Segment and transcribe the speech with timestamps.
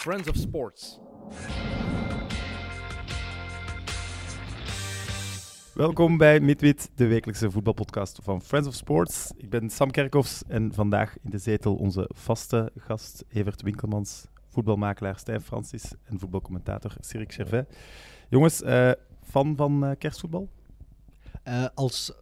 [0.00, 0.98] Friends of Sports.
[5.74, 9.32] Welkom bij Midwit, de wekelijkse voetbalpodcast van Friends of Sports.
[9.36, 15.18] Ik ben Sam Kerkhoffs en vandaag in de zetel onze vaste gast Evert Winkelmans, voetbalmakelaar
[15.18, 17.64] Stijn Francis en voetbalcommentator Cyril Gervais.
[18.28, 18.92] Jongens, uh,
[19.22, 20.48] fan van uh, kerstvoetbal?
[21.44, 22.12] Uh, als...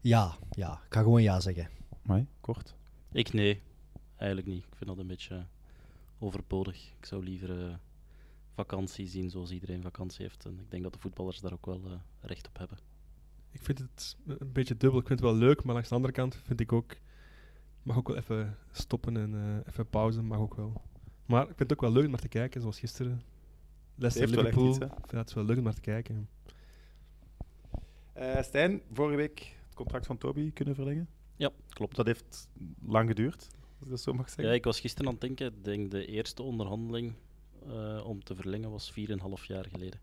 [0.00, 0.72] Ja, ja.
[0.72, 1.68] Ik ga gewoon ja zeggen.
[2.02, 2.74] Nee, kort.
[3.12, 3.62] Ik nee.
[4.16, 4.64] Eigenlijk niet.
[4.64, 5.46] Ik vind dat een beetje
[6.24, 6.92] overbodig.
[6.98, 7.80] Ik zou liever
[8.54, 10.44] vakantie zien zoals iedereen vakantie heeft.
[10.44, 12.78] En ik denk dat de voetballers daar ook wel uh, recht op hebben.
[13.50, 15.00] Ik vind het een beetje dubbel.
[15.00, 16.96] Ik vind het wel leuk, maar langs de andere kant vind ik ook...
[17.82, 20.82] Mag ook wel even stoppen en uh, even pauze, mag ook wel.
[21.26, 23.22] Maar ik vind het ook wel leuk om naar te kijken, zoals gisteren.
[23.94, 24.68] Leicester, Liverpool.
[24.68, 26.28] Iets, ik vind het wel leuk om naar te kijken.
[28.16, 31.08] Uh, Stijn, vorige week het contract van Toby kunnen verlengen?
[31.36, 31.96] Ja, klopt.
[31.96, 32.48] Dat heeft
[32.82, 33.48] lang geduurd,
[33.84, 34.44] ik dat zo mag zeggen.
[34.44, 37.12] Ja, ik was gisteren aan het denken, ik denk de eerste onderhandeling
[37.68, 38.96] uh, om te verlengen was 4,5
[39.46, 40.00] jaar geleden.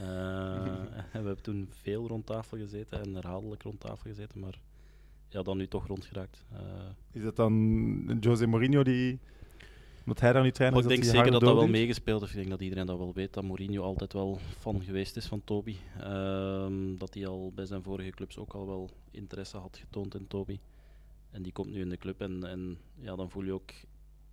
[0.00, 0.66] uh,
[1.12, 4.60] en we hebben toen veel rond tafel gezeten en herhaaldelijk rond tafel gezeten, maar
[5.28, 6.44] ja, dan nu toch rondgeraakt.
[6.52, 6.58] Uh,
[7.12, 9.18] is dat dan Jose Mourinho die.
[10.04, 10.84] Wat hij daar nu trainer is?
[10.84, 12.32] Ik denk zeker dat dat wel meegespeeld heeft.
[12.32, 15.44] Ik denk dat iedereen dat wel weet, dat Mourinho altijd wel fan geweest is van
[15.44, 15.76] Toby.
[16.02, 20.26] Um, dat hij al bij zijn vorige clubs ook al wel interesse had getoond in
[20.26, 20.58] Toby.
[21.34, 23.70] En die komt nu in de club en, en ja, dan voel je ook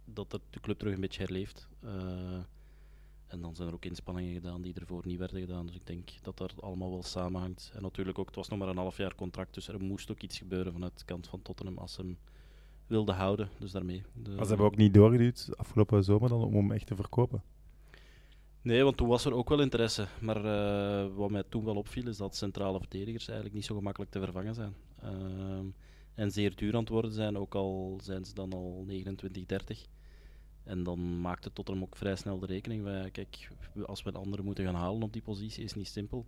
[0.06, 1.68] dat de club terug een beetje herleeft.
[1.84, 1.92] Uh,
[3.28, 5.66] en dan zijn er ook inspanningen gedaan die ervoor niet werden gedaan.
[5.66, 7.72] Dus ik denk dat dat allemaal wel samenhangt.
[7.74, 10.22] En natuurlijk ook, het was nog maar een half jaar contract, dus er moest ook
[10.22, 12.18] iets gebeuren vanuit de kant van Tottenham als ze hem
[12.88, 13.50] wilden houden.
[13.60, 14.04] Dus daarmee.
[14.14, 17.44] De, maar ze hebben ook niet doorgeduwd afgelopen zomer dan om hem echt te verkopen?
[18.62, 20.08] Nee, want toen was er ook wel interesse.
[20.20, 24.12] Maar uh, wat mij toen wel opviel is dat centrale verdedigers eigenlijk niet zo gemakkelijk
[24.12, 24.76] te vervangen zijn.
[25.04, 25.60] Uh,
[26.14, 29.86] en zeer duur aan het worden zijn, ook al zijn ze dan al 29, 30.
[30.64, 32.84] En dan maakt het Tottenham ook vrij snel de rekening.
[32.84, 33.50] Wij, kijk,
[33.86, 36.26] als we een andere moeten gaan halen op die positie, is niet simpel.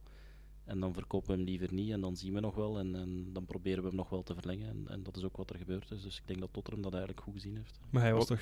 [0.64, 2.80] En dan verkopen we hem liever niet en dan zien we nog wel.
[2.80, 4.70] En, en dan proberen we hem nog wel te verlengen.
[4.70, 6.02] En, en, dat is ook wat er gebeurd is.
[6.02, 7.80] Dus ik denk dat Tottenham dat eigenlijk goed gezien heeft.
[7.90, 8.42] Maar hij was toch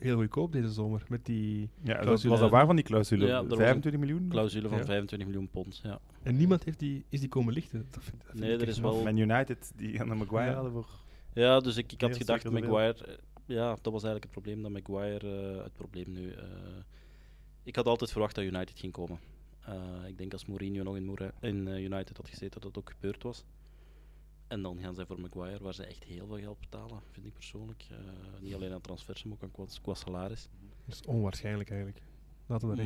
[0.00, 3.26] heel goedkoop deze zomer met die ja, was dat waar van die clausule?
[3.26, 4.28] Ja, 25 miljoen?
[4.28, 4.84] Clausule van ja.
[4.84, 6.00] 25 miljoen pond, ja.
[6.22, 7.86] En niemand heeft die, is die komen lichten?
[7.90, 9.02] Dat vind, dat nee, er is wel...
[9.02, 10.54] Man United, die gaan naar Maguire ja.
[10.54, 10.86] hadden voor...
[11.32, 13.18] Ja, dus ik, ik had gedacht, Maguire...
[13.46, 15.54] Ja, dat was eigenlijk het probleem, dat Maguire...
[15.54, 16.26] Uh, het probleem nu...
[16.26, 16.42] Uh,
[17.62, 19.18] ik had altijd verwacht dat United ging komen.
[19.68, 19.74] Uh,
[20.08, 23.22] ik denk als Mourinho nog in, Moura, in United had gezeten, dat dat ook gebeurd
[23.22, 23.44] was.
[24.50, 27.32] En dan gaan zij voor Maguire, waar ze echt heel veel geld betalen, vind ik
[27.32, 27.86] persoonlijk.
[27.92, 27.98] Uh,
[28.40, 30.48] niet alleen aan transfers, maar ook aan qua, salaris.
[30.84, 32.02] Dat is onwaarschijnlijk eigenlijk.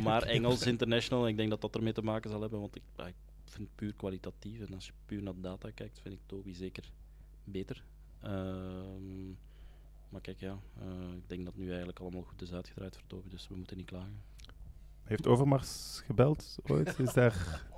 [0.03, 3.15] maar Engels International, ik denk dat dat ermee te maken zal hebben, want ik, ik
[3.45, 4.61] vind het puur kwalitatief.
[4.61, 6.93] En als je puur naar de data kijkt, vind ik Toby zeker
[7.45, 7.85] beter.
[8.25, 8.31] Uh,
[10.09, 13.29] maar kijk, ja, uh, ik denk dat nu eigenlijk allemaal goed is uitgedraaid voor Toby,
[13.29, 14.23] dus we moeten niet klagen.
[15.03, 16.99] Heeft Overmars gebeld ooit?
[16.99, 17.73] Is daar...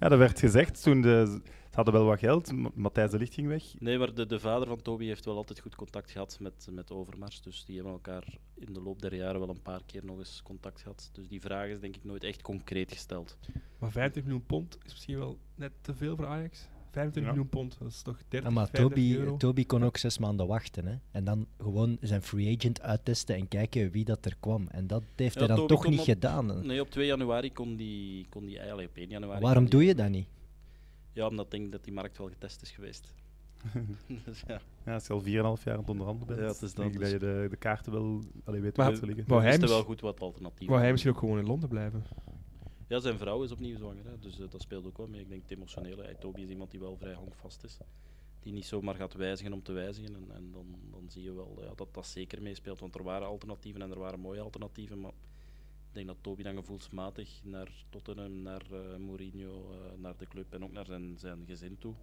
[0.00, 1.40] Ja, dat werd gezegd toen de
[1.78, 2.74] hadden wel wat geld.
[2.74, 3.62] Matthijs de Licht ging weg.
[3.78, 6.90] Nee, maar de, de vader van Toby heeft wel altijd goed contact gehad met, met
[6.90, 7.42] Overmars.
[7.42, 10.42] Dus die hebben elkaar in de loop der jaren wel een paar keer nog eens
[10.42, 11.10] contact gehad.
[11.12, 13.38] Dus die vraag is denk ik nooit echt concreet gesteld.
[13.78, 16.68] Maar 50 miljoen pond is misschien wel net te veel voor Ajax?
[16.90, 20.46] 25 miljoen pond, dat is toch 30 ja, Maar Toby, Toby kon ook zes maanden
[20.46, 20.86] wachten.
[20.86, 20.94] Hè?
[21.10, 24.68] En dan gewoon zijn free agent uittesten en kijken wie dat er kwam.
[24.68, 26.66] En dat heeft hij dan Toby toch niet gedaan.
[26.66, 29.40] Nee, op 2 januari kon die, kon die eigenlijk op 1 januari.
[29.40, 30.26] Waarom doe je dat niet?
[31.12, 33.14] Ja, omdat ik denk dat die markt wel getest is geweest.
[34.24, 34.60] dus ja.
[34.84, 37.00] ja, als je al 4,5 jaar aan het onderhandelen bent, ja, het is dan, dus
[37.00, 39.24] dat je de, de kaarten wel alleen weet waar ze liggen.
[39.28, 40.68] Maar hij wel goed wat alternatieven.
[40.68, 42.04] Wou hij misschien ook gewoon in Londen blijven?
[42.88, 45.20] Ja, zijn vrouw is opnieuw zwanger, hè, dus uh, dat speelt ook wel mee.
[45.20, 46.02] Ik denk het emotionele.
[46.02, 47.78] Hey, Toby is iemand die wel vrij hangvast is.
[48.40, 50.14] Die niet zomaar gaat wijzigen om te wijzigen.
[50.14, 52.80] En, en dan, dan zie je wel ja, dat dat zeker meespeelt.
[52.80, 55.00] Want er waren alternatieven en er waren mooie alternatieven.
[55.00, 55.12] Maar
[55.88, 60.52] ik denk dat Toby dan gevoelsmatig naar Tottenham, naar uh, Mourinho, uh, naar de club
[60.52, 61.94] en ook naar zijn, zijn gezin toe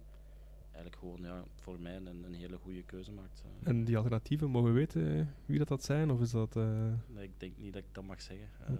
[0.76, 3.44] eigenlijk gewoon ja, voor mij een, een hele goede keuze maakt.
[3.62, 6.10] En die alternatieven, mogen we weten wie dat, dat zijn?
[6.10, 8.48] Of is dat, Nee, ik denk niet dat ik dat mag zeggen.
[8.66, 8.72] Hm.
[8.72, 8.78] Ehm,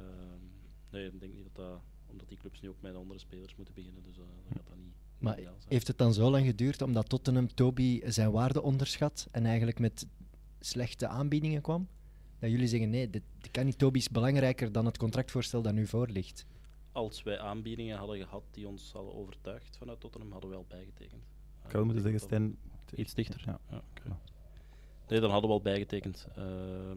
[0.90, 1.80] nee, ik denk niet dat dat...
[2.16, 4.94] Omdat die clubs nu ook met andere spelers moeten beginnen, dus dan gaat dat niet...
[5.18, 9.78] Maar heeft het dan zo lang geduurd omdat Tottenham Toby zijn waarde onderschat en eigenlijk
[9.78, 10.06] met
[10.60, 11.88] slechte aanbiedingen kwam?
[12.38, 13.78] dat jullie zeggen nee, dit, dit kan niet.
[13.78, 16.46] Toby is belangrijker dan het contractvoorstel dat nu voor ligt.
[16.92, 21.22] Als wij aanbiedingen hadden gehad die ons hadden overtuigd vanuit Tottenham, hadden we wel bijgetekend.
[21.64, 22.58] Ik zou moeten zeggen, Stijn,
[22.94, 23.42] iets dichter.
[23.46, 23.60] Ja.
[23.70, 23.82] ja
[25.08, 26.28] Nee, dan hadden we al bijgetekend.
[26.38, 26.44] Uh,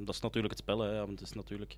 [0.05, 1.77] dat is natuurlijk het spel, hè, want het is natuurlijk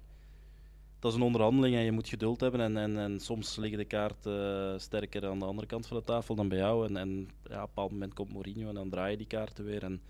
[1.01, 2.61] dat is een onderhandeling en je moet geduld hebben.
[2.61, 6.03] En, en, en soms liggen de kaarten uh, sterker aan de andere kant van de
[6.03, 6.87] tafel dan bij jou.
[6.87, 7.09] En, en
[7.43, 9.83] ja, op een bepaald moment komt Mourinho en dan draai je die kaarten weer.
[9.83, 10.01] En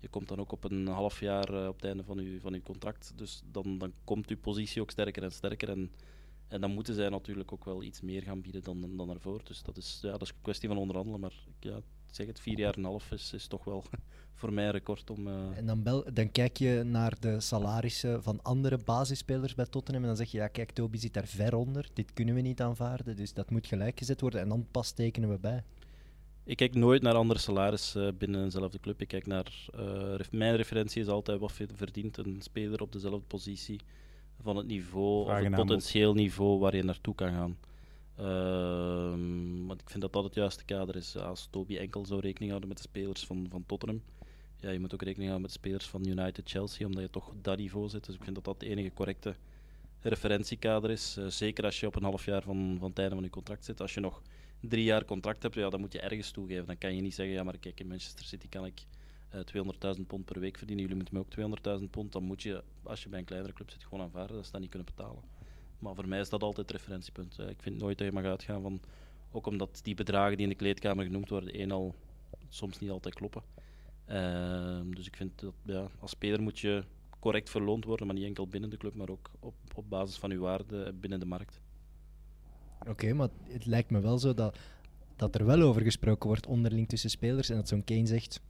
[0.00, 2.54] je komt dan ook op een half jaar eh, op het einde van je, van
[2.54, 3.12] uw contract.
[3.16, 5.68] Dus dan, dan komt uw positie ook sterker en sterker.
[5.68, 5.92] En,
[6.48, 9.40] en dan moeten zij natuurlijk ook wel iets meer gaan bieden dan, dan ervoor.
[9.44, 11.20] Dus dat is, ja, dat is een kwestie van onderhandelen.
[11.20, 13.84] Maar ja, zeg het, vier jaar en een half is, is toch wel
[14.34, 15.26] voor mij een record om...
[15.28, 20.02] eh, En dan, bel, dan kijk je naar de salarissen van andere basisspelers bij Tottenham
[20.02, 22.60] en dan zeg je, ja kijk, Toby zit daar ver onder, dit kunnen we niet
[22.60, 25.62] aanvaarden, dus dat moet gelijkgezet worden en dan pas tekenen we bij.
[26.44, 29.00] Ik kijk nooit naar andere salaris eh, binnen eenzelfde club.
[29.00, 29.66] Ik kijk naar.
[29.74, 33.80] eh, mijn referentie is altijd wat verdient een speler op dezelfde positie
[34.42, 35.66] van het niveau Vraag of het aanbod.
[35.66, 37.56] potentieel niveau waar je naartoe kan gaan.
[38.20, 41.16] Ehm, want ik vind dat dat het juiste kader is.
[41.16, 44.02] Als Toby enkel zou rekening houden met de spelers van, van Tottenham,
[44.56, 47.32] ja, je moet ook rekening houden met de spelers van United Chelsea, omdat je toch
[47.42, 48.04] dat niveau zit.
[48.04, 49.34] Dus ik vind dat dat de enige correcte
[50.00, 51.16] referentiekader is.
[51.16, 53.64] Eh, zeker als je op een half jaar van, van het einde van je contract
[53.64, 53.80] zit.
[53.80, 54.22] Als je nog
[54.60, 56.66] drie jaar contract hebt, ja, dan moet je ergens toegeven.
[56.66, 58.82] Dan kan je niet zeggen, ja, maar kijk, in Manchester City kan ik
[59.28, 59.40] eh
[59.96, 60.86] 200.000 pond per week verdienen.
[60.86, 62.12] Jullie moeten me ook 200.000 pond.
[62.12, 64.60] Dan moet je, als je bij een kleinere club zit, gewoon aanvaarden dat ze dat
[64.60, 65.22] niet kunnen betalen.
[65.80, 67.38] Maar voor mij is dat altijd het referentiepunt.
[67.38, 68.80] Ik vind nooit dat je mag uitgaan van,
[69.32, 71.94] ook omdat die bedragen die in de kleedkamer genoemd worden, één al
[72.48, 73.42] soms niet altijd kloppen.
[74.04, 76.84] Ehm, dus ik vind dat ja, als speler moet je
[77.18, 80.30] correct verloond worden, maar niet enkel binnen de club, maar ook op, op basis van
[80.30, 81.60] uw waarde binnen de markt.
[82.88, 84.58] Oké, maar het lijkt me wel zo dat,
[85.16, 88.40] dat er wel over gesproken wordt onderling tussen spelers en dat zo'n Kane zegt,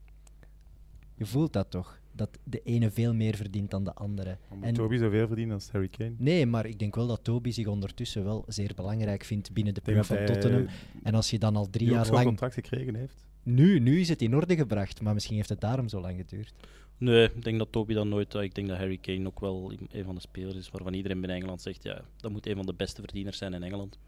[1.14, 4.38] je voelt dat toch, dat de ene veel meer verdient dan de andere.
[4.54, 6.12] Moet En- Toby zoveel verdienen als Harry Kane?
[6.18, 9.80] Nee, maar ik denk wel dat Toby zich ondertussen wel zeer belangrijk vindt binnen de
[9.80, 10.66] ploeg van hij, Tottenham.
[10.66, 10.72] eh,
[11.02, 12.24] En als je dan al drie jaar lang...
[12.24, 13.26] contract gekregen heeft.
[13.42, 16.52] Nu, nu is het in orde gebracht, maar misschien heeft het daarom zo lang geduurd.
[16.98, 18.34] Nee, ik denk dat Toby dan nooit.
[18.34, 21.18] eh, Ik denk dat Harry Kane ook wel een van de spelers is waarvan iedereen
[21.20, 23.98] binnen Engeland zegt: ja, dat moet een van de beste verdieners zijn in Engeland.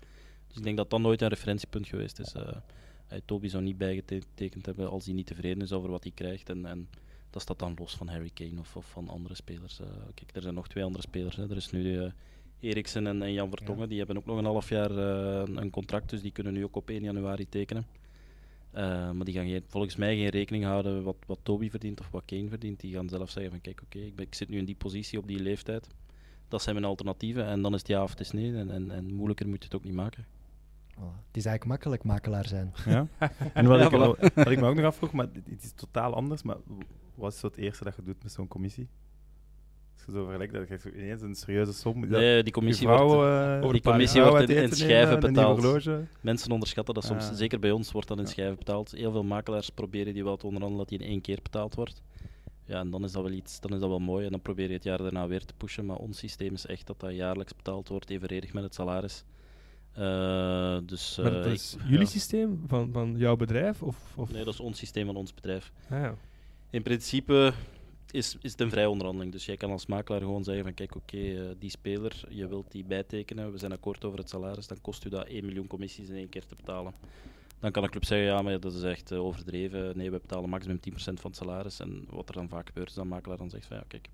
[0.46, 2.32] Dus ik denk dat dat nooit een referentiepunt geweest is.
[2.32, 2.42] Eh,
[3.08, 6.48] eh, Toby zou niet bijgetekend hebben als hij niet tevreden is over wat hij krijgt.
[6.48, 6.88] En, en
[7.32, 9.80] dat staat dan los van Harry Kane of, of van andere spelers.
[9.80, 11.36] Eh, kijk, er zijn nog twee andere spelers.
[11.36, 11.50] Hè.
[11.50, 12.10] Er is nu eh
[12.62, 13.88] Eriksen en, en Jan Vertongen.
[13.88, 16.76] Die hebben ook nog een half jaar eh, een contract, dus die kunnen nu ook
[16.76, 17.86] op 1 januari tekenen.
[18.70, 22.10] Eh, maar die gaan geen, volgens mij geen rekening houden wat, wat Toby verdient of
[22.10, 22.80] wat Kane verdient.
[22.80, 25.26] Die gaan zelf zeggen van kijk, oké, ik, ik zit nu in die positie op
[25.26, 25.88] die leeftijd.
[26.48, 28.56] Dat zijn mijn alternatieven en dan is het ja of het is nee.
[28.56, 30.26] En, en, en moeilijker moet je het ook niet maken.
[30.94, 31.26] Voilà.
[31.26, 32.72] Het is eigenlijk makkelijk makelaar zijn.
[32.84, 33.06] Ja.
[33.54, 34.34] En wat, Ja, ik, voilà.
[34.34, 36.56] wat ik me ook nog afvroeg, maar het is totaal anders, maar
[37.14, 38.88] wat is zo het eerste dat je doet met zo'n commissie?
[39.94, 42.08] Als je zo vergelijkt, dat je ineens een serieuze som...
[42.08, 45.88] Nee, die commissie vrouw, wordt, eh, over die commissie wordt in, schijven betaald.
[46.20, 47.28] Mensen onderschatten dat soms.
[47.28, 47.34] Ah.
[47.34, 48.30] Zeker bij ons wordt dat in Ja.
[48.30, 48.90] schijven betaald.
[48.90, 52.02] Heel veel makelaars proberen die wel te onderhandelen dat die in één keer betaald wordt.
[52.64, 54.24] Ja, en dan is dat wel iets, dan is dat wel mooi.
[54.24, 55.86] En dan probeer je het jaar daarna weer te pushen.
[55.86, 59.24] Maar ons systeem is echt dat dat jaarlijks betaald wordt, evenredig met het salaris.
[59.92, 62.04] Eh, dus, Maar eh, dat is ik- jullie ja.
[62.04, 63.82] systeem van, van jouw bedrijf?
[63.82, 64.32] Of, of?
[64.32, 65.72] Nee, dat is ons systeem van ons bedrijf.
[65.90, 66.14] Ah, ja.
[66.72, 67.52] In principe
[68.10, 69.32] is, is het een vrije onderhandeling.
[69.32, 72.72] Dus jij kan als makelaar gewoon zeggen van kijk, oké, eh, die speler, je wilt
[72.72, 76.08] die bijtekenen, we zijn akkoord over het salaris, dan kost u dat 1 miljoen commissies
[76.08, 76.94] in één keer te betalen.
[77.58, 79.96] Dan kan een club zeggen, ja, maar dat is echt eh, overdreven.
[79.96, 81.80] Nee, we betalen maximum 10% van het salaris.
[81.80, 84.08] En wat er dan vaak gebeurt, is dat makelaar dan zegt van ja, kijk,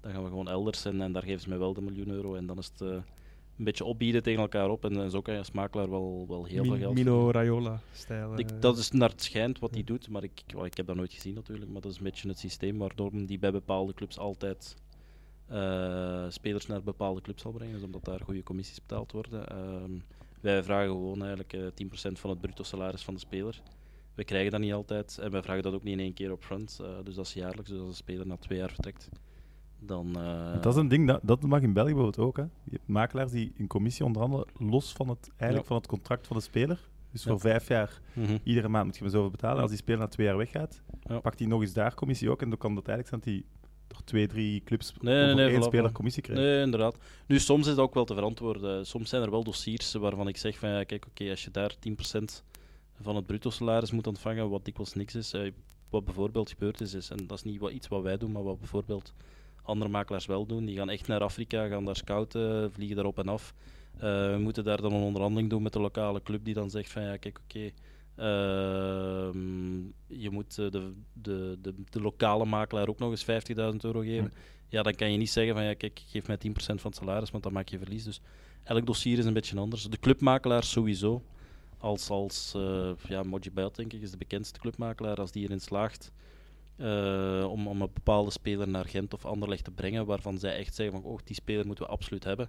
[0.00, 2.34] dan gaan we gewoon elders en, en daar geven ze mij wel de miljoen euro.
[2.34, 2.96] En dan is het eh,
[3.60, 4.84] een beetje opbieden tegen elkaar op.
[4.84, 8.36] En, zo kan je als makelaar wel, wel heel veel geld Mino Raiola-stijl.
[8.54, 8.60] eh.
[8.60, 11.34] dat is naar het schijnt wat hij doet, maar ik, ik heb dat nooit gezien
[11.34, 11.70] natuurlijk.
[11.70, 14.76] Maar dat is een beetje het systeem waardoor die bij bepaalde clubs altijd
[15.46, 17.74] eh, spelers naar bepaalde clubs zal brengen.
[17.74, 19.48] Dus omdat daar goede commissies betaald worden.
[19.48, 19.98] Ehm,
[20.40, 23.62] wij vragen gewoon eigenlijk eh 10% van het bruto salaris van de speler.
[24.14, 26.42] We krijgen dat niet altijd en wij vragen dat ook niet in één keer op
[26.44, 26.78] front.
[26.82, 27.70] eh, dus dat is jaarlijks.
[27.70, 29.08] Dus als een speler na twee jaar vertrekt,
[29.80, 30.16] dan.
[30.16, 32.36] eh, Dat is een ding, dat, dat mag in België bijvoorbeeld ook.
[32.36, 32.42] Hè.
[32.42, 35.66] Je hebt makelaars die een commissie onderhandelen los van het, eigenlijk Ja.
[35.68, 36.88] van het contract van de speler.
[37.12, 37.30] Dus Ja.
[37.30, 38.38] voor vijf jaar, mhm.
[38.42, 39.60] iedere maand moet je me zoveel betalen.
[39.60, 40.82] Als die speler na twee jaar weggaat,
[41.22, 42.42] pakt hij nog eens daar commissie ook.
[42.42, 45.36] En dan kan dat eigenlijk zijn dat hij toch twee, drie clubs Nee, nee, over
[45.36, 46.42] nee, één speler commissie krijgt.
[46.42, 46.96] Nee, inderdaad.
[47.26, 48.86] Nu, soms is dat ook wel te verantwoorden.
[48.86, 51.74] Soms zijn er wel dossiers waarvan ik zeg van ja, kijk, oké, als je daar
[51.80, 52.44] 10%
[53.00, 55.32] van het bruto salaris moet ontvangen, wat dikwijls niks is.
[55.32, 55.50] eh,
[55.90, 58.42] wat bijvoorbeeld gebeurd is, is, en dat is niet wat, iets wat wij doen, maar
[58.42, 59.12] wat bijvoorbeeld
[59.62, 60.64] andere makelaars wel doen.
[60.64, 63.54] Die gaan echt naar Afrika, gaan daar scouten, vliegen daar op en af.
[63.98, 67.02] Eh, moeten daar dan een onderhandeling doen met de lokale club die dan zegt van
[67.02, 67.70] ja, kijk, oké.
[68.16, 73.24] ehm, je moet eh, de, de, de, de lokale makelaar ook nog eens
[73.72, 74.32] 50.000 euro geven.
[74.68, 77.30] Ja, dan kan je niet zeggen van ja, kijk, geef mij 10% van het salaris,
[77.30, 78.04] want dan maak je verlies.
[78.04, 78.20] Dus
[78.62, 79.82] elk dossier is een beetje anders.
[79.84, 81.22] De clubmakelaar sowieso.
[81.78, 85.16] Als, als eh ja, Moji Belt, denk ik, is de bekendste clubmakelaar.
[85.16, 86.12] Als die erin slaagt
[86.80, 90.74] eh, om, om een bepaalde speler naar Gent of Anderlecht te brengen, waarvan zij echt
[90.74, 92.48] zeggen van oh, die speler moeten we absoluut hebben.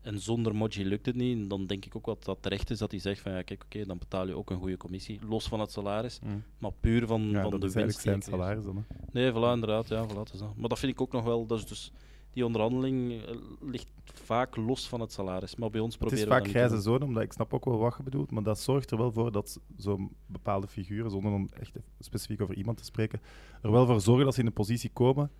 [0.00, 1.36] En zonder Moji lukt het niet.
[1.36, 3.62] En dan denk ik ook wat dat terecht is dat hij zegt van ja, kijk,
[3.64, 5.20] oké, dan betaal je ook een goede commissie.
[5.28, 6.42] Los van het salaris, Mm.
[6.58, 8.06] maar puur van, Ja, van dat de is winst.
[8.06, 8.64] eigenlijk die zijn hij creëert.
[8.64, 8.84] salaris dan.
[9.12, 9.20] hè.
[9.20, 9.88] Nee, voilà, inderdaad.
[9.88, 10.56] Ja, voilà, dat is dat.
[10.56, 11.46] Maar dat vind ik ook nog wel.
[11.46, 11.92] Dat is dus,
[12.36, 15.56] die onderhandeling eh, ligt vaak los van het salaris.
[15.56, 17.64] Maar bij ons Het proberen is we vaak niet grijze zone, omdat ik snap ook
[17.64, 21.30] wel wat je bedoelt, maar dat zorgt er wel voor dat zo'n bepaalde figuren, zonder
[21.30, 23.20] dan echt specifiek over iemand te spreken,
[23.62, 25.30] er wel voor zorgen dat ze in een positie komen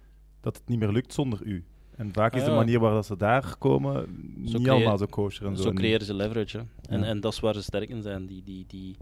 [0.40, 1.64] dat het niet meer lukt zonder u.
[1.96, 2.56] En vaak is Ah, de ja.
[2.58, 5.62] manier waar dat ze daar komen niet creëer- allemaal zo kosher en zo.
[5.62, 6.58] Zo En- creëren ze leverage.
[6.58, 6.64] Hè.
[6.88, 7.06] En, Ja.
[7.06, 8.26] en dat is waar ze sterk in zijn.
[8.26, 8.96] Die, die, die,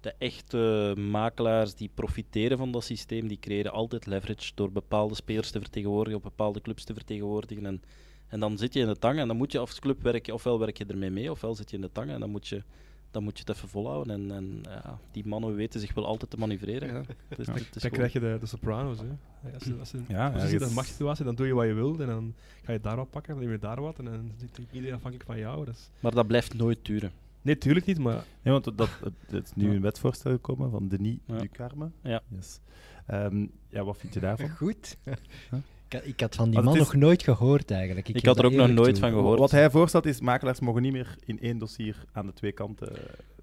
[0.00, 5.50] de echte makelaars die profiteren van dat systeem, die creëren altijd leverage door bepaalde spelers
[5.50, 7.66] te vertegenwoordigen, of bepaalde clubs te vertegenwoordigen.
[7.66, 7.82] En,
[8.28, 10.58] en dan zit je in de tang en dan moet je als club werken, ofwel
[10.58, 12.62] werk je ermee mee, ofwel zit je in de tang en dan moet je,
[13.10, 14.14] dan moet je het even volhouden.
[14.14, 16.88] En, en ja, die mannen weten zich wel altijd te manoeuvreren.
[16.88, 17.02] Ja.
[17.28, 17.52] Het is, Ja.
[17.52, 18.98] het is Dan krijg je de, de Sopranos.
[18.98, 19.06] Hè.
[19.54, 21.54] Als je, als je Ja, als je zit in ergens- een machtssituatie, dan doe je
[21.54, 23.98] wat je wil en dan ga je daar wat pakken, dan neem je daar wat
[23.98, 25.64] en dan zit iedereen afhankelijk van jou.
[25.64, 25.90] Dat is...
[26.00, 27.10] Maar dat blijft nooit duren.
[27.42, 30.88] Nee, tuurlijk niet, maar Nee, want dat, het, het is nu een wetsvoorstel gekomen van
[30.88, 31.38] Denis Ja.
[31.38, 31.90] Ducarme.
[32.02, 32.22] Ja.
[32.28, 32.60] Yes.
[33.06, 34.48] Ehm, ja, wat vind je daarvan?
[34.50, 34.96] Goed.
[35.50, 35.58] Huh?
[35.86, 38.08] Ik, had- ik had van die man is- nog nooit gehoord eigenlijk.
[38.08, 39.02] Ik had er ook nog nooit toe.
[39.02, 39.38] van gehoord.
[39.38, 42.92] Wat hij voorstelt is, makelaars mogen niet meer in één dossier aan de twee kanten,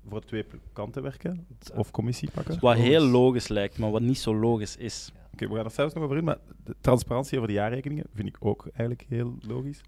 [0.09, 2.59] voor de twee kanten werken of commissie pakken.
[2.59, 5.11] Wat heel logisch lijkt, maar wat niet zo logisch is.
[5.33, 8.27] Oké, we gaan er zelfs nog over in, maar de transparantie over de jaarrekeningen vind
[8.27, 9.81] ik ook eigenlijk heel logisch.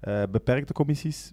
[0.00, 1.32] Eh, beperkte commissies,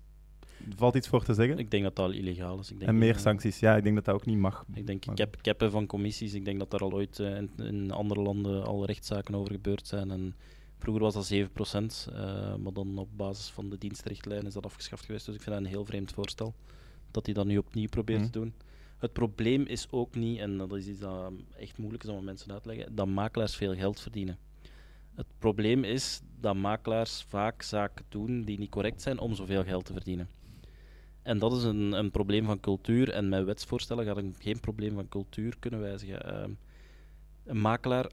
[0.76, 1.58] valt iets voor te zeggen.
[1.60, 2.72] Ik denk dat dat al illegaal is.
[2.72, 4.66] Ik denk en meer sancties, ja, ik denk dat dat ook niet mag.
[4.74, 6.34] Ik denk Maar- cap, cappen van commissies.
[6.34, 9.88] Ik denk dat daar al ooit eh, in, in andere landen al rechtszaken over gebeurd
[9.88, 10.12] zijn.
[10.12, 10.36] En
[10.78, 15.06] vroeger was dat 7%, eh, maar dan op basis van de dienstrichtlijn is dat afgeschaft
[15.06, 15.26] geweest.
[15.26, 16.54] Dus ik vind dat een heel vreemd voorstel
[17.12, 18.30] dat hij dat nu opnieuw probeert Mhm.
[18.32, 18.54] te doen.
[18.98, 22.24] Het probleem is ook niet, en dat is iets dat echt moeilijk is om aan
[22.24, 24.38] mensen uit te leggen, dat makelaars veel geld verdienen.
[25.16, 29.86] Het probleem is dat makelaars vaak zaken doen die niet correct zijn om zoveel geld
[29.86, 30.28] te verdienen.
[31.26, 33.10] En dat is een, een probleem van cultuur.
[33.10, 36.24] En met wetsvoorstellen gaat een geen probleem van cultuur kunnen wijzigen.
[36.24, 36.52] Ehm,
[37.46, 38.10] een makelaar,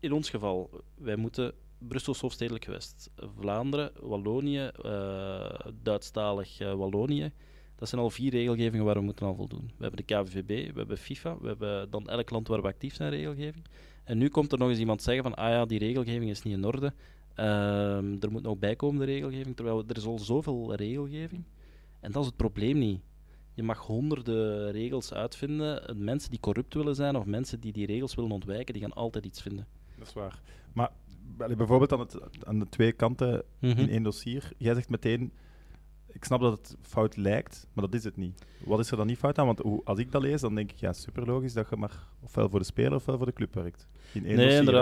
[0.00, 7.32] in ons geval, wij moeten Brussels Hofstedelijk gewest, Vlaanderen, Wallonië, eh Duitsstalig eh, Wallonië.
[7.76, 9.70] Dat zijn al vier regelgevingen waar we moeten aan voldoen.
[9.76, 12.94] We hebben de KVVB, we hebben FIFA, we hebben dan elk land waar we actief
[12.94, 13.64] zijn regelgeving.
[14.04, 16.54] En nu komt er nog eens iemand zeggen van, ah ja, die regelgeving is niet
[16.54, 16.92] in orde.
[17.34, 21.44] Ehm, er moet nog bijkomende regelgeving, terwijl er is al zoveel regelgeving.
[22.04, 23.00] En dat is het probleem niet.
[23.54, 25.88] Je mag honderden regels uitvinden.
[25.88, 28.92] En Mensen die corrupt willen zijn of mensen die die regels willen ontwijken, die gaan
[28.92, 29.66] altijd iets vinden.
[29.98, 30.40] Dat is waar.
[30.72, 30.90] Maar
[31.56, 33.78] bijvoorbeeld aan, het, aan de twee kanten Mhm.
[33.78, 35.32] in één dossier, jij zegt meteen,
[36.12, 38.44] ik snap dat het fout lijkt, maar dat is het niet.
[38.64, 39.46] Wat is er dan niet fout aan?
[39.46, 42.08] Want hoe, als ik dat lees, dan denk ik, ja, super logisch dat je maar
[42.20, 43.86] ofwel voor de speler ofwel voor de club werkt.
[44.12, 44.80] In één Nee, dossier, hè.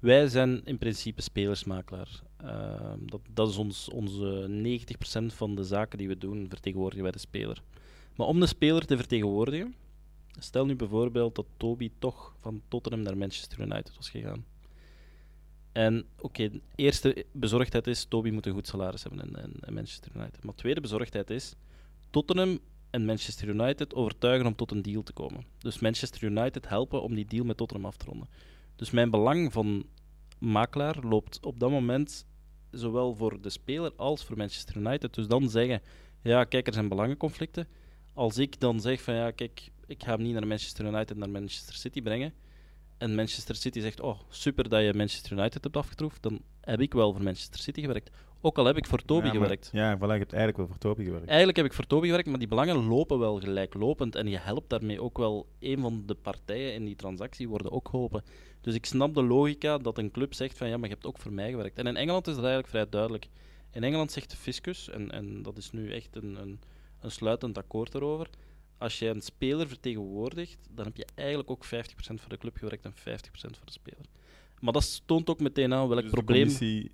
[0.00, 2.22] Wij zijn in principe spelersmakelaar.
[2.36, 7.12] Ehm, dat, dat is ons, onze 90% van de zaken die we doen, vertegenwoordigen wij
[7.12, 7.62] de speler.
[8.16, 9.74] Maar om de speler te vertegenwoordigen,
[10.38, 14.44] stel nu bijvoorbeeld dat Toby toch van Tottenham naar Manchester United was gegaan.
[15.72, 19.74] En oké, de eerste bezorgdheid is, Toby moet een goed salaris hebben in, in- in
[19.74, 20.44] Manchester United.
[20.44, 21.54] Maar tweede bezorgdheid is,
[22.10, 22.58] Tottenham
[22.90, 25.44] en Manchester United overtuigen om tot een deal te komen.
[25.58, 28.28] Dus Manchester United helpen om die deal met Tottenham af te ronden.
[28.80, 29.84] Dus mijn belang van
[30.38, 32.26] makelaar loopt op dat moment
[32.70, 35.14] zowel voor de speler als voor Manchester United.
[35.14, 35.82] Dus dan zeggen,
[36.22, 37.68] ja, kijk, er zijn belangenconflicten.
[38.14, 41.30] Als ik dan zeg van, ja, kijk, ik ga hem niet naar Manchester United, naar
[41.30, 42.32] Manchester City brengen.
[42.98, 46.22] En Manchester City zegt, oh, super dat je Manchester United hebt afgetroefd.
[46.22, 48.10] Dan heb ik wel voor Manchester City gewerkt.
[48.40, 49.70] Ook al heb ik voor Toby Ja, maar- gewerkt.
[49.72, 51.26] Ja, voilà, je hebt eigenlijk wel voor Toby gewerkt.
[51.26, 54.14] Eigenlijk heb ik voor Toby gewerkt, maar die belangen lopen wel gelijklopend.
[54.14, 57.88] En je helpt daarmee ook wel een van de partijen in die transactie worden ook
[57.88, 58.22] geholpen.
[58.60, 61.18] Dus ik snap de logica dat een club zegt van ja, maar je hebt ook
[61.18, 61.78] voor mij gewerkt.
[61.78, 63.28] En in Engeland is dat eigenlijk vrij duidelijk.
[63.72, 66.60] In Engeland zegt de fiscus, en, en dat is nu echt een, een,
[67.00, 68.28] een sluitend akkoord erover.
[68.78, 72.84] Als je een speler vertegenwoordigt, dan heb je eigenlijk ook 50% voor de club gewerkt
[72.84, 72.94] en 50%
[73.32, 74.04] voor de speler.
[74.60, 76.38] Maar dat toont ook meteen aan welk Dus probleem.
[76.42, 76.90] commissie-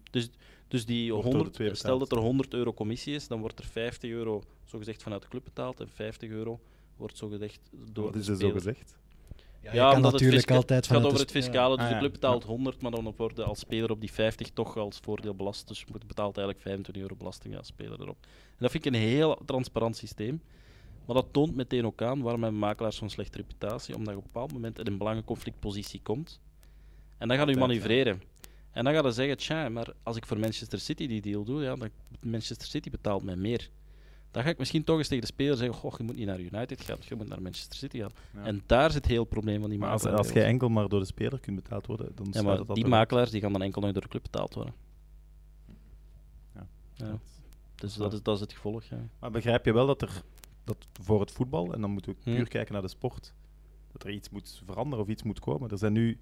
[0.68, 3.40] Dus die Wordt door de 100, twee stel dat er 100 euro commissie is, dan
[3.40, 6.60] wordt er 50 euro zogezegd vanuit de club betaald en 50 euro
[6.96, 7.60] wordt zogezegd
[7.92, 8.52] door Wat is er zo speler.
[8.54, 8.98] gezegd?
[9.66, 11.92] Ja, Ja, kan omdat het natuurlijk fisca- altijd Het gaat over het fiscale, dus Ah,
[11.92, 15.34] de club betaalt 100, maar dan wordt als speler op die 50 toch als voordeel
[15.34, 15.68] belast.
[15.68, 18.16] Dus je moet- betaalt eigenlijk 25 euro belasting als speler erop.
[18.22, 20.42] En dat vind ik een heel transparant systeem.
[21.06, 24.24] Maar dat toont meteen ook aan waarom hebben makelaars zo'n slechte reputatie, omdat je op
[24.24, 26.40] een bepaald moment in een belangenconflictpositie komt.
[27.18, 28.22] En dan gaat u manoeuvreren.
[28.70, 31.62] En dan gaat je zeggen, tja, maar als ik voor Manchester City die deal doe,
[31.62, 33.68] ja, dan Manchester City betaalt mij meer.
[34.30, 36.40] Dan ga ik misschien toch eens tegen de speler zeggen, goh, je moet niet naar
[36.40, 38.10] United gaan, je moet naar Manchester City gaan.
[38.34, 38.44] Ja.
[38.44, 40.24] En daar zit heel het probleem van die Maar als, makelaar.
[40.24, 43.30] als jij enkel maar door de speler kunt betaald worden, dan Ja, maar die makelaars
[43.30, 44.74] die gaan dan enkel nog door de club betaald worden.
[46.54, 46.66] Ja.
[46.94, 47.18] Ja.
[47.74, 48.84] Dus dat is, dat is het gevolg.
[48.84, 49.08] Ja.
[49.20, 50.22] Maar begrijp je wel dat er
[50.64, 52.48] dat voor het voetbal, en dan moeten we puur Hmm.
[52.48, 53.34] kijken naar de sport,
[53.92, 55.70] dat er iets moet veranderen of iets moet komen.
[55.70, 56.18] Er zijn nu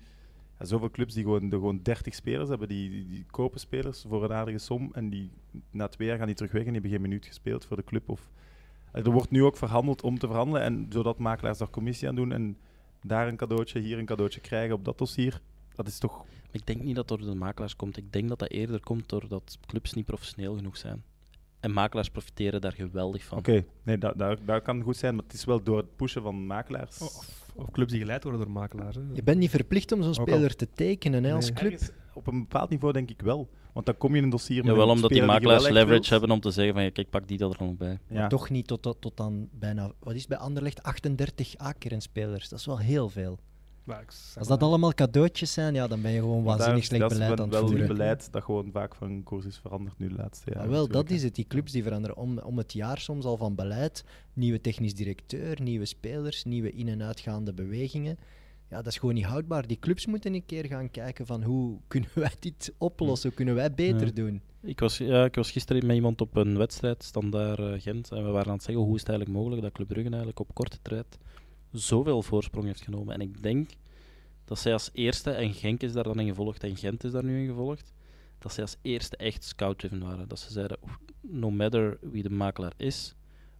[0.59, 4.05] ja, zoveel clubs die gewoon, de, gewoon 30 spelers hebben, die, die, die kopen spelers
[4.09, 5.31] voor een aardige som en die,
[5.71, 7.85] na twee jaar gaan die terug weg en die hebben geen minuut gespeeld voor de
[7.85, 8.09] club.
[8.09, 8.31] Of,
[8.93, 12.33] er wordt nu ook verhandeld om te verhandelen, en zodat makelaars daar commissie aan doen
[12.33, 12.57] en
[13.03, 15.41] daar een cadeautje, hier een cadeautje krijgen op dat dossier.
[15.75, 16.25] Dat is toch...
[16.51, 17.97] Ik denk niet dat het door de makelaars komt.
[17.97, 21.03] Ik denk dat dat eerder komt doordat clubs niet professioneel genoeg zijn.
[21.61, 23.39] En makelaars profiteren daar geweldig van.
[23.39, 26.23] Oké, nee, dat, dat, dat kan goed zijn, maar het is wel door het pushen
[26.23, 27.01] van makelaars.
[27.01, 28.97] Of, of clubs die geleid worden door makelaars.
[28.97, 29.03] Hè.
[29.13, 31.55] Je bent niet verplicht om zo'n speler te tekenen hè, als Nee.
[31.55, 31.73] club.
[31.73, 33.49] Ergens op een bepaald niveau denk ik wel.
[33.73, 36.09] Want dan kom je in een dossier met Ja, wel omdat die makelaars leverage wilt.
[36.09, 37.99] hebben om te zeggen van ja, kijk, pak die dat er nog bij.
[38.09, 38.27] Ja.
[38.29, 42.49] Toch niet tot, tot, tot aan bijna, wat is het bij Anderlecht, 38 A-kernspelers.
[42.49, 43.39] Dat is wel heel veel.
[43.85, 46.85] Maar ik zeg Als maar, dat allemaal cadeautjes zijn, ja, dan ben je gewoon waanzinnig
[46.85, 47.89] slecht dat is beleid wel- aan het wel voeren.
[47.91, 50.63] een beleid dat gewoon vaak van koers is veranderd nu de laatste jaren.
[50.63, 51.35] Maar wel, dat is het.
[51.35, 54.05] Die clubs die veranderen om, om het jaar soms al van beleid.
[54.33, 58.19] Nieuwe technisch directeur, nieuwe spelers, nieuwe in- en uitgaande bewegingen.
[58.71, 59.67] Ja, dat is gewoon niet houdbaar.
[59.67, 63.55] Die clubs moeten een keer gaan kijken van hoe kunnen wij dit oplossen, hoe kunnen
[63.55, 64.13] wij beter Ja.
[64.13, 64.41] doen.
[64.63, 68.25] Ik was, ja, ik was gisteren met iemand op een wedstrijd, standaard eh, Gent, en
[68.25, 70.55] we waren aan het zeggen hoe is het eigenlijk mogelijk dat Club Brugge eigenlijk op
[70.55, 71.19] korte tijd
[71.75, 73.15] zoveel voorsprong heeft genomen.
[73.15, 73.71] En ik denk
[74.45, 77.25] dat zij als eerste, en Genk is daar dan in gevolgd en Gent is daar
[77.25, 77.93] nu in gevolgd,
[78.39, 80.29] dat zij als eerste echt scout-driven waren.
[80.29, 83.15] Dat ze zeiden, "Oef, no matter wie de makelaar is,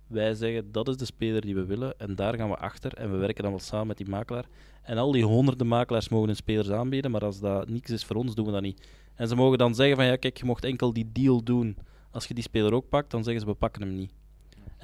[0.07, 3.11] wij zeggen dat is de speler die we willen en daar gaan we achter en
[3.11, 4.47] we werken dan wel samen met die makelaar.
[4.83, 8.17] En al die honderden makelaars mogen hun spelers aanbieden, maar als dat niks is voor
[8.17, 8.89] ons, doen we dat niet.
[9.15, 11.77] En ze mogen dan zeggen van ja, kijk, je mocht enkel die deal doen.
[12.11, 14.13] Als je die speler ook pakt, dan zeggen ze we pakken hem niet.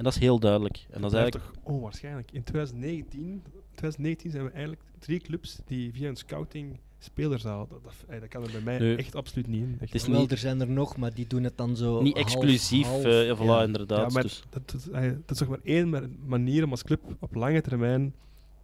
[0.01, 0.85] En dat is heel duidelijk.
[0.89, 1.53] En dat is eigenlijk...
[1.53, 2.31] toch onwaarschijnlijk.
[2.31, 3.43] In 2019,
[3.75, 7.67] 2019 zijn we eigenlijk drie clubs die via een scouting spelers halen.
[7.69, 8.95] Dat, dat, eh, dat kan er bij mij Nee.
[8.95, 9.75] echt absoluut niet in.
[9.79, 10.07] Het is.
[10.07, 12.87] Wel, niet- er zijn er nog, maar die doen het dan zo Niet half, exclusief,
[12.87, 13.63] half, eh, ja, voilà, ja.
[13.63, 13.99] inderdaad.
[14.07, 17.01] Ja, maar dus, dat, dat, dat is toch maar één ma- manier om als club
[17.19, 18.13] op lange termijn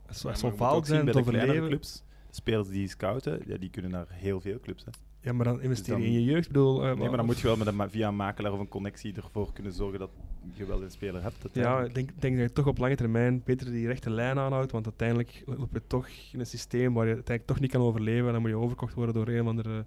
[0.07, 1.67] Ja, zo je zo zijn bij te de kleinere overleven.
[1.67, 2.03] clubs.
[2.29, 4.83] Spelers die scouten, ja, die kunnen naar heel veel clubs.
[4.85, 4.91] Hè.
[5.21, 6.47] Ja, maar dan investeer je Dus dan- in je jeugd.
[6.47, 8.67] Bedoel, eh, Nee, maar dan moet je wel met een, via een makelaar of een
[8.67, 10.09] connectie ervoor kunnen zorgen dat
[10.53, 11.35] je wel een speler hebt.
[11.53, 14.71] Ja, ik denk, denk dat je toch op lange termijn beter die rechte lijn aanhoudt,
[14.71, 18.25] want uiteindelijk loop je toch in een systeem waar je uiteindelijk toch niet kan overleven
[18.27, 19.85] en dan moet je overkocht worden door een of andere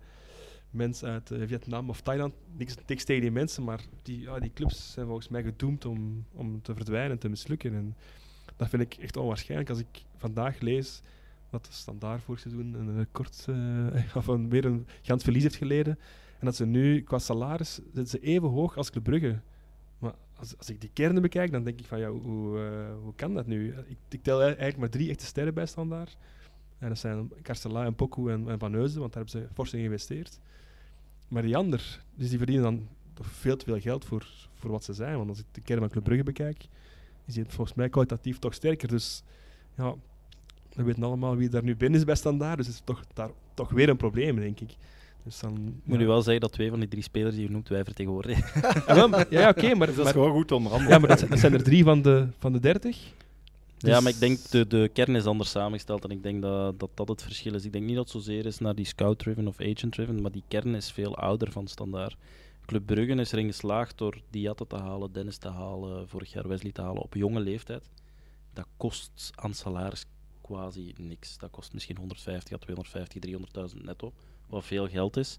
[0.70, 2.34] mens uit eh, Vietnam of Thailand.
[2.56, 6.24] Niks, niks tegen die mensen, maar die, ja, die clubs zijn volgens mij gedoemd om,
[6.32, 7.74] om te verdwijnen en te mislukken.
[7.74, 7.96] En
[8.56, 9.70] dat vind ik echt onwaarschijnlijk.
[9.70, 11.02] Als ik vandaag lees
[11.50, 13.06] dat de standaard vorig seizoen een
[13.46, 15.98] eh, of een, weer een gans verlies heeft geleden,
[16.38, 19.40] en dat ze nu qua salaris zitten ze even hoog als Club Brugge.
[19.98, 23.16] Maar als, als ik die kernen bekijk, dan denk ik van ja, hoe, hoe, eh,
[23.16, 23.74] kan dat nu?
[23.86, 26.16] Ik, ik tel eigenlijk maar drie echte sterren bij standaard.
[26.78, 29.78] En dat zijn Carcela en Poku en, en Van want daar hebben ze fors in
[29.78, 30.38] geïnvesteerd.
[31.28, 34.84] Maar die ander, dus die verdienen dan toch veel te veel geld voor, voor wat
[34.84, 35.16] ze zijn.
[35.16, 36.68] Want als ik de kern van Club Brugge bekijk,
[37.24, 38.88] is die volgens mij kwalitatief toch sterker.
[38.88, 39.22] Dus
[39.76, 39.94] ja,
[40.74, 42.56] we weten allemaal wie daar nu binnen is bij standaard.
[42.56, 44.70] Dus het is toch, daar, toch weer een probleem, denk ik.
[45.24, 47.68] Dus dan, moet nu wel zeggen dat twee van die drie spelers die je noemt,
[47.68, 48.44] wij vertegenwoordigen.
[48.96, 50.92] Ja, maar- ja, ja, oké, maar, Dus dat maar, is gewoon goed onderhandelen.
[50.94, 52.96] ja, maar dat, zijn- dat zijn er drie van de, van de dertig.
[53.78, 56.78] Ja, Dus- maar ik denk de, de kern is anders samengesteld en ik denk dat,
[56.80, 57.64] dat dat het verschil is.
[57.64, 60.74] Ik denk niet dat het zozeer is naar die scout-driven of agent-driven, maar die kern
[60.74, 62.16] is veel ouder van standaard.
[62.66, 66.72] Club Brugge is erin geslaagd door Diatte te halen, Dennis te halen, vorig jaar Wesley
[66.72, 67.88] te halen op jonge leeftijd.
[68.52, 70.04] Dat kost aan salaris
[70.50, 71.38] quasi niks.
[71.38, 73.20] Dat kost misschien 150 à 250,
[73.74, 74.12] 300.000 netto,
[74.48, 75.38] wat veel geld is.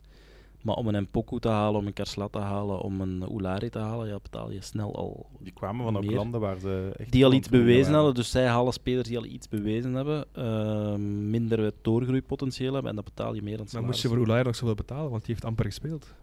[0.61, 3.79] Maar om een Mpoku te halen, om een Karsla te halen, om een Oulari te
[3.79, 6.15] halen, ja, betaal je snel al Die kwamen van ook meer.
[6.15, 7.95] landen waar ze echt die al iets bewezen waren.
[7.95, 8.13] hadden.
[8.13, 10.95] Dus zij halen spelers die al iets bewezen hebben, eh,
[11.29, 14.55] minder doorgroeipotentieel hebben en dan betaal je meer dan Maar moest je voor Oulai nog
[14.55, 16.13] zoveel betalen, want die heeft amper gespeeld.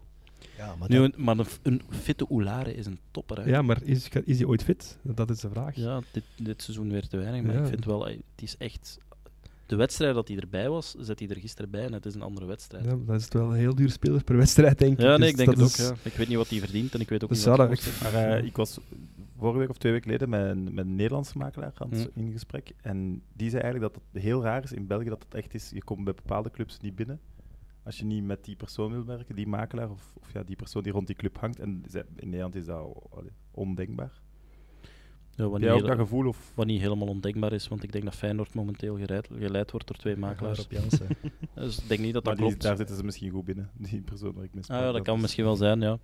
[0.58, 3.48] Ja, maar Nu, dat- een, maar een, fitte Oulare is een topper.
[3.48, 4.98] Ja, maar is, is die ooit fit?
[5.02, 5.76] Dat is de vraag.
[5.76, 7.60] Ja, dit, dit seizoen weer te weinig, maar Ja.
[7.60, 8.98] ik vind wel, eh, het is echt...
[9.66, 12.22] De wedstrijd dat hij erbij was, zet hij er gisteren bij en het is een
[12.22, 12.84] andere wedstrijd.
[12.84, 15.00] Ja, dat is wel een heel duur speler per wedstrijd, denk ik.
[15.00, 15.96] Ja, nee, Dus ik denk dat het is- ook.
[15.96, 16.00] Ja.
[16.10, 17.90] Ik weet niet wat hij verdient en ik weet ook Dus niet wat.
[18.02, 18.78] Maar eh, ik was
[19.38, 22.32] vorige week of twee weken geleden met een, met een Nederlandse makelaar aan het- in
[22.32, 22.72] gesprek.
[22.82, 25.70] En die zei eigenlijk dat het heel raar is in België dat het echt is.
[25.74, 27.20] Je komt bij bepaalde clubs niet binnen.
[27.88, 30.82] Als je niet met die persoon wil werken, die makelaar of, of ja, die persoon
[30.82, 31.60] die rond die club hangt.
[31.60, 31.82] En
[32.16, 33.02] in Nederland is dat
[33.50, 34.20] ondenkbaar.
[35.34, 36.26] Ja, wat, Heb niet jij ook hele- dat gevoel?
[36.28, 39.86] Of, wat niet helemaal ondenkbaar is, want ik denk dat Feyenoord momenteel geleid, geleid wordt
[39.86, 40.64] door twee makelaars.
[40.64, 41.06] op Jansen.
[41.54, 42.62] Dus ik denk niet dat maar dat die- klopt.
[42.62, 45.16] daar zitten ze misschien goed binnen, die persoon waar ik mee Ah, ja, dat kan
[45.16, 45.98] is- misschien wel zijn, ja.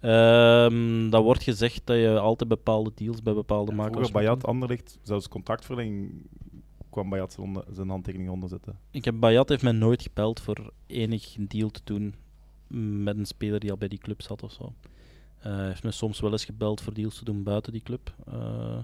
[0.00, 4.40] Ehm dat wordt gezegd dat je altijd bepaalde deals bij bepaalde Ja, makelaars Vroeger Bayat
[4.40, 4.50] doen.
[4.50, 6.26] Anderlicht, zelfs contractverlenging
[6.90, 8.78] kwam Bayat zijn, onder- zijn handtekening onderzetten.
[8.90, 12.14] Ik heb Bayat heeft mij nooit gepeld voor enig deal te doen
[13.02, 14.72] met een speler die al bij die club zat of zo.
[15.38, 18.14] Eh, Hij heeft me soms wel eens gebeld voor deals te doen buiten die club.
[18.26, 18.78] Eh,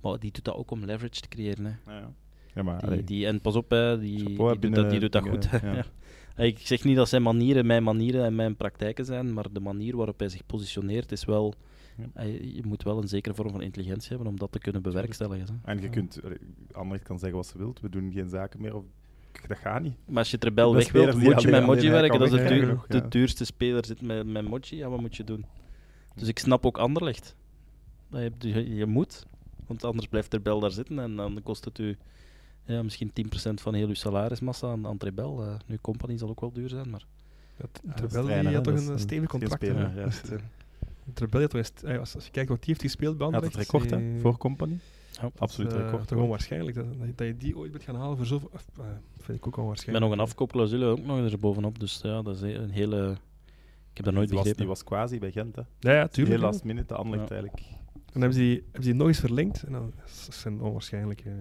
[0.00, 1.64] maar die doet dat ook om leverage te creëren.
[1.64, 1.92] Hè.
[1.92, 2.12] Ja, ja.
[2.54, 5.12] ja maar Die, die, en pas op, hè, die, die, doet, binnen dat, die doet
[5.12, 5.60] dat dingen, goed.
[5.62, 5.84] Ja.
[6.44, 9.96] Ik zeg niet dat zijn manieren mijn manieren en mijn praktijken zijn, maar de manier
[9.96, 11.54] waarop hij zich positioneert is wel...
[11.96, 12.04] Ja.
[12.14, 15.46] hij- je moet wel een zekere vorm van intelligentie hebben om dat te kunnen bewerkstelligen.
[15.62, 15.70] Hè.
[15.72, 16.20] En je kunt,
[16.72, 18.76] Anderlecht kan zeggen wat ze wilt, we doen geen zaken meer.
[18.76, 18.84] Of,
[19.46, 19.96] dat gaat niet.
[20.06, 22.18] Maar als je het rebel De weg wilt, moet je met Moji werken.
[22.18, 24.76] Dat is de, duur- de duurste speler zit met, met Moji.
[24.76, 25.44] Ja, wat moet je doen?
[26.14, 27.36] Dus ik snap ook Anderlecht.
[28.10, 29.26] Dat je, je, je moet,
[29.66, 31.96] want anders blijft de rebel daar zitten en dan kost het u
[32.64, 35.42] ja, misschien 10% van heel uw salarismassa aan, aan het rebel.
[35.44, 37.06] Eh, nu, company zal ook wel duur zijn, maar...
[37.58, 37.66] Ja,
[38.42, 39.64] die had toch een een- stevig contract.
[39.64, 40.08] speler, ja.
[41.12, 43.72] Terwijl eh, als, als je kijkt wat die heeft gespeeld bij Hij had Anderlecht...
[43.72, 44.78] het record, hè, eh, voor Company.
[45.20, 45.30] Ja.
[45.38, 46.08] Absoluut eh, record.
[46.08, 48.50] toch onwaarschijnlijk dat, dat je- dat je die ooit bent gaan halen voor zoveel...
[48.52, 48.84] eh,
[49.20, 50.04] vind ik ook Met onwaarschijnlijk.
[50.06, 51.78] nog een afkoopclausule ook nog er bovenop.
[51.78, 53.10] Dus ja, dat is een hele...
[53.90, 54.66] Ik heb dat nooit die, was, die begrepen.
[54.66, 55.56] was quasi bij Gent.
[55.56, 55.62] Hè.
[55.78, 56.36] Ja, ja, tuurlijk.
[56.40, 57.34] Heel last minute, de Anderlecht Ja.
[57.34, 57.66] eigenlijk.
[57.94, 59.62] En dan hebben ze die, hebben ze die nog eens verlengd.
[59.62, 59.92] En dan
[60.26, 61.20] dat zijn onwaarschijnlijk...
[61.20, 61.32] eh,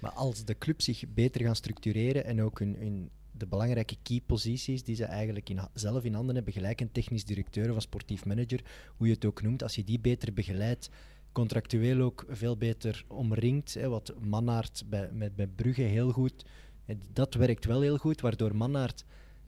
[0.00, 4.20] Maar als de club zich beter gaan structureren en ook hun, hun, de belangrijke key
[4.26, 8.24] posities die ze eigenlijk in, zelf in handen hebben, gelijk een technisch directeur of sportief
[8.24, 8.64] manager,
[8.96, 10.90] hoe je het ook noemt, als je die beter begeleidt,
[11.32, 16.44] contractueel ook veel beter omringt, hè, wat Mannaert bij, met, met Brugge heel goed,
[17.12, 19.04] dat werkt wel heel goed, waardoor Mannaert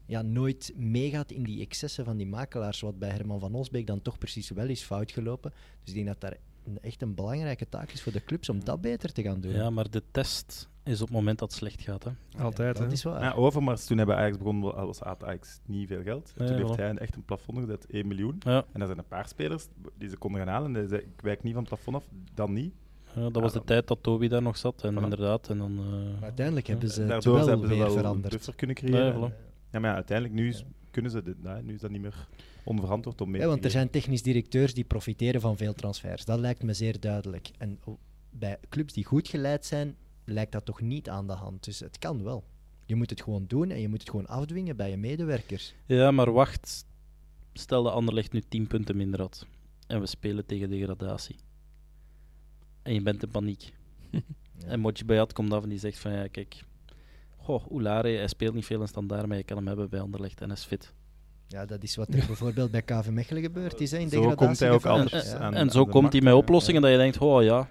[0.06, 4.02] ja, nooit meegaat in die excessen van die makelaars, wat bij Herman van Osbeek dan
[4.02, 5.50] toch precies wel is fout gelopen.
[5.50, 6.36] Dus ik denk dat daar
[6.80, 9.52] echt een belangrijke taak is voor de clubs om dat beter te gaan doen.
[9.52, 12.04] Ja, maar de test is op het moment dat het slecht gaat.
[12.04, 12.10] Hè.
[12.42, 12.92] Altijd, dat hè.
[12.92, 13.22] is waar.
[13.22, 16.32] Ja, Overmars, toen bij Ajax begon, wa- was had Ajax niet veel geld.
[16.36, 18.36] Toen heeft hij echt een plafond gezet, 1 miljoen.
[18.38, 19.66] Ja, En er zijn een paar spelers
[19.98, 20.76] die ze konden gaan halen.
[20.76, 22.72] En zei, ik wijk niet van het plafond af, dan niet.
[23.14, 24.84] ja, dat was de dan- tijd dat Toby daar nog zat.
[24.84, 25.02] En Voilà.
[25.02, 25.74] inderdaad, en dan...
[25.74, 28.32] Maar eh, uiteindelijk hebben ze het wel hebben ze weer wel een veranderd.
[28.34, 29.20] buffer kunnen creëren.
[29.20, 29.34] Nee, voilà.
[29.70, 32.28] Ja, maar ja, uiteindelijk nu is- kunnen ze dit, nee, nu is dat niet meer
[32.64, 36.24] onverantwoord om mee Ja, te want er zijn technisch directeurs die profiteren van veel transfers.
[36.24, 37.50] Dat lijkt me zeer duidelijk.
[37.58, 37.80] En
[38.30, 41.64] bij clubs die goed geleid zijn, lijkt dat toch niet aan de hand.
[41.64, 42.44] Dus het kan wel.
[42.84, 45.74] Je moet het gewoon doen en je moet het gewoon afdwingen bij je medewerkers.
[45.86, 46.86] Ja, maar wacht.
[47.52, 49.46] Stel dat Anderlecht nu 10 punten minder had.
[49.86, 51.36] En we spelen tegen degradatie.
[52.82, 53.72] En je bent in paniek.
[54.10, 54.20] Ja.
[54.66, 56.64] En Moji Bayat komt af en die zegt van ja, kijk.
[57.42, 60.40] Goh, Oulare, hij speelt niet veel in standaard, maar je kan hem hebben bij Anderlecht
[60.40, 60.92] en hij is fit.
[61.46, 63.90] Ja, dat is wat er bijvoorbeeld bij KV Mechelen gebeurd is.
[63.90, 66.34] Hè, in Zo komt hij ook anders Ja, aan- en zo komt markt, hij met
[66.34, 67.68] oplossingen dat je denkt, oh ja,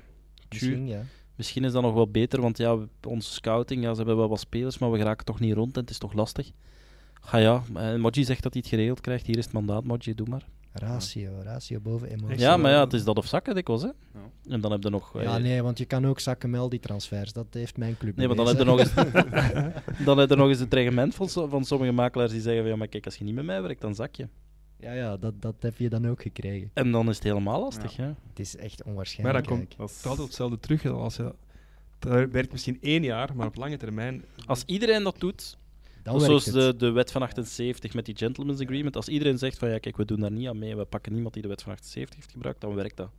[0.50, 1.02] Misschien, ja.
[1.36, 4.40] misschien is dat nog wel beter, want ja, onze scouting, ja, ze hebben wel wat
[4.40, 6.52] spelers, maar we geraken toch niet rond en het is toch lastig.
[7.22, 9.26] Ga ja, en Moji zegt dat hij het geregeld krijgt.
[9.26, 10.46] Hier is het mandaat, Moji, doe maar.
[10.74, 12.40] Ratio, ratio boven emotie.
[12.40, 13.88] Ja, maar ja, het is dat of zakken dikwijls, hè.
[13.88, 13.94] Ja.
[14.50, 15.22] En dan heb je nog...
[15.22, 17.34] Ja, eh, nee, want je kan ook zakken met al die transfers.
[17.34, 18.94] Dat heeft mijn club Nee, maar dan heb je nog eens,
[20.06, 22.78] dan heb je nog eens het reglement van, van sommige makelaars die zeggen van ja,
[22.78, 24.28] maar kijk, als je niet met mij werkt, dan zak je.
[24.80, 26.70] Ja, ja dat, dat heb je dan ook gekregen.
[26.74, 27.96] En dan is het helemaal lastig.
[27.96, 28.16] Ja.
[28.30, 29.48] Het is echt Maar onwaarschijnlijk.
[29.48, 29.78] dan komt eigenlijk.
[29.80, 30.86] Dat is- het altijd hetzelfde terug.
[30.86, 31.34] Als je,
[32.00, 34.24] dat werkt misschien één jaar, maar op lange termijn...
[34.46, 35.58] Als iedereen dat doet,
[36.04, 36.80] Dan zoals werkt het.
[36.80, 39.98] de, de wet van 78 met die gentleman's agreement, als iedereen zegt van ja, kijk,
[39.98, 42.32] we doen daar niet aan mee, we pakken niemand die de wet van 78 heeft
[42.32, 43.10] gebruikt, dan werkt dat.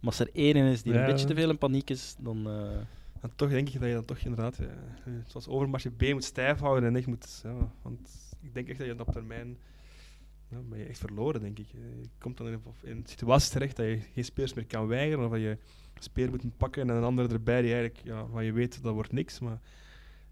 [0.00, 1.00] Maar als er één is die Ja.
[1.00, 2.46] een beetje te veel in paniek is, dan...
[2.48, 2.76] eh,
[3.20, 6.12] En toch denk ik dat je dan toch inderdaad, eh, eh, zoals Overmars, je been
[6.12, 7.40] moet stijf houden en echt moet...
[7.42, 9.58] Ja, want ik denk echt dat je op termijn...
[10.50, 11.66] Ja, ben je echt verloren, denk ik.
[11.74, 14.66] Eh, Je komt dan in, een- in een situatie terecht dat je geen spelers meer
[14.66, 15.48] kan weigeren, of dat je
[15.94, 18.94] een speler moet pakken en een andere erbij die eigenlijk, ja, van je weet, dat
[18.94, 19.60] wordt niks, maar...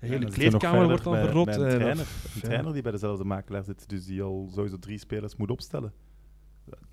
[0.01, 1.45] De hele kleedkamer wordt dan verrot.
[1.45, 4.51] bij eh, Een, dat- trainer, een trainer die bij dezelfde makelaar zit, dus die al
[4.55, 5.93] sowieso drie spelers moet opstellen.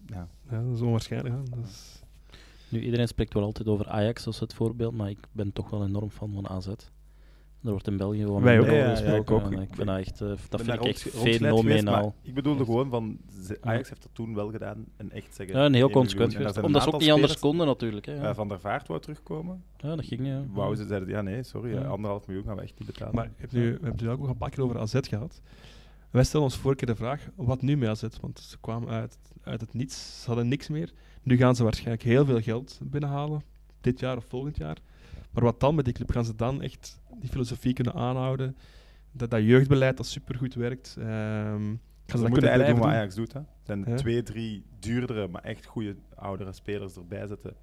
[0.06, 1.36] Ja, Ja, dat is onwaarschijnlijk.
[1.36, 1.41] hè.
[1.56, 2.02] Dat is-
[2.70, 5.86] Nu, iedereen spreekt wel altijd over Ajax als het voorbeeld, maar ik ben toch wel
[5.86, 6.67] enorm fan van AZ.
[7.63, 8.65] Er wordt in België gewoon Wij ook.
[8.65, 9.52] Ja, ja, ik ook.
[9.52, 12.15] en ik vind dat echt, eh, dat vind ik echt fenomenaal.
[12.22, 13.17] Ik bedoelde gewoon van,
[13.62, 15.58] Ajax heeft dat toen wel gedaan en echt zeggen...
[15.58, 16.58] Ja, en heel 1 consequent geweest.
[16.62, 18.06] Omdat ze een ook niet anders konden natuurlijk.
[18.06, 18.30] Hè, ja.
[18.30, 19.63] eh, Van der Vaart wou terugkomen.
[19.78, 20.30] ja, dat ging niet.
[20.32, 20.43] ja.
[20.52, 21.82] Wou ze zeiden, ja nee, sorry, Ja.
[21.84, 23.15] anderhalf miljoen gaan we echt niet betalen.
[23.15, 25.41] Maar hebt nu, we hebben het nu ook nog een paar keer over AZ gehad.
[26.10, 28.04] Wij stellen ons vorige keer de vraag, wat nu met AZ?
[28.22, 30.91] Want ze kwamen uit, uit het niets, ze hadden niks meer.
[31.24, 33.41] Nu gaan ze waarschijnlijk heel veel geld binnenhalen,
[33.82, 34.78] dit jaar of volgend jaar.
[35.38, 36.12] Maar wat dan met die club?
[36.12, 38.56] Gaan ze dan echt die filosofie kunnen aanhouden?
[39.12, 40.95] Dat, dat jeugdbeleid dat supergoed werkt.
[41.00, 42.95] Ehm gaan Ze dat moeten kunnen eigenlijk doen wat?
[42.95, 43.34] Ajax doet.
[43.34, 43.39] Hè.
[43.39, 43.95] Er zijn Ja.
[43.95, 47.54] twee, drie duurdere, maar echt goede oudere spelers erbij zetten.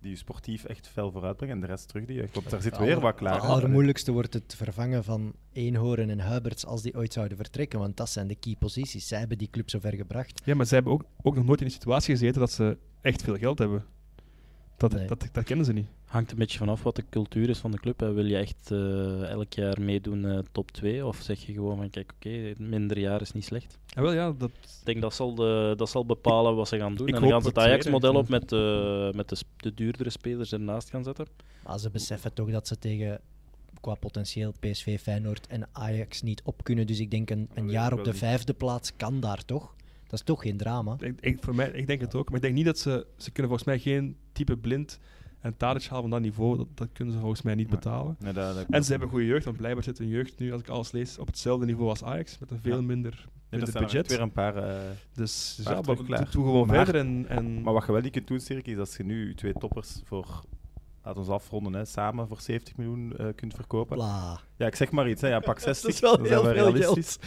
[0.00, 1.54] Die je sportief echt fel vooruitbrengen.
[1.54, 2.34] En de rest terug die jeugd.
[2.34, 3.34] Want daar zit weer wat klaar.
[3.34, 7.78] Het allermoeilijkste wordt het vervangen van Eenhoorn en Huberts als die ooit zouden vertrekken.
[7.78, 9.08] Want dat zijn de key posities.
[9.08, 10.42] Zij hebben die club zover gebracht.
[10.44, 13.22] Ja, maar ze hebben ook, ook nog nooit in de situatie gezeten dat ze echt
[13.22, 13.84] veel geld hebben.
[14.76, 15.06] Dat, Nee.
[15.06, 15.86] dat, dat kennen ze niet.
[16.04, 18.00] Hangt een beetje vanaf wat de cultuur is van de club.
[18.00, 18.12] Hè.
[18.12, 21.06] Wil je echt eh, elk jaar meedoen eh, top 2?
[21.06, 23.78] Of zeg je gewoon van kijk, oké, minder jaar is niet slecht?
[23.86, 26.94] Ja, wel, ja, dat, Ik denk dat zal, de, dat zal bepalen wat ze gaan
[26.94, 27.08] doen.
[27.08, 30.52] Ik en dan gaan ze het Ajax-model op met, de, met de, de duurdere spelers
[30.52, 31.26] ernaast gaan zetten.
[31.66, 33.20] Maar ze beseffen toch dat ze tegen
[33.80, 36.86] qua potentieel PSV, Feyenoord en Ajax niet op kunnen.
[36.86, 39.74] Dus ik denk een, een jaar op de vijfde plaats kan daar toch?
[40.06, 40.96] Dat is toch geen drama.
[41.00, 42.26] ik, ik, voor mij, ik denk het ook.
[42.26, 43.06] Maar ik denk niet dat ze...
[43.16, 44.98] Ze kunnen volgens mij geen type blind
[45.40, 46.56] en Tadic halen van dat niveau.
[46.56, 48.16] Dat, dat kunnen ze volgens mij niet betalen.
[48.18, 50.60] Nee, dat, dat En ze hebben goede jeugd, want blijkbaar zit hun jeugd nu, als
[50.60, 52.38] ik alles lees, op hetzelfde niveau als Ajax.
[52.38, 52.82] Met een veel Ja.
[52.82, 54.08] minder, er er echt budget.
[54.10, 54.56] weer een paar...
[54.56, 54.76] eh,
[55.14, 55.96] Dus Paar ja, maar
[56.30, 57.00] doe, gewoon Maar- verder.
[57.00, 59.52] En, en Maar wat je wel niet kunt doen, is als je nu je twee
[59.52, 60.42] toppers voor,
[61.02, 63.96] laat ons afronden, hè, samen voor 70 miljoen eh, kunt verkopen.
[63.96, 64.40] Bla.
[64.56, 65.28] Ja, ik zeg maar iets, hè.
[65.28, 67.18] Ja, pak 60, is wel dan zijn heel veel realistisch.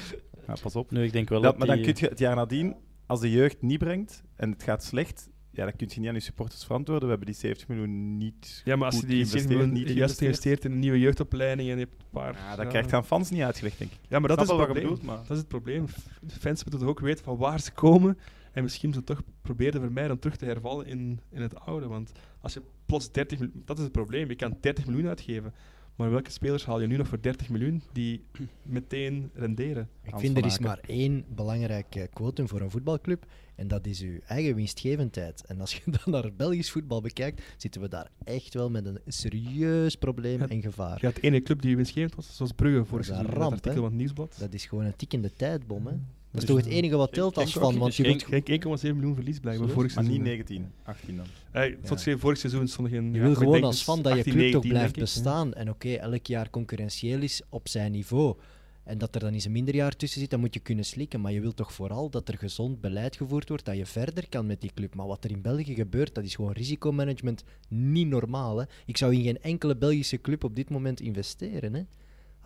[0.48, 0.92] Ja, pas op.
[0.92, 3.32] Nu, ik denk wel Dat, dat, maar dan kun je het jaar nadien, als de
[3.32, 6.66] jeugd niet brengt en het gaat slecht, ja, dan kun je niet aan je supporters
[6.66, 7.04] verantwoorden.
[7.04, 9.98] We hebben die 70 miljoen niet ja, maar als je die geïnvesteerd, 70 miljoen niet
[9.98, 10.30] juist geïnvesteerd.
[10.30, 12.34] investeert in een nieuwe jeugdopleiding en je hebt een paar...
[12.34, 13.98] Ja, dat krijgt gaan fans niet uitgelegd, denk ik.
[14.08, 15.18] Ja, maar dat is het bedoelt, maar...
[15.18, 15.86] Dat is het probleem.
[16.22, 18.18] De fans moeten toch ook weten van waar ze komen.
[18.52, 21.88] En misschien ze toch proberen te vermijden om terug te hervallen in, in het oude.
[21.88, 23.62] Want als je plots 30 miljoen...
[23.66, 24.30] Dat is het probleem.
[24.30, 25.54] Je kan 30 miljoen uitgeven.
[25.98, 28.24] Maar welke spelers haal je nu nog voor 30 miljoen die
[28.64, 29.90] meteen renderen?
[30.04, 33.26] Ik vind er is maar één belangrijk quotum voor een voetbalclub.
[33.56, 35.44] En dat is uw eigen winstgevendheid.
[35.46, 39.00] En als je dan naar Belgisch voetbal bekijkt, zitten we daar echt wel met een
[39.06, 40.98] serieus probleem Ja, en gevaar.
[41.00, 43.30] Je had de ene club die winstgevend was, zoals Brugge vorig Dat een seizoen.
[43.30, 44.36] met ramp, artikel van het Nieuwsblad.
[44.40, 45.88] Dat is gewoon een tikkende tijdbom.
[45.88, 45.94] Hè?
[46.32, 47.78] Dat is Dus, toch het enige wat telt als van.
[47.78, 48.62] Want dus je geen- wilt, Geen
[48.92, 49.74] 1,7 miljoen verlies blijkbaar Serieus?
[49.74, 50.24] vorig Maar seizoen.
[50.24, 51.26] niet 19, 18 dan.
[51.52, 51.78] Hey.
[51.86, 52.18] Tot ja.
[52.18, 53.14] vorig seizoen stond er geen...
[53.14, 55.54] je ja, wil gewoon als fan dat je 18, club toch 19, blijft bestaan.
[55.54, 58.36] En oké, elk jaar concurrentieel is op zijn niveau.
[58.84, 61.22] En dat er dan eens een minder jaar tussen zit, dan moet je kunnen slikken.
[61.22, 64.46] Maar je wilt toch vooral dat er gezond beleid gevoerd wordt, dat je verder kan
[64.46, 64.96] met die club.
[64.96, 68.58] Maar wat er in België gebeurt, dat is gewoon risicomanagement niet normaal.
[68.58, 68.66] Hè?
[68.86, 71.74] Ik zou in geen enkele Belgische club op dit moment investeren.
[71.74, 71.82] Hè?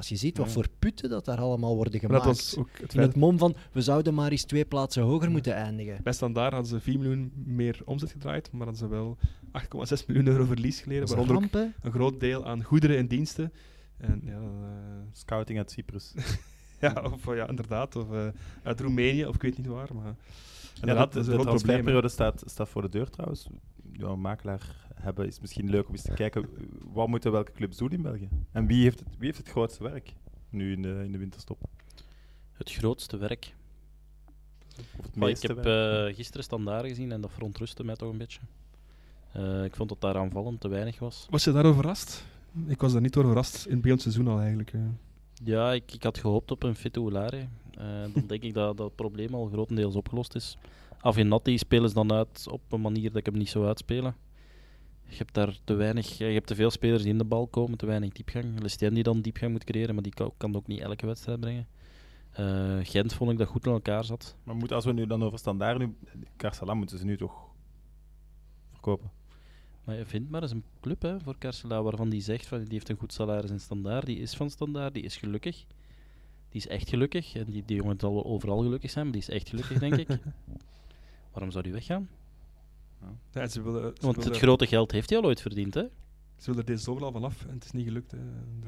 [0.01, 0.53] Als je ziet wat Ja.
[0.53, 2.23] voor putten dat daar allemaal worden Maar gemaakt.
[2.25, 5.31] dat was ook het in het mom van, we zouden maar eens twee plaatsen hoger
[5.31, 5.99] moeten eindigen.
[6.03, 9.17] Bij Standaard hadden ze 4 miljoen meer omzet gedraaid, maar hadden ze wel
[9.51, 11.07] 8,6 miljoen euro verlies geleden.
[11.07, 13.53] Waaronder ramp, een groot deel aan goederen en diensten.
[13.97, 14.39] En ja, eh,
[15.21, 16.13] Scouting uit Cyprus.
[16.81, 17.95] ja, of, eh, ja inderdaad.
[17.95, 18.27] Of eh,
[18.63, 19.89] uit Roemenië, of ik weet niet waar.
[19.95, 20.15] Maar
[20.81, 21.43] En de, dat is de een groot probleem.
[21.43, 21.43] hè.
[21.43, 23.47] transferperiode staat, staat voor de deur trouwens.
[23.93, 26.49] Ja, een makelaar hebben is misschien leuk om eens te kijken
[26.93, 28.29] wat moeten welke clubs doen in België.
[28.51, 30.13] En wie heeft het, wie heeft het grootste werk
[30.49, 31.63] nu in de, in de winterstop?
[32.53, 33.55] het grootste werk.
[34.97, 36.09] Of het Maar ik heb werk?
[36.09, 38.39] eh, gisteren standaard gezien en dat verontrustte mij toch een beetje.
[39.33, 41.27] Eh, ik vond dat daar aanvallend te weinig was.
[41.29, 42.25] Was je daarover verrast?
[42.67, 44.73] Ik was daar niet door verrast in het begin van het seizoen al eigenlijk.
[44.73, 44.79] eh.
[45.43, 47.47] Ja, ik, ik had gehoopt op een fitte Oulare.
[47.77, 50.57] Eh, dan denk ik dat dat het probleem al grotendeels opgelost is.
[50.99, 54.15] Avinati spelen ze dan uit op een manier dat ik hem niet zou uitspelen.
[55.11, 57.77] Je hebt daar te weinig, je hebt te veel spelers die in de bal komen,
[57.77, 58.61] te weinig diepgang.
[58.61, 61.67] Lestien die dan diepgang moet creëren, maar die kan, kan ook niet elke wedstrijd brengen.
[62.31, 64.35] Eh, Gent vond ik dat goed in elkaar zat.
[64.43, 65.95] Maar moet, als we nu dan over standaard nu...
[66.35, 67.49] Karsalam moeten ze nu toch
[68.71, 69.11] verkopen.
[69.83, 72.67] Maar je vindt maar eens een club hè, voor Karsela waarvan die zegt van die
[72.69, 75.65] heeft een goed salaris in standaard, die is van standaard, die is gelukkig.
[76.49, 77.35] Die is echt gelukkig.
[77.35, 79.95] En die, die jongen zal wel overal gelukkig zijn, maar die is echt gelukkig, denk
[79.95, 80.07] ik.
[81.31, 82.09] Waarom zou die weggaan?
[83.31, 85.73] Ja, ze willen, ze, Want willen, het grote geld heeft hij al ooit verdiend.
[85.73, 85.83] Hè?
[86.41, 88.11] ze willen er deze zomer al vanaf en het is niet gelukt.
[88.11, 88.17] Hè.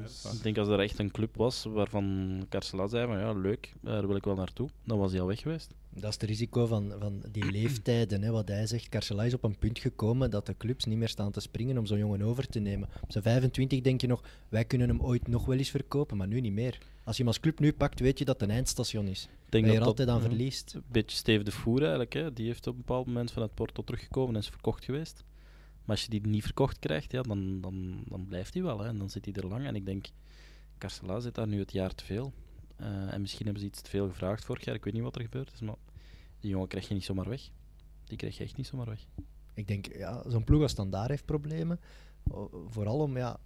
[0.02, 3.74] Dus, Ik denk als er echt een club was waarvan Karsela zei van ja, leuk,
[3.80, 5.74] daar wil ik wel naartoe, dan was hij al weg geweest.
[5.94, 8.22] Dat is het risico van, van die leeftijden.
[8.22, 8.88] Hè, wat hij zegt.
[8.88, 11.86] Carcela is op een punt gekomen dat de clubs niet meer staan te springen om
[11.86, 12.88] zo'n jongen over te nemen.
[13.00, 16.26] Op zijn 25 denk je nog, wij kunnen hem ooit nog wel eens verkopen, maar
[16.26, 16.78] nu niet meer.
[17.04, 19.22] Als je hem als club nu pakt, weet je dat het een eindstation is.
[19.22, 20.74] Ik denk dat je er altijd aan ja, verliest.
[20.74, 22.12] Een beetje Steve de Voer eigenlijk.
[22.12, 22.32] Hè.
[22.32, 25.24] Die heeft op een bepaald moment vanuit Porto teruggekomen en is verkocht geweest.
[25.84, 28.78] Maar als je die niet verkocht krijgt, ja, dan, dan, dan blijft hij wel.
[28.78, 28.88] Hè.
[28.88, 29.66] En dan zit hij er lang.
[29.66, 30.06] En ik denk,
[30.78, 32.32] Carcela zit daar nu het jaar te veel.
[32.76, 34.74] Eh, en misschien hebben ze iets te veel gevraagd vorig jaar.
[34.74, 35.74] Ik weet niet wat er gebeurd is, maar
[36.40, 37.48] die jongen krijg je niet zomaar weg.
[38.04, 39.06] Die krijg je echt niet zomaar weg.
[39.54, 41.80] Ik denk, ja, zo'n ploeg als Standaard heeft problemen.
[42.68, 43.38] Vooral om, ja...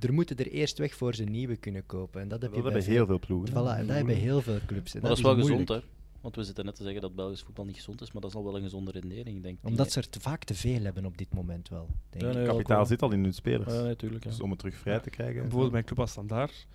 [0.00, 2.20] Er moeten er eerst weg voor ze nieuwe kunnen kopen.
[2.20, 3.50] En dat heb Dat je bij hebben heel veel ploegen.
[3.50, 4.94] Voilà, en dat hebben heel veel clubs.
[4.94, 5.60] En Maar dat is wel moeilijk.
[5.60, 5.88] gezond, hè.
[6.20, 8.36] Want we zitten net te zeggen dat Belgisch voetbal niet gezond is, maar dat is
[8.36, 9.58] al wel een gezonde rendering, ik denk.
[9.60, 11.88] Die- Omdat ze er te vaak te veel hebben op dit moment wel.
[12.10, 12.34] Denk Ja, ik.
[12.34, 12.86] nee, ook Kapitaal wel.
[12.86, 13.72] zit al in hun spelers.
[13.74, 14.22] Ja, natuurlijk.
[14.24, 15.40] Dus om het terug vrij te krijgen.
[15.40, 16.66] Bijvoorbeeld bij een club als Standaard.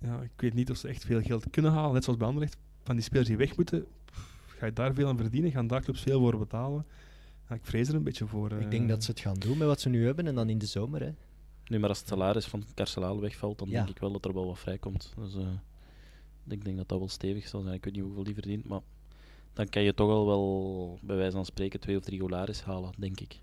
[0.00, 1.92] Ja, ik weet niet of ze echt veel geld kunnen halen.
[1.92, 2.56] Net zoals bij Anderlecht.
[2.82, 5.50] Van die spelers die weg moeten, pff, ga je daar veel aan verdienen?
[5.50, 6.86] Gaan daar clubs veel voor betalen?
[7.48, 8.52] Ja, ik vrees er een beetje voor.
[8.52, 8.70] Ik eh.
[8.70, 10.66] denk dat ze het gaan doen met wat ze nu hebben en dan in de
[10.66, 11.00] zomer.
[11.00, 11.10] Hè.
[11.66, 13.74] Nu, maar als het salaris van Carcelaal wegvalt, dan Ja.
[13.76, 15.12] denk ik wel dat er wel wat vrijkomt.
[15.16, 15.48] Dus eh,
[16.48, 17.74] ik denk dat dat wel stevig zal zijn.
[17.74, 18.80] Ik weet niet hoeveel die verdient, maar
[19.52, 22.92] dan kan je toch al wel, bij wijze van spreken, twee of drie golaris halen,
[22.98, 23.40] denk ik.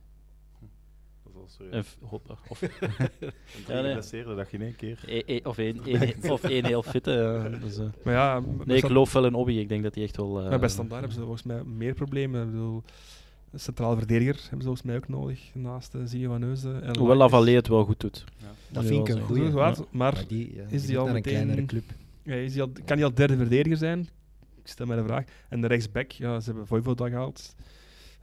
[1.57, 1.73] Wel serieus.
[1.75, 2.59] En f- hoppa, of,
[3.67, 3.93] Ja, nee.
[3.95, 4.09] dat
[4.51, 4.99] je in één keer.
[5.05, 7.11] e- e- of, één, één- of één heel fitte.
[7.11, 7.57] ja.
[7.59, 9.59] Dus, eh, Maar ja, bij nee, ik geloof wel in Obi.
[9.59, 10.41] Ik denk dat hij echt wel...
[10.41, 12.43] eh, maar bij Standaard hebben ze volgens mij meer problemen.
[12.45, 12.83] Ik bedoel,
[13.51, 16.73] een centraal verdediger hebben ze volgens mij ook nodig, naast uh, Zinio van Heusden.
[16.73, 17.19] en Hoewel Lakers.
[17.19, 18.23] Lavallee het wel goed doet.
[18.69, 19.51] Dat vind ik een Dat is goeie.
[19.51, 19.85] waar, Ja.
[19.91, 21.83] maar Maar die, ja, is die moet al naar een meteen- kleinere club.
[22.23, 23.99] ja, is die al, kan hij al derde verdediger zijn?
[24.63, 25.23] Ik stel mij de vraag.
[25.49, 27.55] En de rechtsback, ja, ze hebben Voivoda gehaald.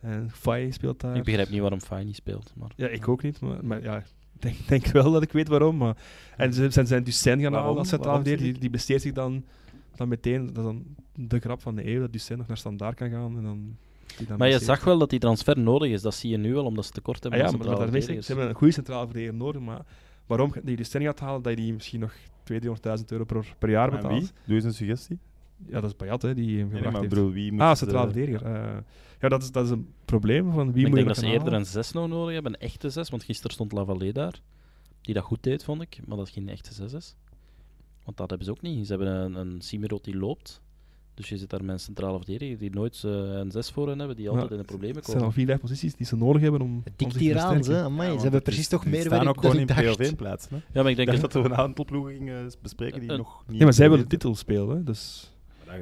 [0.04, 1.16] En Faye speelt daar.
[1.16, 2.52] Ik begrijp niet waarom Fine niet speelt.
[2.56, 4.04] Maar Ja, ik ook niet, maar, maar ja, ik
[4.42, 5.76] denk, denk wel dat ik weet waarom.
[5.76, 5.96] Maar.
[6.36, 8.52] En ze zijn, zijn Ducen gaan halen als centraal verdediger.
[8.52, 9.44] Die, die besteedt zich dan,
[9.96, 12.96] dan meteen, dat is dan de grap van de eeuw, dat Ducen nog naar standaard
[12.96, 13.36] kan gaan.
[13.36, 13.76] En dan,
[14.16, 16.02] die dan Maar je zag wel dat die transfer nodig is.
[16.02, 18.26] Dat zie je nu wel, omdat ze tekort Ah, hebben ja, maar, maar ik, verdedigers.
[18.26, 19.60] ze hebben een goede centraal verdediger nodig.
[19.62, 19.84] Maar
[20.26, 22.12] waarom je Ducen gaat halen, dat je die misschien nog
[22.52, 24.12] 200.000 euro per, per jaar betaalt?
[24.20, 24.30] wie?
[24.44, 25.18] Doe eens een suggestie.
[25.66, 27.14] Ja, dat is Bayat, hè, die hem Nee, gebracht maar ik heeft.
[27.14, 28.44] bedoel, wie moet Ah, de- centraal verdediger.
[28.46, 28.76] Eh,
[29.20, 30.52] ja, dat is, dat is een probleem.
[30.52, 31.58] Van wie ik moet je denk dat ze eerder halen?
[31.58, 33.10] een 6 nou nodig hebben, een echte 6.
[33.10, 34.40] Want gisteren stond Lavallee daar,
[35.00, 36.00] die dat goed deed, vond ik.
[36.06, 37.16] Maar dat geen echte 6 is.
[38.04, 38.86] Want dat hebben ze ook niet.
[38.86, 40.62] Ze hebben een, een Simerot die loopt.
[41.14, 43.98] Dus je zit daar met een centrale verdediger die nooit eh, een 6 voor hen
[43.98, 45.46] hebben, die altijd in de problemen Het zijn al komen.
[45.46, 47.76] vier, posities die ze nodig hebben om, Het om dikt zich te hier aan, ze.
[47.76, 49.98] Amai, Ja, ze hebben precies is- toch die meer staan werk ook dan gewoon ik
[49.98, 50.50] in 1 plaatsen.
[50.50, 50.56] Hè?
[50.56, 53.10] Ja, maar ik Ik denk dacht dat, dat we een aantal ploegen gingen bespreken die
[53.10, 53.58] Eh, nog niet...
[53.58, 54.76] Ja, maar zij willen de titel spelen.
[54.76, 55.32] Hè, dus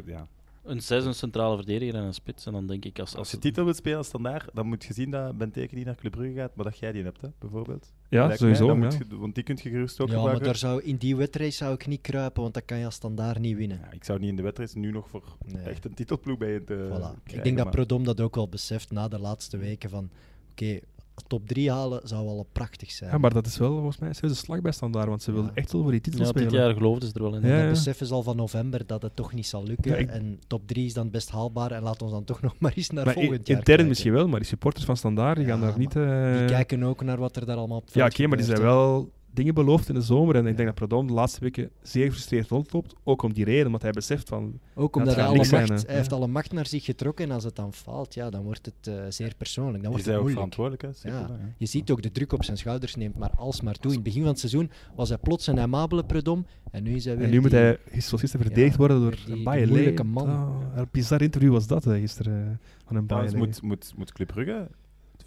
[0.06, 0.26] Ja.
[0.64, 2.46] een 6, een centrale verdediger en een spits.
[2.46, 4.84] En dan denk ik, als, Als als je titel wilt spelen als standaard, dan moet
[4.84, 7.28] je zien dat Benteke niet naar Club Brugge gaat, maar dat jij die hebt, hè,
[7.38, 7.92] bijvoorbeeld.
[8.08, 8.54] ja, Lijkt mij.
[8.54, 8.66] sowieso.
[8.66, 8.84] Dan ja.
[8.96, 10.46] moet je- want die kun je gerust ook Ja, maar gebruiken.
[10.46, 13.38] daar zou, in die wedstrijd zou ik niet kruipen, want dat kan je als standaard
[13.38, 13.78] niet winnen.
[13.78, 15.62] Ja, ik zou niet in de wedstrijd nu nog voor Nee.
[15.62, 16.88] echt een titelploeg bij je te Voilà.
[16.98, 20.10] krijgen, Ik denk dat maar- Prodom dat ook wel beseft na de laatste weken van
[20.50, 20.78] oké,
[21.26, 23.10] top 3 halen zou wel prachtig zijn.
[23.10, 25.46] Ja, maar dat is wel volgens mij een serieuze slag bij standaard, want ze willen
[25.46, 25.54] Ja.
[25.54, 26.48] echt wel voor die titel ja, spelen.
[26.48, 27.46] dit jaar geloofden ze er wel in.
[27.48, 29.90] Ja, beseffen ze al van november dat het toch niet zal lukken.
[29.90, 31.70] Ja, ik- En top 3 is dan best haalbaar.
[31.70, 33.88] En laat ons dan toch nog maar eens naar maar volgend jaar intern kijken.
[33.88, 35.96] misschien wel, maar die supporters van standaard die Ja, gaan daar niet...
[35.96, 38.60] eh, Die kijken ook naar wat er daar allemaal op ja, oké, maar die zijn
[38.60, 40.34] wel dingen beloofd in de zomer.
[40.36, 42.94] En ik denk dat Prodom de laatste weken zeer gefrustreerd rondloopt.
[43.04, 44.60] Ook om die reden, omdat hij beseft van...
[44.74, 45.86] Ook omdat hij, alle niks zijn, macht, hè.
[45.86, 47.24] hij heeft alle macht naar zich getrokken.
[47.24, 49.82] En als het dan faalt, ja, dan wordt het eh, zeer persoonlijk.
[49.82, 50.54] Dan wordt zijn het moeilijk.
[50.54, 51.10] verantwoordelijk, hè.
[51.18, 51.38] Ja.
[51.56, 53.90] Je ziet ook de druk op zijn schouders neemt maar alsmaar toe.
[53.90, 56.46] In het begin van het seizoen was hij plots een aimabele Predom.
[56.70, 59.34] En nu is hij weer En nu moet hij gisteren verdedigd Ja, worden door die-
[59.34, 60.28] een Bayer moeilijke man.
[60.74, 64.68] een bizar interview was dat gisteren eh, van een Bayer moet, moet, moet Club Brugge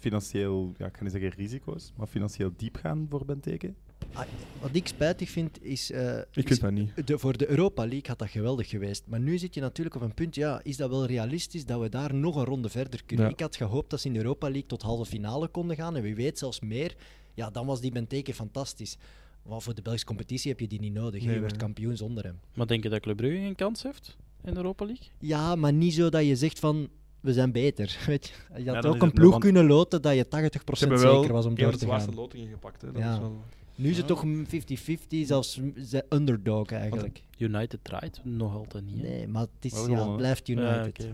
[0.00, 3.74] financieel, ja, ik kan niet zeggen risico's, maar financieel diep gaan voor Benteke?
[4.12, 4.24] Ah,
[4.60, 5.90] Wat ik spijtig vind is...
[5.90, 7.06] eh, Ik is- vind dat niet.
[7.06, 9.02] de, voor de Europa League had dat geweldig geweest.
[9.06, 11.88] Maar nu zit je natuurlijk op een punt, ja, is dat wel realistisch dat we
[11.88, 13.26] daar nog een ronde verder kunnen?
[13.26, 13.32] Ja.
[13.32, 16.02] Ik had gehoopt dat ze in de Europa League tot halve finale konden gaan en
[16.02, 16.94] wie weet zelfs meer.
[17.34, 18.96] Ja, dan was die Benteke fantastisch.
[19.42, 21.24] Maar voor de Belgische competitie heb je die niet nodig.
[21.24, 22.40] Nee, je wordt kampioen zonder hem.
[22.54, 25.06] Maar denk je dat Club Brugge geen kans heeft in de Europa League?
[25.18, 26.88] Ja, maar niet zo dat je zegt van,
[27.20, 27.98] we zijn beter.
[28.06, 30.32] Weet je, je had ook een ploeg kunnen loten dat je 80% Ze
[30.78, 32.18] hebben wel zeker was om een door van de te zwaarste gaan.
[32.18, 32.82] lotingen gepakt.
[32.82, 32.92] Hè.
[32.92, 33.12] Dat Ja.
[33.12, 33.36] is wel...
[33.76, 34.14] Nu is het Ja.
[34.14, 37.22] toch een 50-50, zelfs ze- underdog eigenlijk.
[37.38, 38.96] United draait nog altijd niet.
[39.02, 39.02] hè?
[39.08, 41.02] Nee, maar het is, ja, het blijft United.
[41.02, 41.10] Ja.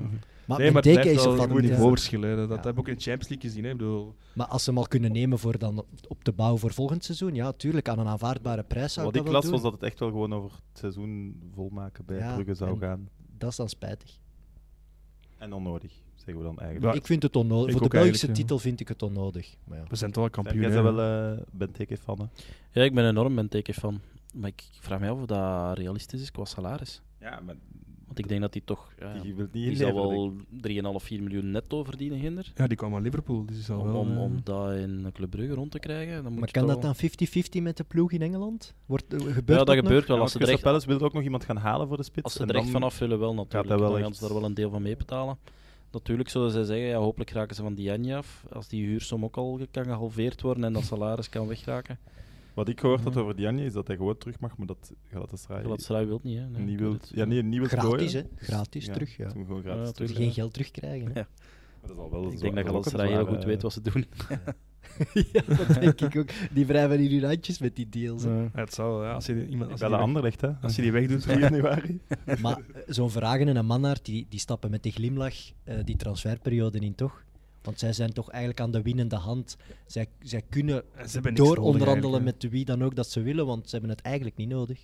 [0.47, 2.37] Maar nee, maar het is er een hè.
[2.37, 2.55] Dat, Ja.
[2.55, 3.65] hebben we ook in de Champions League gezien.
[3.65, 3.71] Hè.
[3.77, 7.05] Bedoel, Maar als ze hem al kunnen nemen voor dan op de bouw voor volgend
[7.05, 9.99] seizoen, ja, tuurlijk, aan een aanvaardbare prijs zou Wat ik las was dat het echt
[9.99, 13.09] wel gewoon over het seizoen volmaken bij Ja, Brugge zou gaan.
[13.39, 14.19] Dat is dan spijtig.
[15.39, 15.93] En onnodig,
[16.25, 16.93] zeggen we dan eigenlijk.
[16.95, 17.67] Ja, ik vind het onnodig.
[17.67, 19.55] ik Voor de Belgische titel vind ik het onnodig.
[19.65, 19.85] Maar ja.
[19.89, 20.61] we zijn toch wel kampioen.
[20.61, 20.83] jij hè.
[20.93, 21.01] wel
[21.33, 22.19] eh Benteke fan?
[22.19, 22.25] hè?
[22.81, 24.01] Ja, ik ben enorm van.
[24.35, 27.03] Maar ik vraag me af of dat realistisch is qua salaris.
[27.21, 27.55] Ja, maar
[28.07, 28.93] Want ik denk dat hij toch...
[28.99, 30.33] Ja, die wil niet die zal wel
[31.01, 32.53] 3,5, 4 miljoen netto verdienen, Ginder.
[32.55, 33.45] Ja, die kwam aan Liverpool.
[33.47, 36.15] Dus Om, wel, om, eh, om dat in Club Brugge rond te krijgen.
[36.15, 37.11] Dan moet Maar je kan toch dat dan
[37.59, 38.75] 50-50 met de ploeg in Engeland?
[38.87, 39.85] Wordt, eh, gebeurt Ja, dat, dat nog?
[39.85, 40.17] gebeurt wel.
[40.17, 42.25] Ja, Als ze er wil ook nog iemand gaan halen voor de spits.
[42.25, 43.69] als ze en er echt dan- vanaf willen wel, natuurlijk.
[43.69, 45.39] dat wel dan echt- gaan ze daar wel een deel van meebetalen.
[45.93, 48.45] Natuurlijk zullen zij zeggen, ja, hopelijk raken ze van Diagne af.
[48.53, 51.99] Als die huursom ook al kan gehalveerd worden en dat salaris kan wegraken.
[52.55, 55.63] Wat ik gehoord had over Diagne is dat hij gewoon terug mag, maar dat Galatasaray
[55.63, 56.47] Galatasaray wil niet, hè.
[56.47, 56.91] Nee, niet ik wil.
[56.93, 57.11] weet het.
[57.15, 58.23] Ja, nee, niet wil Gratis, hè?
[58.37, 59.31] Gratis Ja, terug, ja.
[59.35, 60.09] moet gewoon Ja, gratis terug.
[60.11, 61.07] ze geen geld terugkrijgen.
[61.13, 61.19] hè.
[61.21, 61.27] Ja.
[61.81, 63.81] Maar dat is al wel Ik zo- denk dat Galatasaray heel goed weet wat ze
[63.81, 64.05] doen.
[65.33, 66.29] ja, dat denk ik ook.
[66.53, 68.23] Die wrijven hier hun handjes met die deals.
[68.23, 70.51] ja, het zal, ja, als je die- iemand, als je Bellen die, weg, hè?
[70.63, 72.01] als je die wegdoet, 3 januari.
[72.43, 76.79] Maar zo'n Vragen en een Mannaert, die, die stappen met die glimlach eh, die transferperiode
[76.79, 77.25] in, toch?
[77.63, 79.57] Want zij zijn toch eigenlijk aan de winnende hand.
[79.87, 83.65] Zij, zij kunnen En ze door onderhandelen met wie dan ook dat ze willen, want
[83.69, 84.79] ze hebben het eigenlijk niet nodig.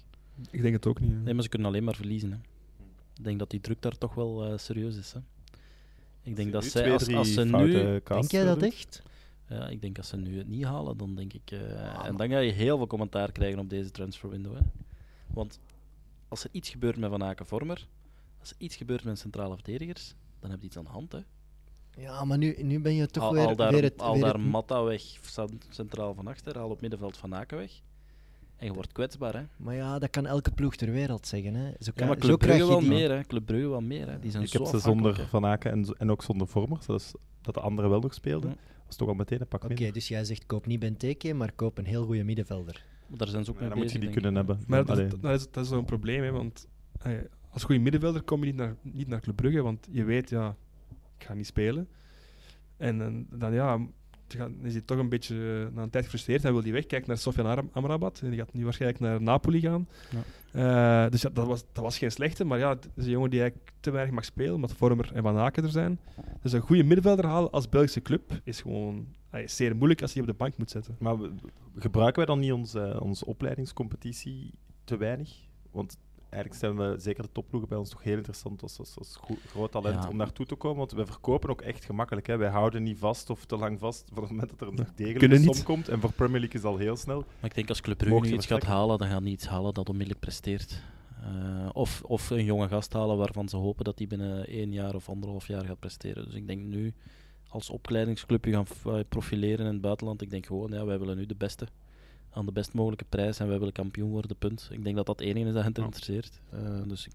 [0.50, 1.10] Ik denk het ook niet.
[1.10, 1.16] hè.
[1.18, 2.30] Nee, maar ze kunnen alleen maar verliezen.
[2.30, 2.36] Hè.
[3.18, 5.12] Ik denk dat die druk daar toch wel eh, serieus is.
[5.12, 5.20] Hè.
[6.22, 7.72] Ik denk dat zij, als, als ze nu...
[8.04, 9.02] Denk jij dat echt?
[9.48, 11.50] Ja, ik denk als ze nu het niet halen, dan denk ik...
[11.50, 14.54] eh, en dan ga je heel veel commentaar krijgen op deze transferwindow.
[14.54, 14.60] Hè.
[15.26, 15.60] Want
[16.28, 17.86] als er iets gebeurt met Van Aken Vormer,
[18.40, 21.12] als er iets gebeurt met centrale verdedigers, dan heb je iets aan de hand.
[21.12, 21.18] Hè.
[22.02, 24.00] Ja, maar nu, nu ben je toch al, weer, al daar, weer het...
[24.02, 27.58] al weer daar het- Matta weg, cent- centraal van achter, al op middenveld Van Aken
[27.58, 27.80] weg.
[28.56, 29.42] En je wordt kwetsbaar, hè.
[29.56, 31.54] maar ja, dat kan elke ploeg ter wereld zeggen.
[31.54, 31.64] Hè.
[31.68, 32.98] Zo, Ja, kan, maar zo Club krijg Brugge je wel die.
[32.98, 33.24] meer, hè.
[33.24, 34.18] Club Brugge wel meer, hè.
[34.18, 35.26] Die zijn Ik zo heb ze zonder.
[35.28, 36.86] Van Aken en, en ook zonder Vormers.
[36.86, 38.50] Dus dat de anderen wel nog speelden.
[38.50, 38.56] Ja.
[38.88, 39.92] Was toch al meteen een pak Oké, minder.
[39.92, 42.84] dus jij zegt koop niet Benteke, maar koop een heel goede middenvelder.
[43.08, 44.36] Maar daar zijn ze ook Ja, mee dan moet je die kunnen ik.
[44.36, 44.58] hebben.
[44.66, 46.68] Maar dat, is- dat, is, dat is zo'n probleem, hè, want
[47.50, 50.56] als goede middenvelder kom je niet naar, niet naar Club Brugge, want je weet, ja,
[51.18, 51.88] ik ga niet spelen.
[52.76, 53.86] En, dan, ja,
[54.36, 55.34] dan is hij toch een beetje
[55.70, 56.42] eh, na een tijd gefrustreerd.
[56.42, 58.20] Hij wil die weg, kijkt naar Sofian Am- Amrabat.
[58.22, 59.88] En die gaat nu waarschijnlijk naar Napoli gaan.
[60.52, 63.30] Eh, dus ja, dat, was, dat was geen slechte, maar ja, het is een jongen
[63.30, 66.00] die eigenlijk te weinig mag spelen, omdat Vormer en Van Aken er zijn.
[66.42, 70.12] Dus een goede middenvelder halen als Belgische club is gewoon eh, is zeer moeilijk als
[70.12, 70.96] je die op de bank moet zetten.
[70.98, 71.30] Maar we-
[71.76, 74.50] gebruiken wij dan niet onze, onze opleidingscompetitie
[74.84, 75.30] te weinig?
[75.70, 75.96] Want
[76.30, 79.72] eigenlijk zijn we, zeker de topploegen bij ons, toch heel interessant als, als, als groot
[79.72, 80.08] talent Ja.
[80.08, 80.78] om naartoe te komen.
[80.78, 82.26] Want wij verkopen ook echt gemakkelijk.
[82.26, 82.36] Hè.
[82.36, 85.52] Wij houden niet vast of te lang vast van het moment dat er een degelijke
[85.54, 85.88] som komt.
[85.88, 87.18] En voor Premier League is al heel snel.
[87.18, 89.74] Maar ik denk als Club Brugge nu iets gaat halen, dan gaan die iets halen
[89.74, 90.82] dat onmiddellijk presteert.
[91.22, 94.94] Eh, of, of een jonge gast halen waarvan ze hopen dat hij binnen één jaar
[94.94, 96.24] of anderhalf jaar gaat presteren.
[96.24, 96.94] Dus ik denk nu,
[97.48, 101.16] als opleidingsclub je gaan eh, profileren in het buitenland, ik denk gewoon, ja, wij willen
[101.16, 101.66] nu de beste.
[102.38, 104.68] Aan de best mogelijke prijs en wij willen kampioen worden, punt.
[104.72, 105.82] Ik denk dat dat het enige is dat hen Ja.
[105.84, 106.40] interesseert.
[106.50, 107.12] Eh, dus ik,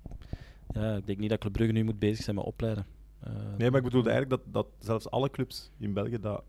[0.73, 2.85] ja, ik denk niet dat Club Brugge nu moet bezig zijn met opleiden.
[3.19, 6.43] Eh, Nee, maar ik bedoelde eigenlijk dat, dat zelfs alle clubs in België dat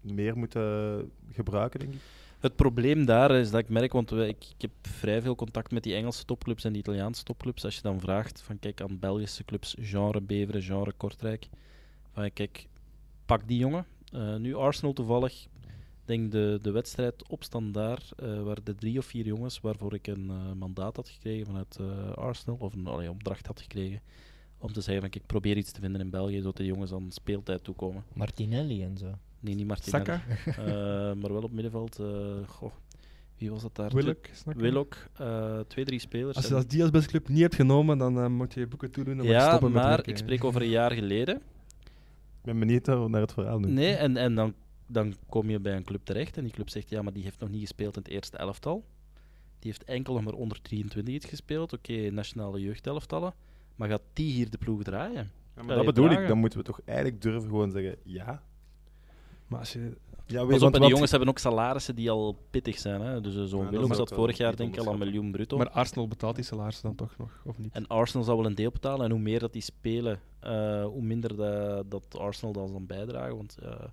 [0.00, 2.00] meer moeten gebruiken, denk ik.
[2.40, 5.70] Het probleem daar is dat ik merk, want we- ik, ik heb vrij veel contact
[5.70, 7.64] met die Engelse topclubs en die Italiaanse topclubs.
[7.64, 11.48] Als je dan vraagt van kijk aan Belgische clubs, genre Beveren, genre Kortrijk,
[12.12, 12.66] van kijk,
[13.26, 13.86] pak die jongen.
[14.12, 15.46] Eh, nu Arsenal toevallig,
[16.06, 20.06] denk de, de wedstrijd op standaard, eh waren er drie of vier jongens waarvoor ik
[20.06, 24.00] een eh, mandaat had gekregen vanuit eh, Arsenal, of een allee, opdracht had gekregen,
[24.58, 27.10] om te zeggen van kijk, probeer iets te vinden in België, zodat de jongens aan
[27.10, 28.04] speeltijd toekomen.
[28.14, 29.10] Martinelli en zo.
[29.40, 30.04] Nee, niet Martinelli.
[30.04, 30.20] Saka,
[30.62, 31.98] Eh, maar wel op middenveld.
[31.98, 32.06] eh,
[32.48, 32.72] goh,
[33.38, 33.90] wie was dat daar?
[33.94, 34.26] Willock.
[34.56, 34.96] Willock.
[35.16, 36.36] eh, twee, drie spelers.
[36.36, 38.66] Als je En- als die als beste club niet hebt genomen, dan moet je je
[38.66, 41.36] boeken toedoen en ja, stoppen met maar ik spreek over een jaar geleden.
[41.36, 43.70] Ik ben benieuwd naar naar het verhaal nu.
[43.70, 44.54] Nee, en, en dan,
[44.86, 47.40] dan kom je bij een club terecht en die club zegt ja, maar die heeft
[47.40, 48.84] nog niet gespeeld in het eerste elftal.
[49.58, 51.72] Die heeft enkel nog maar onder 23 iets gespeeld.
[51.72, 53.34] Oké, nationale jeugdelftallen.
[53.76, 55.30] Maar gaat die hier de ploeg draaien?
[55.56, 56.28] Ja, maar dat bedoel ik.
[56.28, 58.42] Dan moeten we toch eigenlijk durven gewoon zeggen ja.
[59.46, 62.10] Maar als je, Ja, Pas op, want en die wat- jongens hebben ook salarissen die
[62.10, 63.00] al pittig zijn.
[63.00, 63.20] Hè?
[63.20, 64.98] Dus eh, zo'n Ja, dat Willem is zat ook vorig jaar denk ik al een
[64.98, 65.56] miljoen bruto.
[65.56, 67.72] maar Arsenal betaalt die salarissen dan toch nog, of niet?
[67.72, 69.04] En Arsenal zal wel een deel betalen.
[69.04, 73.36] En hoe meer dat die spelen, eh, hoe minder dat, dat Arsenal dan zal bijdragen.
[73.36, 73.84] Want, eh,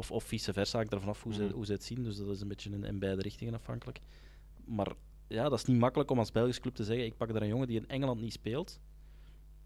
[0.00, 1.52] of, of vice versa, hangt er vanaf hoe, ze, Mhm.
[1.52, 2.02] hoe ze het zien.
[2.02, 4.00] Dus dat is een beetje in, in beide richtingen afhankelijk.
[4.64, 4.92] Maar
[5.28, 7.48] ja, dat is niet makkelijk om als Belgisch club te zeggen: ik pak er een
[7.48, 8.80] jongen die in Engeland niet speelt.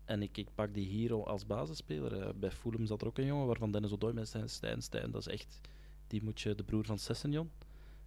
[0.04, 2.20] En ik, ik pak die hier al als basisspeler.
[2.20, 5.10] Eh, bij Fulham zat er ook een jongen waarvan Dennis Odoi met zijn Stijn Stijn.
[5.10, 5.60] Dat is echt,
[6.06, 7.50] die moet je, de broer van Sessignon.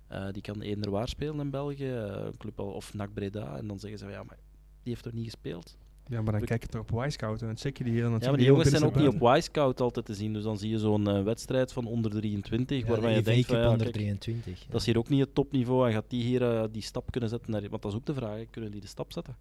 [0.07, 3.57] Eh, die kan eender waar spelen in België, eh, een club al, of NAC Breda.
[3.57, 4.37] En dan zeggen ze: ja, maar
[4.83, 5.77] die heeft toch niet gespeeld?
[6.09, 8.19] Ja, maar dan kijk je toch op Wisecout en dan check je die heel dan
[8.19, 10.33] Ja, maar die jongens zijn ook niet op Wisecout altijd te zien.
[10.33, 13.47] Dus dan zie je zo'n eh, wedstrijd van onder 23, Ja, waarvan de je denkt
[13.47, 14.65] van, ja, onder kijk, 23.
[14.69, 15.87] dat is hier ook niet het topniveau.
[15.87, 17.51] En gaat die hier eh, die stap kunnen zetten?
[17.51, 19.35] Naar, want dat is ook de vraag, kunnen die de stap zetten?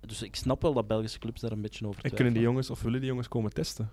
[0.00, 2.50] Dus ik snap wel dat Belgische clubs daar een beetje over En kunnen die twijfelen.
[2.50, 3.90] jongens, of willen die jongens komen testen?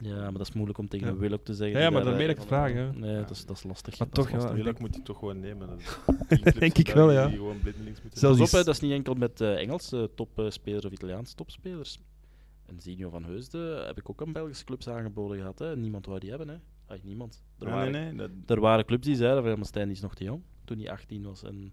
[0.00, 1.12] Ja, maar dat is moeilijk om tegen Ja.
[1.12, 1.78] een Willock te zeggen.
[1.78, 2.92] Ja, ja, maar daar, daarmee eh, dat ik vraag, hè.
[2.92, 3.98] Nee, dat is, dat is lastig.
[3.98, 4.50] Maar Dat toch, ja, lastig.
[4.50, 5.68] ik Willock moet hij toch gewoon nemen.
[6.58, 7.26] Denk ik wel, ja.
[7.26, 10.84] Die gewoon blindelings moeten Zelfs op, hè, dat is niet enkel met eh, Engelse topspelers
[10.84, 11.98] of Italiaanse topspelers.
[12.66, 15.58] En Zinho van Heusden heb ik ook aan Belgische clubs aangeboden gehad.
[15.58, 15.76] Hè.
[15.76, 16.48] Niemand wou die hebben.
[16.48, 16.56] Hè.
[16.86, 17.42] Ay, niemand.
[17.58, 19.90] Er, Ja, waren, nee, nee, dat- er waren clubs die zeiden van ja, maar Stijn
[19.90, 20.42] is nog te jong.
[20.64, 21.72] Toen hij 18 was en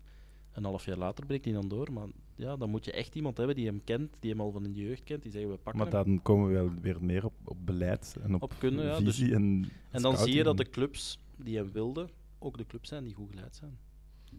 [0.55, 1.93] een half jaar later breekt hij dan door.
[1.93, 4.65] Maar ja, dan moet je echt iemand hebben die hem kent, die hem al van
[4.65, 5.21] in de jeugd kent.
[5.23, 6.03] Die zeggen we pakken maar hem.
[6.05, 9.15] dan komen we wel weer meer op, op beleid en op, Op kunnen, ja, dus-
[9.17, 12.89] visie en En dan zie je dat de clubs die hem wilden, ook de clubs
[12.89, 13.77] zijn die goed geleid zijn.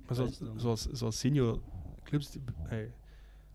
[0.07, 1.61] Maar zoals, zoals, zoals senior
[2.05, 2.93] clubs, die- hey,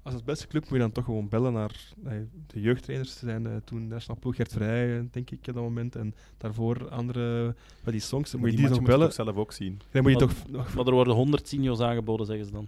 [0.03, 3.11] als het beste club moet je dan toch gewoon bellen naar hey, de jeugdtrainers.
[3.19, 5.95] Ze zijn eh, toen nationaal ploeg Gert Vrij, eh, denk ik, op dat moment.
[5.95, 8.31] En daarvoor andere, bij die songs.
[8.31, 9.05] Maar moet je die, nog moet je bellen.
[9.07, 9.79] toch zelf ook zien.
[9.91, 10.73] Dan moet je Maar- toch nog...
[10.73, 12.67] Maar er worden 100 seniors aangeboden, zeggen ze dan.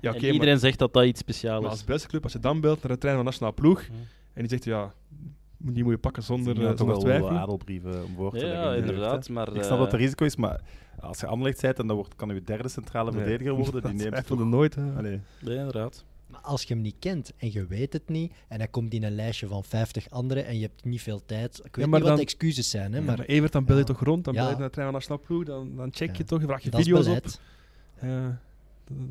[0.00, 1.76] Ja, en iedereen maar, zegt dat dat iets speciaals maar is.
[1.78, 3.82] als beste club, als je dan belt naar de trainer van nationaal ploeg.
[4.32, 4.92] En die zegt, ja,
[5.56, 7.30] die moet je pakken zonder, Ja, eh, toch zonder wel twijfel.
[7.30, 8.64] adelbrieven om voor te Ja, leggen.
[8.70, 9.28] ja, inderdaad.
[9.28, 10.60] Maar, Ik snap dat er eh, risico is, maar
[11.00, 13.20] als je Anderlecht bent en dan wordt, kan je derde centrale Nee.
[13.20, 14.50] verdediger worden, die neemt twijfelde toch...
[14.50, 14.74] nooit.
[14.74, 15.02] hè.
[15.02, 16.04] Nee, inderdaad.
[16.28, 19.02] Maar als je hem niet kent en je weet het niet, en hij komt in
[19.02, 21.60] een lijstje van 50 anderen en je hebt niet veel tijd.
[21.64, 23.80] Ik weet niet wat dan- excuses zijn, hè, Ja, maar, maar Evert, dan bel je
[23.80, 23.86] Ja.
[23.86, 24.42] toch rond, dan Ja.
[24.42, 26.24] bel je naar de nationaal ploeg, dan, dan check je Ja.
[26.28, 27.26] toch, vraag je dat is video's op.
[28.00, 28.40] Ja.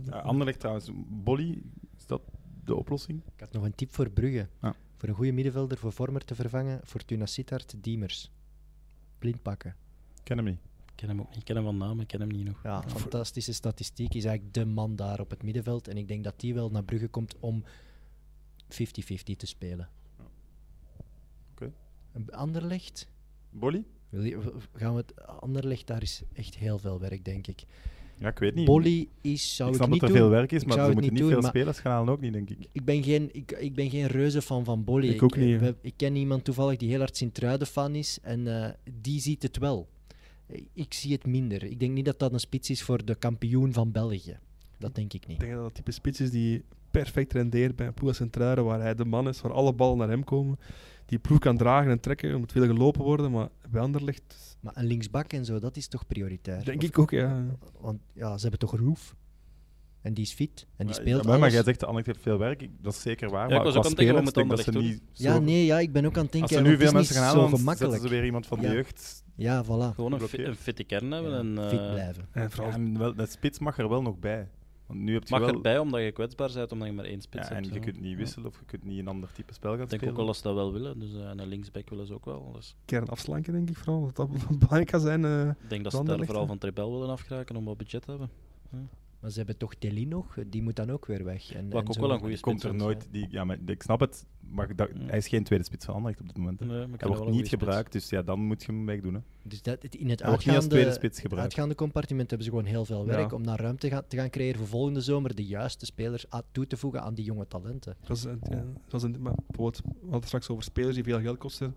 [0.06, 1.62] Ja, Anderlecht trouwens, Bolly,
[1.98, 2.22] is dat
[2.64, 3.22] de oplossing?
[3.36, 4.48] Ik had nog een tip voor Brugge.
[4.62, 4.76] Ja.
[4.98, 8.32] Voor een goede middenvelder voor Vormer te vervangen, Fortuna Sittard, Diemers.
[9.20, 9.76] Blind pakken.
[10.24, 10.60] Ken hem niet.
[10.98, 11.38] Ik ken hem ook niet.
[11.38, 12.64] Ik ken hem van naam, ik ken hem niet nog.
[12.64, 14.14] Ja, fantastische statistiek.
[14.14, 15.88] Is eigenlijk de man daar op het middenveld.
[15.88, 17.68] En ik denk dat die wel naar Brugge komt om 50-50
[19.38, 19.90] te spelen.
[21.52, 21.72] Oké.
[22.14, 23.10] Een Anderlecht?
[23.50, 23.84] Bolly?
[24.74, 27.64] Gaan we het, Anderlecht, daar is echt heel veel werk, denk ik.
[28.18, 28.66] Ja, ik weet niet.
[28.66, 30.26] Bolly is, zou ik ik, snap niet dat er doen.
[30.26, 32.34] veel werk is, Ik maar ze moeten niet niet veel spelers gaan halen ook niet,
[32.34, 32.68] denk ik.
[32.72, 35.08] Ik ben geen, ik, ik ben geen reuze fan van Bolly.
[35.08, 35.72] Ik ook niet, hè.
[35.82, 39.58] ik ken iemand toevallig die heel hard Sint-Truiden fan is en eh, die ziet het
[39.58, 39.88] wel.
[40.74, 41.64] Ik zie het minder.
[41.64, 44.40] Ik denk niet dat dat een spits is voor de kampioen van België.
[44.78, 45.40] Dat denk ik Ik niet.
[45.40, 48.82] denk dat dat type spits is die perfect rendeert bij een ploeg als Centrale, waar
[48.82, 50.60] hij de man is, waar alle ballen naar hem komen.
[51.06, 54.78] Die ploeg kan dragen en trekken, er moet veel gelopen worden, maar bij Anderlecht Maar
[54.78, 56.64] een linksbak en zo, dat is toch prioritair?
[56.66, 57.46] denk Of- ik ook, ja.
[57.80, 59.16] Want ja, ze hebben toch Roef.
[60.02, 60.68] En die is fit.
[60.76, 62.62] En die Ja, speelt ja, maar, maar jij zegt de Anderlecht heeft veel werk.
[62.62, 63.40] Ik- dat is zeker waar.
[63.40, 65.24] Ja, ik maar was ook aan het denken, met denk dat ze niet zo...
[65.24, 66.50] Ja, nee, ja, ik ben ook aan het denken.
[66.58, 67.92] Als er nu veel mensen gaan niet halen, zo dan gemakkelijk.
[67.94, 68.68] zetten ze weer iemand van Ja.
[68.70, 69.24] de jeugd.
[69.36, 69.68] Ja, voilà.
[69.68, 70.48] Gewoon een, fi- Geblokkeerd.
[70.48, 71.32] een fitte kern hebben.
[71.32, 72.28] Ja, en, eh, fit blijven.
[72.32, 74.50] En vooral Ja, en wel, de spits mag er wel nog bij.
[74.88, 75.50] Want nu heb je mag wel...
[75.54, 77.74] erbij omdat je kwetsbaar bent, omdat je maar één spits Ja, en hebt.
[77.74, 77.86] je ja.
[77.86, 80.10] kunt niet wisselen of je kunt niet een ander type spel gaan Ik denk spelen.
[80.14, 81.00] ook wel dat ze dat wel willen.
[81.00, 82.52] Dus, eh, en een linksback willen ze ook wel.
[82.56, 84.02] Dus kern afslanken, denk ik vooral.
[84.06, 84.30] Dat dat
[84.60, 85.26] belangrijk kan zijn.
[85.26, 85.48] eh.
[85.50, 88.30] ik denk dat ze daar vooral van Trebel willen afkraken om wat budget te hebben.
[89.20, 90.38] Maar ze hebben toch Deli nog?
[90.48, 91.54] Die moet dan ook weer weg.
[91.54, 92.02] En, Wat en ik ook zo.
[92.02, 93.08] wel een goede komt spits er vind, nooit...
[93.12, 95.08] Die, ja, maar ik snap het, maar dat, Mm.
[95.08, 96.60] hij is geen tweede spits van Anderlecht op dit moment.
[96.60, 97.50] Nee, Hij wordt niet spits.
[97.50, 99.14] gebruikt, dus ja, dan moet je hem wegdoen.
[99.14, 99.20] Hè.
[99.44, 101.44] Dus dat, het- in het Hij tweede uitgaande, spits gebruikt.
[101.46, 103.36] uitgaande compartiment hebben ze gewoon heel veel werk Ja.
[103.36, 106.78] om naar ruimte gaan, te gaan creëren voor volgende zomer de juiste spelers toe te
[106.78, 107.96] voegen aan die jonge talenten.
[108.08, 110.96] Dat is, een- ja, dat is een, maar bijvoorbeeld, we hadden het straks over spelers
[110.96, 111.76] die veel geld kosten,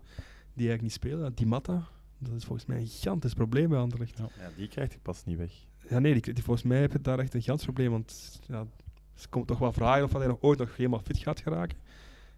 [0.53, 1.33] die eigenlijk niet spelen.
[1.35, 1.87] Die Matta,
[2.17, 4.17] dat is volgens mij een gigantisch probleem bij Anderlecht.
[4.17, 4.29] Ja.
[4.39, 5.51] Ja, die krijgt je pas niet weg.
[5.89, 7.91] Ja, nee, die, die, volgens mij heb je daar echt een gigantisch probleem.
[7.91, 8.65] Want ja,
[9.15, 11.77] ze komt toch wel vragen of hij nog ooit nog helemaal fit gaat geraken.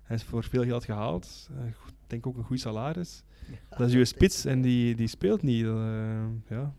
[0.03, 1.49] Hij is voor veel geld gehaald.
[1.57, 1.73] Eh, Ik
[2.07, 3.23] denk ook een goed salaris.
[3.77, 5.65] Dat is je spits en die, die speelt niet.
[5.65, 6.73] eh, ja.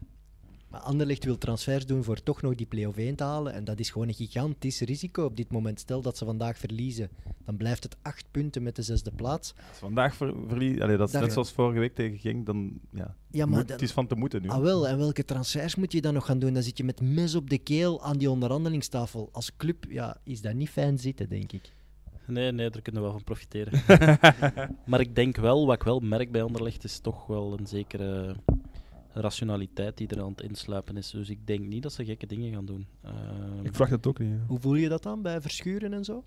[0.74, 3.52] Maar Anderlecht wil transfers doen voor toch nog die play-off 1 te halen.
[3.52, 5.80] En dat is gewoon een gigantisch risico op dit moment.
[5.80, 7.08] Stel dat ze vandaag verliezen,
[7.44, 9.54] dan blijft het acht punten met de zesde plaats.
[9.68, 12.80] Als vandaag ver, verlie- Allee, dat is net zoals vorige week tegen Genk, dan...
[12.92, 14.48] Ja, Ja, maar moet- dan- het is van te moeten nu.
[14.48, 16.52] Ah wel, en welke transfers moet je dan nog gaan doen?
[16.54, 19.28] Dan zit je met mes op de keel aan die onderhandelingstafel.
[19.32, 21.72] Als club ja, is dat niet fijn zitten, denk ik.
[22.26, 23.82] Nee, nee, daar kunnen we wel van profiteren.
[24.86, 28.36] maar ik denk wel, wat ik wel merk bij Anderlecht, is toch wel een zekere
[29.14, 31.10] rationaliteit die er aan het insluipen is.
[31.10, 32.86] Dus ik denk niet dat ze gekke dingen gaan doen.
[33.02, 34.30] Ehm, Ik vraag dat ook niet.
[34.30, 34.44] ja.
[34.46, 36.24] Hoe voel je dat dan bij verschuren en zo?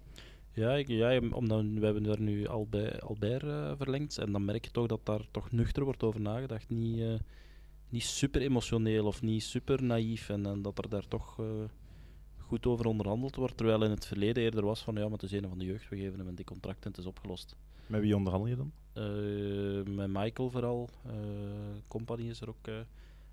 [0.54, 4.18] Ja, ik, ja omdat we hebben daar nu Albert, Albert eh, verlengd.
[4.18, 6.70] En dan merk je toch dat daar toch nuchter wordt over nagedacht.
[6.70, 7.14] Niet, eh,
[7.90, 10.30] niet super emotioneel of niet super naïef.
[10.30, 11.46] En, en dat er daar toch eh,
[12.38, 13.58] goed over onderhandeld wordt.
[13.58, 15.90] Terwijl in het verleden eerder was van ja, maar het is een van de jeugd,
[15.90, 17.56] we geven hem een dik contract en het is opgelost.
[17.88, 18.72] Met wie onderhandel je dan?
[18.94, 20.90] Eh, met Michael vooral.
[21.06, 21.12] eh
[21.88, 22.76] Company is er ook eh,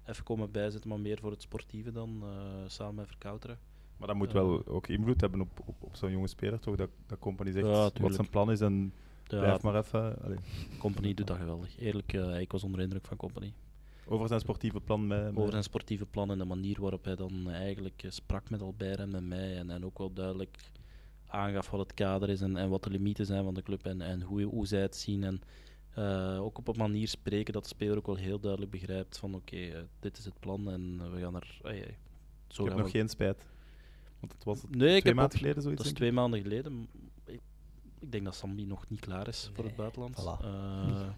[0.06, 2.22] even komen bijzetten, maar meer voor het sportieve dan.
[2.66, 3.58] samen met Verkouteren.
[3.96, 6.76] Maar dat moet wel ook invloed hebben op, op, op zo'n jonge speler, toch?
[6.76, 8.92] Dat, dat Company zegt Ja, wat zijn plan is en
[9.28, 10.22] Ja, blijf maar even...
[10.22, 10.38] Allee.
[10.78, 11.78] Company doet dat geweldig.
[11.78, 13.52] Eerlijk, ik was onder de indruk van Company.
[14.06, 15.24] Over zijn sportieve plan met...
[15.24, 18.98] met- over zijn sportieve plan en de manier waarop hij dan eigenlijk sprak met Albert
[18.98, 19.56] en met mij.
[19.56, 20.70] En, en ook wel duidelijk
[21.34, 24.00] aangaf wat het kader is en, en wat de limieten zijn van de club en,
[24.00, 25.24] en hoe, hoe zij het zien.
[25.24, 25.40] En
[25.94, 29.34] eh, ook op een manier spreken dat de speler ook wel heel duidelijk begrijpt van
[29.34, 31.58] oké, eh, dit is het plan en we gaan er...
[32.48, 33.44] zo ik heb nog we- geen spijt.
[34.20, 35.82] Want het was Nee, ik twee heb maanden geleden zoiets.
[35.82, 36.88] dat is twee maanden geleden.
[37.24, 37.40] Ik,
[38.00, 40.20] ik denk dat Sambi nog niet klaar is voor het buitenland.
[40.20, 40.44] voilà.
[40.44, 41.08] Eh,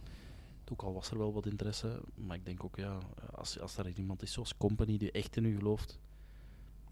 [0.72, 2.98] ook al was er wel wat interesse, maar ik denk ook ja,
[3.34, 5.98] als, als er iemand is zoals Company die echt in u gelooft.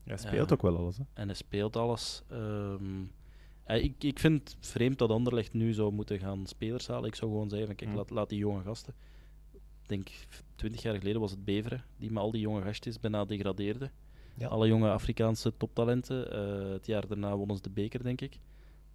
[0.04, 0.96] Hij speelt ook wel alles.
[0.96, 1.04] Hè.
[1.14, 2.22] en hij speelt alles.
[2.28, 3.02] ehm,
[3.64, 7.08] eh, ik, ik vind het vreemd dat Anderlecht nu zou moeten gaan spelers halen.
[7.08, 7.96] Ik zou gewoon zeggen: van, kijk, Mm.
[7.96, 8.94] laat, laat die jonge gasten.
[9.52, 10.08] Ik denk
[10.54, 13.90] twintig jaar geleden was het Beveren die met al die jonge gastjes bijna degradeerde.
[14.36, 14.48] Ja.
[14.48, 16.32] Alle jonge Afrikaanse toptalenten.
[16.32, 18.38] Eh, het jaar daarna wonnen ze de beker, denk ik.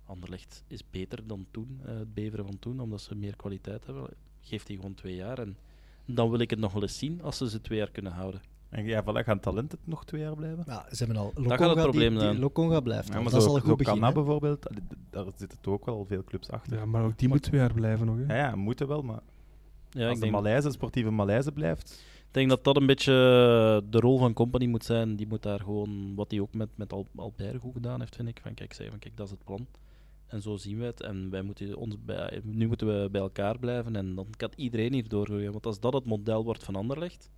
[0.05, 4.09] Anderlecht is beter dan toen, eh, het Beveren van toen, omdat ze meer kwaliteit hebben.
[4.41, 5.57] Geeft die gewoon twee jaar en
[6.05, 8.41] dan wil ik het nog wel eens zien als ze ze twee jaar kunnen houden.
[8.69, 10.63] En ja, voilà, gaan talenten nog twee jaar blijven?
[10.67, 12.39] Ja, ze hebben al gaat het Lokonga, die, probleem die, zijn.
[12.39, 13.07] Lokonga blijft.
[13.07, 13.93] Ja, maar dat is al een zo goed begin.
[13.93, 14.69] Kana bijvoorbeeld, d-
[15.09, 16.77] daar zitten toch ook wel veel clubs achter.
[16.77, 18.15] Ja, maar ook die moet twee jaar blijven nog.
[18.17, 18.37] Hè.
[18.37, 19.19] Ja, ja, moeten wel, maar
[19.89, 22.03] Ja, als ik de denk, Maleise, sportieve Maleise blijft...
[22.27, 23.13] ik denk dat dat een beetje
[23.89, 25.15] de rol van Company moet zijn.
[25.15, 28.27] Die moet daar gewoon, wat hij ook met, met Al Albert goed gedaan heeft, vind
[28.27, 28.39] ik.
[28.43, 29.67] Van kijk, zei van kijk, dat is het plan.
[30.27, 31.01] En zo zien we het.
[31.01, 34.93] En wij moeten ons bij, nu moeten we bij elkaar blijven en dan kan iedereen
[34.93, 35.51] hier doorgroeien.
[35.51, 37.29] Want als dat het model wordt van Anderlecht,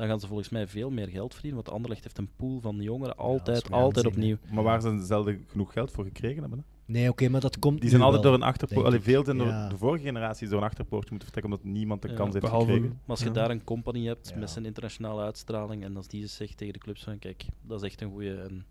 [0.00, 1.62] dan gaan ze volgens mij veel meer geld verdienen.
[1.62, 4.36] Want Anderlecht heeft een pool van jongeren altijd, altijd opnieuw.
[4.52, 6.58] Maar waar ze zelden genoeg geld voor gekregen hebben.
[6.58, 6.64] Hè?
[6.92, 9.02] Nee, oké, maar dat komt Die zijn nu altijd wel, door een achterpoort.
[9.02, 12.14] veel zijn door de vorige generatie door een achterpoortje moeten vertrekken omdat niemand de Ja,
[12.14, 12.88] kans heeft behalve- gekregen.
[12.90, 13.32] Maar als je Ja.
[13.32, 14.36] daar een company hebt Ja.
[14.38, 17.88] met zijn internationale uitstraling en als die zegt tegen de clubs van kijk, dat is
[17.88, 18.34] echt een goede.
[18.34, 18.64] En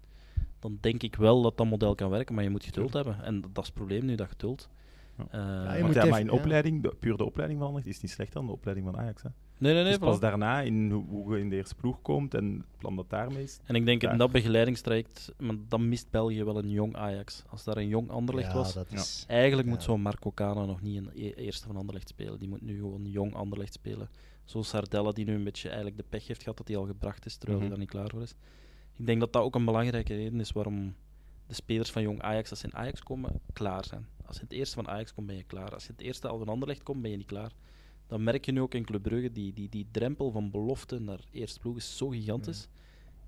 [0.59, 3.23] dan denk ik wel dat dat model kan werken, maar je moet geduld hebben.
[3.23, 4.69] En dat is het probleem nu, dat geduld.
[5.17, 5.25] Ja.
[5.31, 5.39] Eh,
[5.75, 6.31] je Want moet ja, maar in ja.
[6.31, 9.21] opleiding, de, puur de opleiding van Anderlecht is niet slechter dan de opleiding van Ajax.
[9.23, 9.29] Hè.
[9.59, 9.91] Nee, nee, nee.
[9.91, 13.09] dus pas daarna, in hoe, je in de eerste ploeg komt en het plan dat
[13.09, 13.59] daarmee is.
[13.65, 14.17] En ik denk in Daar.
[14.17, 17.43] dat begeleidingstraject, maar dan mist België wel een jong Ajax.
[17.49, 18.97] Als daar een jong Anderlecht ja, was, dat Ja.
[18.97, 19.23] is...
[19.27, 22.39] eigenlijk moet zo'n Marco Cana nog niet een e- eerste van Anderlecht spelen.
[22.39, 24.09] Die moet nu gewoon jong Anderlecht spelen.
[24.45, 27.25] Zo Sardella, die nu een beetje eigenlijk de pech heeft gehad dat hij al gebracht
[27.25, 27.67] is, terwijl Mhm.
[27.67, 28.35] hij daar niet klaar voor is.
[28.95, 30.95] Ik denk dat dat ook een belangrijke reden is waarom
[31.47, 34.07] de spelers van jong Ajax, als ze in Ajax komen, klaar zijn.
[34.25, 35.73] Als je in het eerste van Ajax komt, ben je klaar.
[35.73, 37.51] Als je in het eerste al van Anderlecht komt, ben je niet klaar.
[38.09, 41.19] Dan merk je nu ook in Club Brugge, die, die, die drempel van belofte naar
[41.31, 42.67] eerste ploeg is zo gigantisch.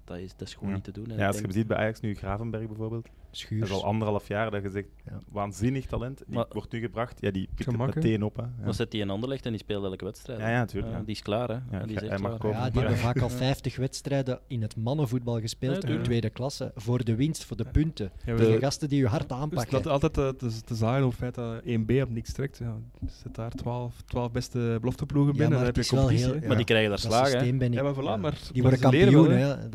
[0.04, 0.76] Dat, is, dat is gewoon Ja.
[0.76, 1.10] niet te doen.
[1.12, 3.08] En Ja, als je denk- ziet bij Ajax nu Gravenberg bijvoorbeeld.
[3.32, 3.70] Dat Schuurs.
[3.70, 5.20] is al anderhalf jaar dat je zegt, Ja.
[5.32, 6.18] waanzinnig talent.
[6.28, 7.18] Die Maar- wordt nu gebracht.
[7.22, 8.00] Ja, die pikt het Gemak, hè?
[8.02, 8.36] meteen op.
[8.36, 8.42] Hè.
[8.42, 8.50] Ja.
[8.64, 10.40] Dan zet hij in Anderlecht en die speelt elke wedstrijd.
[10.40, 11.00] Ja, ja, natuurlijk, ja.
[11.00, 11.54] Die is klaar, hè.
[11.54, 12.40] Ja, die is hij echt mag klaar.
[12.40, 12.58] komen.
[12.58, 13.36] Ja, die hebben vaak al Ja.
[13.36, 16.72] 50 wedstrijden in het mannenvoetbal gespeeld Ja, in tweede klasse.
[16.76, 18.12] Voor de winst, voor de punten.
[18.26, 19.72] Ja, De gasten die je hard Dus aanpakken.
[19.84, 22.58] dat altijd eh, te, te zaaien op het feit dat 1B op niks trekt.
[22.58, 22.66] Ja,
[23.02, 25.58] er zit daar 12, 12 beste belofteploegen Ja, binnen.
[25.58, 26.48] maar dan heb je wel heel-.
[26.48, 27.74] Maar die krijgen daar dat slagen, ben ik...
[27.74, 29.32] Ja, maar voilà, maar- die worden kampioen.
[29.32, 29.70] hè.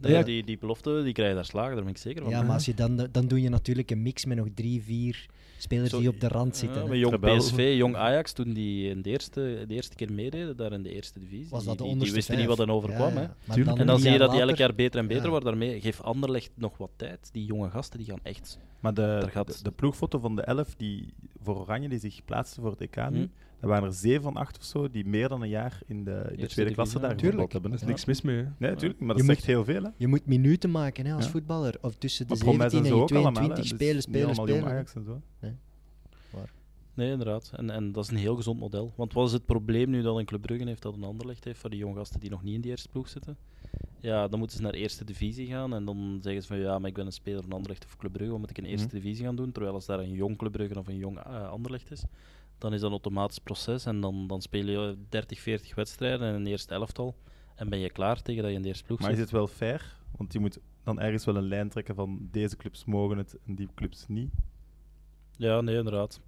[0.00, 0.22] Die, Ja.
[0.22, 2.30] die, die belofte, die krijgen daar slagen, daar ben ik zeker van.
[2.30, 5.26] ja, maar als je dan, dan doe je natuurlijk een mix met nog drie, vier
[5.58, 6.88] spelers Zo- die op de rand Ja, zitten.
[6.88, 7.20] met jong.
[7.20, 10.94] PSV, jong Ajax, toen die in de eerste, de eerste keer meededen, daar in de
[10.94, 12.48] eerste divisie, was die, dat de die, die onderste wisten vijf.
[12.48, 13.12] niet wat er overkwam.
[13.14, 13.54] Ja, hè.
[13.54, 13.64] ja.
[13.64, 15.28] Dan En dan zie je dat die elk jaar beter en beter Ja.
[15.30, 15.44] wordt.
[15.44, 17.28] Daarmee geef Anderlecht nog wat tijd.
[17.32, 18.58] Die jonge gasten die gaan echt.
[18.80, 22.24] Maar de, Daar gaat- de, de ploegfoto van de elf die voor Oranje die zich
[22.24, 23.26] plaatste voor het EK nu, Hm.
[23.60, 26.26] Er waren er zeven van acht of zo die meer dan een jaar in de,
[26.30, 27.52] in de tweede klasse daar Tuurlijk.
[27.52, 27.70] hebben.
[27.72, 28.36] Er is niks mis mee.
[28.36, 28.42] hè.
[28.58, 29.82] Nee, natuurlijk, maar dat is echt heel veel.
[29.82, 29.88] Hè.
[29.96, 31.30] Je moet minuten maken hè, als Ja.
[31.30, 31.74] voetballer.
[31.80, 33.76] Of tussen de Maar Promes 17 en zo je ook allemaal, 22 hè.
[33.76, 34.74] spelen, spelen, allemaal jong spelen.
[34.76, 35.20] Ajax en zo.
[36.94, 37.52] Nee, inderdaad.
[37.56, 38.92] En, en dat is een heel gezond model.
[38.96, 41.58] Want wat is het probleem nu dat een Club Brugge heeft, dat een Anderlecht heeft,
[41.60, 43.36] voor die jonge gasten die nog niet in die eerste ploeg zitten?
[44.00, 46.88] Ja, dan moeten ze naar eerste divisie gaan en dan zeggen ze van ja, maar
[46.88, 48.94] ik ben een speler van Anderlecht of Club Brugge, wat moet ik in eerste Mhm.
[48.96, 49.52] divisie gaan doen?
[49.52, 52.02] Terwijl als daar een jong Club Brugge of een jong eh, Anderlecht is,
[52.58, 56.34] dan is dat een automatisch proces en dan, dan speel je 30, 40 wedstrijden in
[56.34, 57.14] een eerste elftal
[57.54, 59.24] en ben je klaar tegen dat je in de eerste ploeg Maar is zit.
[59.24, 59.96] het wel fair?
[60.16, 63.54] Want je moet dan ergens wel een lijn trekken van deze clubs mogen het en
[63.54, 64.30] die clubs niet.
[65.36, 66.20] Ja, nee, inderdaad.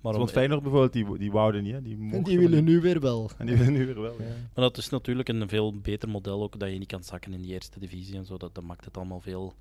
[0.00, 1.72] Maar, om- Zoals Feyenoord bijvoorbeeld, die, die wouden niet.
[1.72, 1.82] Hè.
[1.82, 2.74] Die, En die willen niet.
[2.74, 3.30] nu weer wel.
[3.38, 4.14] En die willen nu weer wel.
[4.22, 4.24] ja.
[4.26, 4.30] Ja.
[4.34, 7.42] Maar dat is natuurlijk een veel beter model ook, dat je niet kan zakken in
[7.42, 8.36] die eerste divisie en zo.
[8.36, 9.54] Dat, dat maakt het allemaal veel,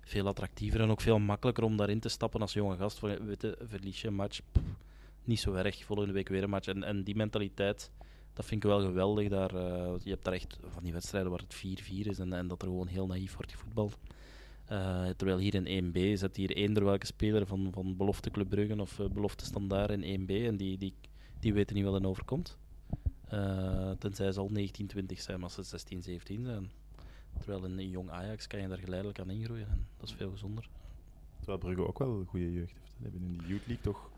[0.00, 2.98] veel attractiever en ook veel makkelijker om daarin te stappen als jonge gast.
[2.98, 4.64] Van, weet je, verlies je een match, pff,
[5.26, 6.68] niet zo erg, volgende week weer een match.
[6.68, 7.90] En, en die mentaliteit,
[8.32, 9.28] dat vind ik wel geweldig.
[9.28, 12.48] Daar, eh, je hebt daar echt van die wedstrijden waar het 4-4 is en, en
[12.48, 13.98] dat er gewoon heel naïef wordt gevoetbald.
[14.66, 18.80] Eh, terwijl hier in 1B zit hier eender welke speler van, van belofte Club Brugge
[18.80, 20.94] of eh, belofte Standaard in 1B en die, die,
[21.40, 22.58] die weten niet wat er overkomt.
[23.98, 26.70] Tenzij ze al 19, 20 zijn, maar ze 16, 17 zijn.
[27.38, 30.30] Terwijl in een jong Ajax kan je daar geleidelijk aan ingroeien en dat is veel
[30.30, 30.68] gezonder.
[31.36, 32.92] Terwijl Brugge ook wel een goede jeugd heeft.
[32.96, 34.10] Ze hebben in de Youth League toch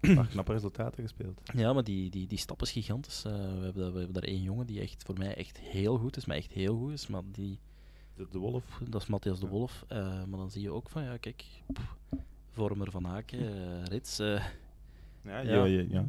[0.00, 1.40] een paar knappe resultaten gespeeld.
[1.54, 3.24] Ja, maar die, die, die stap is gigantisch.
[3.24, 5.98] Eh, we, hebben, daar- we hebben daar één jongen die echt voor mij echt heel
[5.98, 7.06] goed is, maar echt heel goed is.
[7.06, 7.58] Maar die,
[8.16, 8.80] De, de Wolf.
[8.88, 9.46] dat is Matthias de.
[9.46, 9.84] Wolf.
[9.88, 11.44] Eh, maar dan zie je ook van, ja kijk,
[12.50, 14.16] Vormer van Aken, eh, Rits.
[14.16, 14.40] Ja,
[15.24, 15.64] Ja.
[15.64, 15.64] ja.
[15.90, 16.04] ja,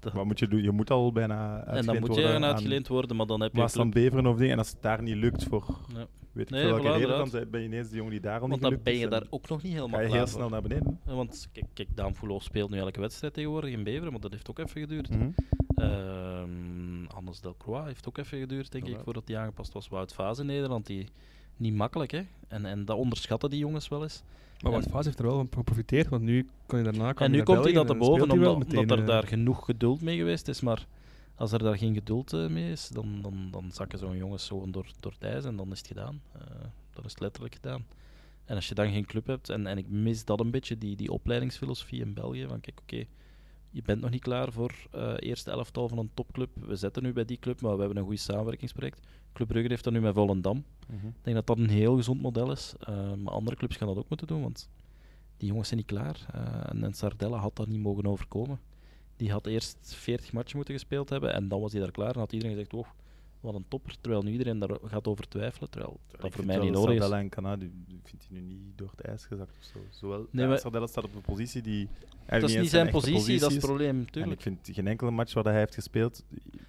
[0.00, 0.62] Wat moet je doen?
[0.62, 3.58] Je moet al bijna en dan moet je aan uitgeleend worden, maar dan heb je
[3.60, 4.52] Waasland club- Beveren of dingen.
[4.52, 6.06] En als het daar niet lukt voor Ja.
[6.32, 8.40] weet ik Nee, veel welke voilà, reden, dan ben je ineens de jongen die daar
[8.40, 10.26] al Want niet dan gelukt ben je daar ook nog niet helemaal ga je heel
[10.26, 11.00] snel naar beneden.
[11.06, 14.50] Ja, Want kijk, kijk Daan speelt nu elke wedstrijd tegenwoordig in Beveren, maar dat heeft
[14.50, 15.10] ook even geduurd.
[15.10, 15.28] Mhm.
[15.76, 19.88] Ehm Hannes Delcroix heeft ook even geduurd, denk ik, voordat hij aangepast was.
[19.88, 21.08] Wout Vaas in Nederland, die
[21.56, 22.22] niet makkelijk, hè.
[22.48, 24.22] En, en dat onderschatten die jongens wel eens.
[24.62, 27.32] Maar wat Vaas heeft er wel van geprofiteerd, want nu kan je daarna kan en
[27.32, 29.06] nu komt hij dat en erboven, speelt hij wel omdat, er eh.
[29.06, 30.60] daar genoeg geduld mee geweest is.
[30.60, 30.86] Maar
[31.34, 34.70] als er daar geen geduld eh, mee is, dan, dan, dan zakken zo'n jongens gewoon
[34.70, 36.20] door, door het ijs en dan is het gedaan.
[36.32, 36.40] Eh,
[36.92, 37.86] dan is het letterlijk gedaan.
[38.44, 40.96] En als je dan geen club hebt, en, en ik mis dat een beetje, die,
[40.96, 43.04] die opleidingsfilosofie in België, van kijk, oké,
[43.76, 46.50] je bent nog niet klaar voor eh eerste elftal van een topclub.
[46.54, 49.06] We zitten nu bij die club, maar we hebben een goed samenwerkingsproject.
[49.32, 50.64] Club Brugge heeft dat nu met Volendam.
[50.86, 51.06] Mhm.
[51.06, 52.74] Ik denk dat dat een heel gezond model is.
[52.80, 54.68] Eh, maar andere clubs gaan dat ook moeten doen, want
[55.36, 56.26] die jongens zijn niet klaar.
[56.32, 58.60] Eh, en, en Sardella had dat niet mogen overkomen.
[59.16, 62.14] Die had eerst 40 matchen moeten gespeeld hebben en dan was hij daar klaar.
[62.14, 62.86] En had iedereen gezegd, oh,
[63.40, 63.96] wat een topper.
[64.00, 65.70] Terwijl nu iedereen daar gaat over twijfelen.
[65.70, 66.96] Terwijl dat Ik voor mij niet nodig is.
[67.00, 69.78] Sardella en Canada, ik vind die nu niet door het ijs gezakt of zo.
[69.90, 71.88] Zowel, Nee, maar- Sardella staat op een positie die
[72.26, 74.34] Dat is niet zijn positie, dat is het probleem, En tuurlijk.
[74.34, 76.24] ik vind geen enkele match waar hij heeft gespeeld.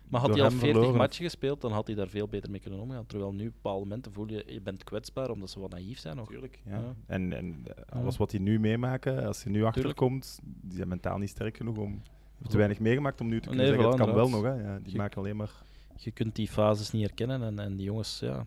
[0.10, 0.98] Maar had hij al hem 40 verloren.
[1.00, 3.06] matchen gespeeld, dan had hij daar veel beter mee kunnen omgaan.
[3.06, 6.16] Terwijl nu, op bepaalde momenten voel je, je bent kwetsbaar omdat ze wat naïef zijn
[6.16, 6.26] nog.
[6.26, 6.76] Natuurlijk, Ja.
[6.78, 6.96] ja.
[7.06, 11.18] En, en eh, alles wat hij nu meemaken, als hij nu achterkomt, die zijn mentaal
[11.18, 12.02] niet sterk genoeg om.
[12.48, 14.44] Te weinig meegemaakt om nu te kunnen Nee, zeggen, het kan wel nog.
[14.44, 14.54] Hè.
[14.54, 15.52] Ja, die maken alleen maar...
[16.00, 18.46] Je kunt die fases niet herkennen en, en die jongens, ja...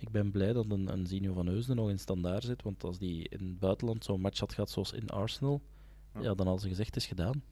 [0.00, 2.98] Ik ben blij dat een, een Zinio van Heusden nog in standaard zit, want als
[2.98, 5.60] die in het buitenland zo'n match had gehad zoals in Arsenal,
[6.14, 6.20] Ja.
[6.20, 7.42] ja, dan hadden ze gezegd, het is gedaan.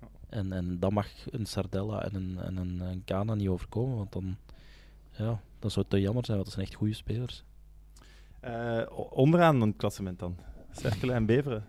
[0.00, 0.08] Ja.
[0.28, 4.12] En, en dat mag een Sardella en een, en een, een Kana niet overkomen, want
[4.12, 4.36] dan...
[5.10, 7.44] Ja, dat zou te jammer zijn, want dat zijn echt goede spelers.
[8.40, 10.36] Eh, onderaan een klassement dan.
[10.70, 11.64] Cerkelen en Beveren.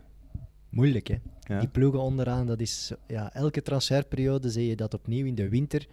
[0.68, 1.16] Moeilijk, hè?
[1.40, 1.58] Ja.
[1.58, 2.92] Die ploegen onderaan, dat is...
[3.06, 5.86] Ja, elke transferperiode zie je dat opnieuw in de winter.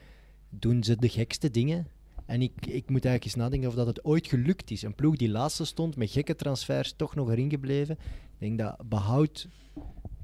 [0.60, 1.88] Doen ze de gekste dingen.
[2.26, 4.82] En ik, ik moet eigenlijk eens nadenken of dat het ooit gelukt is.
[4.82, 7.98] Een ploeg die laatste stond, met gekke transfers, toch nog erin gebleven.
[8.40, 9.48] Ik denk dat behoud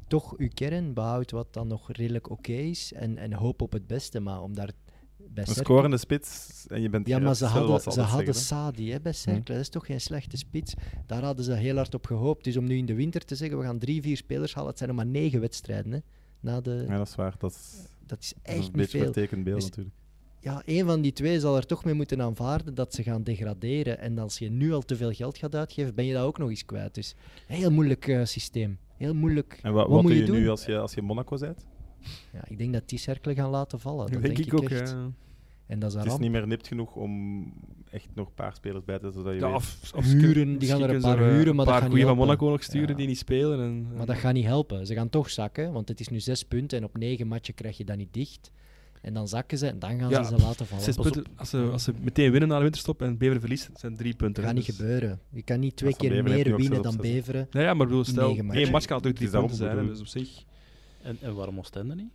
[0.07, 2.93] toch uw kern, behoud wat dan nog redelijk oké is.
[2.93, 4.19] En, en hoop op het beste.
[4.19, 4.71] Maar om daar
[5.27, 8.91] bij Een scorende spits en je bent ja, maar ze hadden, ze hadden zeggen, Sadi
[8.91, 9.53] hè, bij Cercle.
[9.53, 10.73] Dat is toch geen slechte spits.
[11.05, 12.43] Daar hadden ze heel hard op gehoopt.
[12.43, 14.69] Dus om nu in de winter te zeggen, we gaan drie, vier spelers halen.
[14.69, 15.91] Het zijn nog maar negen wedstrijden.
[15.91, 15.99] Hè,
[16.39, 16.85] na de.
[16.87, 17.35] Ja, dat is waar.
[17.37, 19.43] Dat is, dat is dat is echt een niet beetje veel.
[19.43, 19.95] beeld Dus- natuurlijk.
[20.41, 23.99] Ja, één van die twee zal er toch mee moeten aanvaarden dat ze gaan degraderen.
[23.99, 26.49] En als je nu al te veel geld gaat uitgeven, ben je dat ook nog
[26.49, 26.95] eens kwijt.
[26.95, 27.15] Dus
[27.47, 28.77] een heel moeilijk eh, systeem.
[28.97, 29.59] Heel moeilijk.
[29.61, 30.39] En wa- wat wat, moet doe je je, doen?
[30.41, 31.65] nu als je, als je Monaco bent?
[32.33, 34.11] Ja, ik denk dat die Cercle gaan laten vallen.
[34.11, 34.69] Dat denk, ik ook.
[34.69, 34.89] echt.
[34.89, 35.11] ja.
[35.67, 36.19] En dat is een Het is ramp.
[36.19, 37.43] niet meer nipt genoeg om
[37.89, 40.69] echt nog een paar spelers bij te zetten, zodat je Ja, of, of Huren, die
[40.69, 42.17] gaan er een paar huren, maar een dat paar gaat niet goeie van.
[42.17, 42.95] Monaco nog sturen Ja.
[42.95, 43.59] die niet spelen.
[43.59, 44.85] En, Maar dat gaat niet helpen.
[44.87, 47.77] Ze gaan toch zakken, want het is nu zes punten en op negen matchen krijg
[47.77, 48.51] je dat niet dicht.
[49.01, 50.83] En dan zakken ze en dan gaan Ja, ze ze laten vallen.
[50.83, 53.69] Zes Dat punten, als, ze, als ze meteen winnen na de winterstop en Bever verliest,
[53.73, 54.43] zijn drie punten.
[54.43, 55.19] gaat hè, niet dus- gebeuren.
[55.29, 56.97] Je kan niet twee keer Beveren meer winnen dan.
[56.97, 57.47] Beveren.
[57.51, 59.87] Ja, ja, maar bedoel, stel, één match kan natuurlijk drie punten zijn.
[59.87, 60.43] Dus op zich...
[61.01, 62.11] En, en waarom Oostende niet?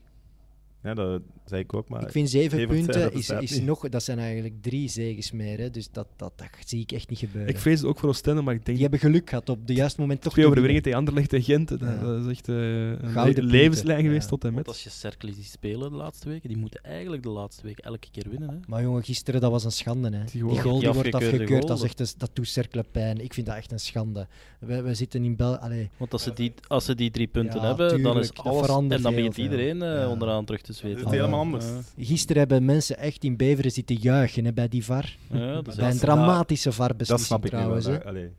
[0.84, 2.02] Ja, dat zei ik ook, maar...
[2.02, 5.58] Ik vind zeven punten dat is, is nog, dat zijn eigenlijk drie zegens meer.
[5.58, 7.50] Hè, dus dat, dat, dat zie ik echt niet gebeuren.
[7.50, 9.76] Ik vrees het ook voor Oostende, maar ik denk Die hebben geluk gehad op het
[9.76, 11.68] juiste moment toch twee overwinningen tegen Anderlecht en Gent.
[11.68, 11.96] dat- Ja.
[12.00, 13.44] Dat is echt eh, een Gouden le- punten.
[13.44, 14.28] levenslijn geweest Ja.
[14.28, 14.74] tot en Want met.
[14.74, 18.08] als je Cercle ziet spelen de laatste weken, die moeten eigenlijk de laatste week elke
[18.10, 18.48] keer winnen.
[18.50, 18.56] Hè?
[18.66, 20.08] Maar jongen, gisteren dat was een schande.
[20.16, 20.24] Hè.
[20.24, 20.74] Die Die, goal.
[20.78, 23.20] Die die wordt afgekeurd, goal, dat, is echt een, dat doet Cercle pijn.
[23.24, 24.26] Ik vind dat echt een schande.
[24.60, 25.56] We, we zitten in Bel...
[25.56, 28.68] Allee, Want als ze die, als ze die drie punten Ja, hebben, dan is alles...
[28.68, 31.64] En dan begint iedereen eh, onderaan terug te Het is helemaal anders.
[31.98, 35.16] Gisteren hebben mensen echt in Beveren zitten juichen hè, bij die VAR.
[35.30, 37.86] Ja, dat is bij een dramatische VAR-beslissing trouwens.
[37.86, 38.04] hè.
[38.04, 38.30] allee.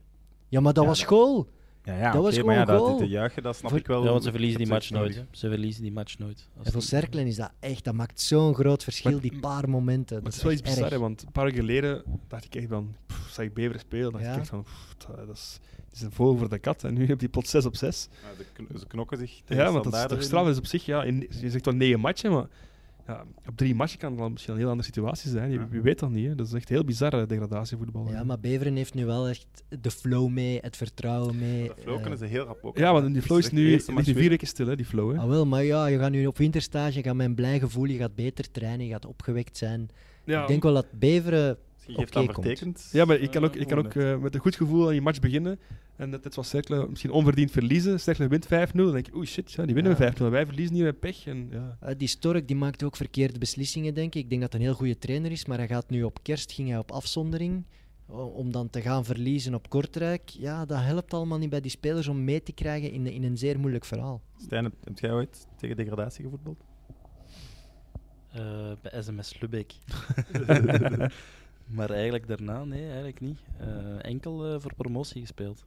[0.50, 1.48] Ja, maar dat Ja, was dat- goal.
[1.86, 2.98] Ja, ja Dat was oké, maar ja, gewoon dat goal.
[3.00, 4.04] te juichen, dat snap Voor- ik wel.
[4.04, 5.16] Ja, want ze verliezen die match nooit.
[5.16, 5.22] hè.
[5.32, 6.48] Ze verliezen die match nooit.
[6.64, 10.16] En voor Cerkelen is dat echt, dat maakt zo'n groot verschil, Maar- die paar momenten.
[10.16, 12.56] Maar Dat het is wel iets bizar, hè, want een paar jaar geleden dacht ik
[12.56, 14.34] echt van, pff, zag ik Bever spelen, dacht Ja.
[14.34, 15.60] ik echt van, pff, dat, dat is,
[15.90, 16.84] dat is een vogel voor de kat.
[16.84, 18.08] En nu heb je plots 6 op 6.
[18.12, 20.66] Ja, de kn- ze knokken zich tegen Ja, want dat is toch straf is op
[20.66, 22.48] zich, ja, in, je zegt dan 9 matchen, maar
[23.08, 25.52] ja, op drie matchen kan het dan misschien een heel andere situatie zijn.
[25.52, 26.36] Je, weet dat niet, hè.
[26.36, 28.10] dat is echt heel bizarre degradatievoetbal.
[28.10, 29.48] Ja, maar Beveren heeft nu wel echt
[29.80, 31.68] de flow mee, het vertrouwen mee.
[31.68, 32.78] Dat flow eh, kunnen ze heel rap ook.
[32.78, 35.12] Ja, want die flow is nu, de match vier weken stil, hè, die flow.
[35.12, 35.20] Hè.
[35.20, 37.86] Ah, wel, maar ja, je gaat nu op winterstage, je gaat met een blij gevoel,
[37.86, 39.90] je gaat beter trainen, je gaat opgewekt zijn.
[40.24, 41.58] Ja, Ik denk wel dat Beveren...
[41.88, 42.48] Misschien geeft oké dat komt.
[42.48, 42.90] vertekend.
[42.92, 44.94] Ja, maar je kan eh, ook, je kan ook eh, met een goed gevoel aan
[44.94, 45.60] je match beginnen.
[45.96, 48.00] En net net was Cercle misschien onverdiend verliezen.
[48.00, 48.50] Cercle wint 5-0.
[48.74, 50.06] Dan denk je, oei shit, ja, die winnen Ja.
[50.06, 50.24] met 5-0.
[50.30, 51.26] Wij verliezen hier met pech.
[51.26, 51.78] En, ja.
[51.80, 54.24] eh, die Stork die maakt ook verkeerde beslissingen, denk ik.
[54.24, 56.52] Ik denk dat hij een heel goede trainer is, maar hij gaat nu op kerst
[56.52, 57.66] ging hij op afzondering.
[58.08, 60.30] Om dan te gaan verliezen op Kortrijk.
[60.30, 63.38] Ja, dat helpt allemaal niet bij die spelers om mee te krijgen in, in een
[63.38, 64.22] zeer moeilijk verhaal.
[64.38, 66.64] Stijn, heb heb jij ooit tegen degradatie gevoetbald?
[68.32, 69.74] Eh, bij SMS Lubbeek.
[71.66, 73.40] maar eigenlijk daarna, nee, eigenlijk niet.
[73.60, 73.68] Eh,
[74.06, 75.66] enkel eh, voor promotie gespeeld.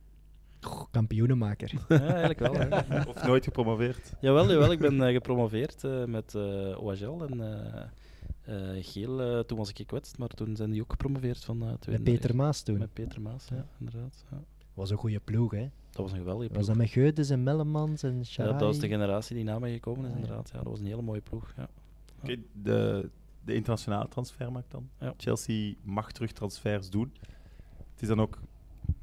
[0.61, 1.73] Goh, kampioenenmaker.
[1.89, 2.55] Ja, eigenlijk wel.
[2.55, 3.05] hè.
[3.11, 4.13] Of nooit gepromoveerd?
[4.21, 7.83] Jawel, jawel, ik ben eh, gepromoveerd eh, met eh OHL en eh,
[8.77, 9.45] eh, Geel.
[9.45, 12.63] toen was ik gekwetst, maar toen zijn die ook gepromoveerd van uh, Met Peter Maas
[12.63, 12.79] toen.
[12.79, 14.25] Met Peter Maas, ja, inderdaad.
[14.31, 14.39] Ja.
[14.75, 15.69] was een goede ploeg, hè?
[15.91, 16.67] Dat was een geweldige Was ploeg.
[16.69, 18.53] dat met Geudes en Mellemans en Ja, Sharai?
[18.53, 20.21] dat was de generatie die na mij gekomen is, Ah, ja.
[20.21, 20.51] inderdaad.
[20.53, 21.53] Ja, dat was een hele mooie ploeg.
[21.57, 21.69] Ja.
[22.23, 23.09] Oké, de,
[23.49, 24.89] de internationale transfermarkt dan.
[25.01, 25.15] Ja.
[25.17, 27.13] Chelsea mag terug transfers doen.
[27.93, 28.41] Het is dan ook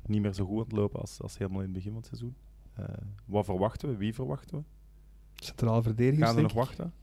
[0.05, 2.07] niet meer zo goed aan het lopen als, als helemaal in het begin van het
[2.07, 2.35] seizoen.
[2.73, 2.85] Eh,
[3.25, 3.95] wat verwachten we?
[3.97, 4.63] Wie verwachten we?
[5.45, 6.93] Centrale verdedigers, Gaan ze denk nog wachten?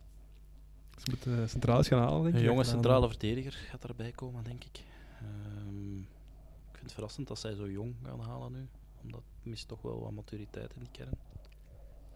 [0.97, 2.47] Ze moeten uh, centrales gaan halen, denk Een ik.
[2.47, 4.81] jonge En dan- centrale verdediger gaat erbij komen, denk ik.
[5.21, 8.69] Ehm, ik vind het verrassend dat zij zo jong gaan halen nu.
[9.03, 11.13] Omdat het mist toch wel wat maturiteit in die kern.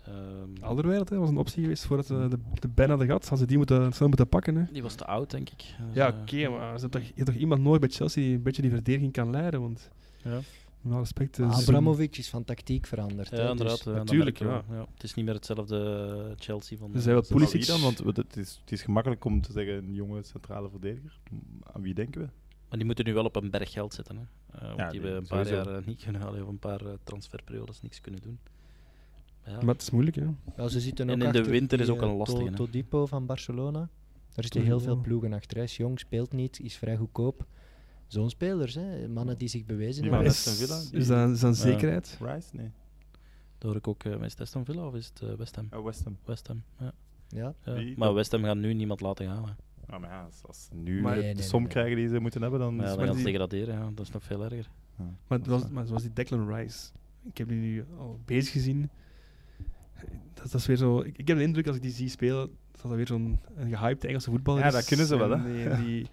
[0.07, 3.21] Ehm, Alderweireld hè, was een optie geweest voordat ze de, de Ben hadden gehad.
[3.23, 4.57] Hadden ze die moeten, snel moeten pakken.
[4.57, 4.65] Hè.
[4.73, 5.57] die was te oud, denk ik.
[5.57, 8.35] Dus, Ja, eh, oké, maar ze toch, je hebt toch iemand nodig bij Chelsea die
[8.35, 9.61] een beetje die verdediging kan leiden?
[9.61, 9.91] Want,
[10.25, 10.41] Ja,
[10.81, 11.39] met respect...
[11.39, 13.29] eh, Ah, Abramovic is van tactiek veranderd.
[13.29, 13.83] ja dus- inderdaad.
[13.85, 14.63] ja, natuurlijk, wel.
[14.71, 14.87] Ja.
[14.95, 15.79] Het is niet meer hetzelfde
[16.29, 16.91] eh, Chelsea van...
[16.95, 17.67] Ze zijn wel eh, Pulisic.
[17.67, 17.81] dan?
[17.81, 21.19] Want het is, het is gemakkelijk om te zeggen een jonge centrale verdediger.
[21.73, 22.29] Aan wie denken we?
[22.69, 24.17] Maar die moeten nu wel op een berg geld zetten.
[24.17, 24.23] Hè.
[24.59, 25.71] Eh, want Ja, die hebben een paar sowieso.
[25.71, 28.39] jaar eh, niet kunnen halen, of een paar eh, transferperiodes niks kunnen doen.
[29.47, 30.25] Maar ja, Maar het is moeilijk, hè.
[30.57, 32.55] Ja, ze zitten En ook in de winter is ook een eh, lastige, To- hè.
[32.57, 33.79] Todipo van Barcelona.
[34.35, 35.57] Daar zitten heel veel ploegen achter.
[35.57, 37.47] Hij is jong, speelt niet, is vrij goedkoop.
[38.07, 39.09] Zo'n spelers, hè.
[39.09, 40.21] mannen die zich bewezen hebben.
[40.21, 42.19] van is, dat, is dat een zekerheid?
[42.21, 42.49] Rice?
[42.57, 42.71] Nee.
[43.59, 44.05] dat hoor ik ook.
[44.05, 45.85] eh, is het Aston Villa of is het eh, West Ham?
[45.85, 46.17] West Ham.
[46.25, 46.93] West Ham, ja.
[47.29, 47.55] Ja.
[47.97, 48.15] Maar?
[48.15, 49.45] West Ham gaat nu niemand laten gaan.
[49.45, 49.53] Hè.
[49.95, 52.09] Ah, maar ja, als- als ze nu Maar- de Nee, nee, som nee, krijgen die
[52.09, 52.77] ze moeten hebben, dan...
[52.77, 53.91] Maar ja, is dan het- gaan ze die- degraderen, ja.
[53.95, 54.71] dat is nog veel erger.
[54.99, 55.05] Ja.
[55.27, 56.89] Maar, het was, maar zoals die Declan Rice.
[57.25, 58.91] Ik heb die nu al bezig gezien.
[60.35, 61.01] Dat, dat is weer zo...
[61.01, 63.77] Ik, ik heb de indruk als ik die zie spelen, dat dat weer zo'n een
[63.77, 64.73] gehyped Engelse voetballer Ja, is.
[64.73, 65.53] dat kunnen ze wel, hè.
[65.53, 66.07] Die, die,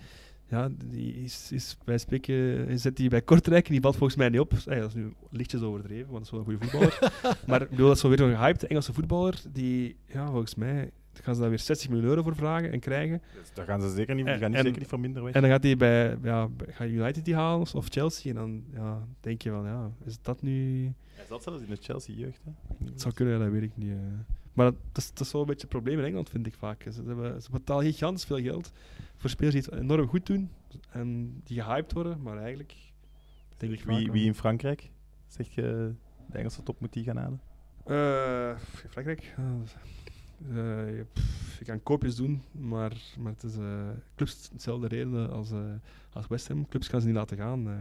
[0.49, 2.35] ja, die is, is bij spreken...
[2.65, 4.49] hij Zet die bij Kortrijk en die valt volgens mij niet op.
[4.65, 7.11] Dat is nu lichtjes overdreven, want dat is wel een goede voetballer.
[7.47, 10.91] maar ik bedoel, dat is zo weer zo'n gehyped Engelse voetballer die, ja, volgens mij...
[11.21, 13.21] Gaan ze daar weer 60 miljoen euro voor vragen en krijgen.
[13.39, 15.33] Dus daar gaan ze zeker niet, die gaan niet en- zeker niet van minder weg.
[15.33, 18.29] En dan gaat hij bij, ja, gaat United die halen of Chelsea.
[18.31, 20.83] En dan ja, denk je van, ja, is dat nu...
[21.13, 22.41] Hij zat zelfs in de Chelsea-jeugd.
[22.85, 23.91] Het zou kunnen, dat weet ik niet.
[23.91, 23.97] eh.
[24.53, 26.53] Maar dat, dat, is, dat is wel een beetje het probleem in Engeland, vind ik
[26.53, 26.83] vaak.
[26.91, 28.71] Ze, hebben, ze betalen gigantisch veel geld
[29.17, 30.49] voor spelers die het enorm goed doen
[30.89, 32.75] en die gehyped worden, maar eigenlijk
[33.57, 34.89] denk ik wie, wie in Frankrijk?
[35.27, 35.93] Zeg je,
[36.29, 37.41] de Engelse top moet die gaan halen?
[37.85, 38.59] Eh,
[38.89, 39.33] Frankrijk.
[39.37, 39.43] eh,
[40.49, 45.51] je, pff, je kan koopjes doen, maar, maar het is eh, clubs hetzelfde reden als,
[45.51, 45.59] eh,
[46.13, 46.67] als West Ham.
[46.67, 47.67] Clubs gaan ze niet laten gaan.
[47.67, 47.73] Eh,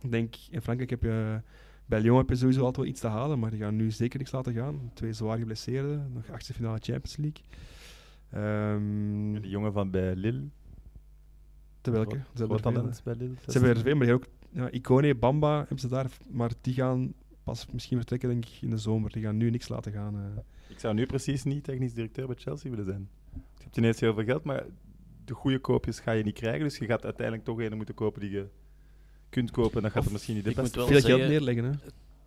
[0.00, 1.40] ik denk, in Frankrijk heb je
[1.86, 4.18] bij Lyon heb je sowieso altijd wel iets te halen, maar die gaan nu zeker
[4.18, 4.90] niks laten gaan.
[4.94, 7.42] Twee zwaar geblesseerden, nog achtste finale Champions League.
[8.30, 10.44] Ehm Die jongen van bij Lille.
[11.80, 12.20] te welke?
[12.34, 13.34] Veel, talent bij Lille.
[13.46, 17.12] Ze hebben er veel, maar ook ja, Icone, Bamba hebben ze daar, maar die gaan
[17.42, 19.12] pas misschien vertrekken denk ik in de zomer.
[19.12, 20.14] Die gaan nu niks laten gaan.
[20.14, 20.22] eh.
[20.68, 23.08] Ik zou nu precies niet technisch directeur bij Chelsea willen zijn.
[23.34, 24.64] Je hebt ineens heel veel geld, maar
[25.24, 26.62] de goede koopjes ga je niet krijgen.
[26.62, 28.48] Dus je gaat uiteindelijk toch een moeten kopen die je
[29.28, 29.76] kunt kopen.
[29.76, 31.64] En dan gaat Of er misschien niet de ik moet beste wel Veel geld neerleggen.
[31.64, 31.72] Hè.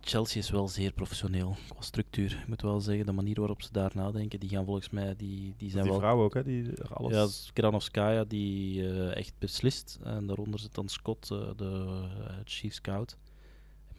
[0.00, 2.38] Chelsea is wel zeer professioneel qua structuur.
[2.40, 5.16] Ik moet wel zeggen, de manier waarop ze daar nadenken, die gaan volgens mij, die,
[5.16, 5.98] die Die zijn wel...
[5.98, 7.44] vrouw ook, hè, die alles...
[7.46, 9.98] Ja, Granovskaya die eh, echt beslist.
[10.02, 13.16] En daaronder zit dan Scott, eh, de eh, chief scout.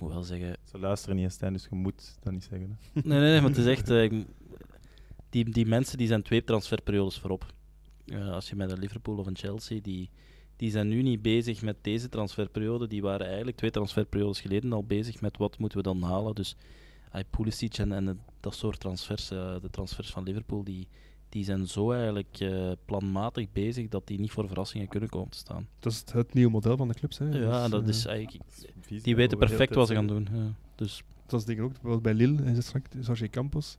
[0.02, 0.58] Moet wel zeggen...
[0.64, 2.70] Ze luisteren niet eens, Stijn, dus je moet dat niet zeggen.
[2.70, 3.02] Hè.
[3.04, 3.89] Nee, nee, nee, maar het is echt...
[3.89, 4.24] eh,
[5.30, 7.45] die, die mensen die zijn twee transferperiodes voorop.
[8.06, 10.10] Eh, als je met een Liverpool of een Chelsea, die,
[10.56, 12.88] die zijn nu niet bezig met deze transferperiode.
[12.88, 16.36] Die waren eigenlijk twee transferperiodes geleden al bezig met wat moeten we dan halen.
[16.36, 16.56] Dus
[17.30, 20.88] Pulisic en, en dat soort transfers, eh, de transfers van Liverpool, die,
[21.32, 25.38] die zijn zo eigenlijk eh, planmatig bezig dat die niet voor verrassingen kunnen komen te
[25.38, 25.68] staan.
[25.80, 27.18] Dat is het, het nieuwe model van de clubs.
[27.18, 27.26] Hè.
[27.26, 28.44] Ja, Dus, dat eh, is eigenlijk...
[28.82, 30.28] Vies, Die weten perfect wat ze gaan doen.
[30.34, 30.54] Ja.
[30.76, 33.78] Dus Dat is denk ik ook bijvoorbeeld bij Lille, straks, Jorge Campos.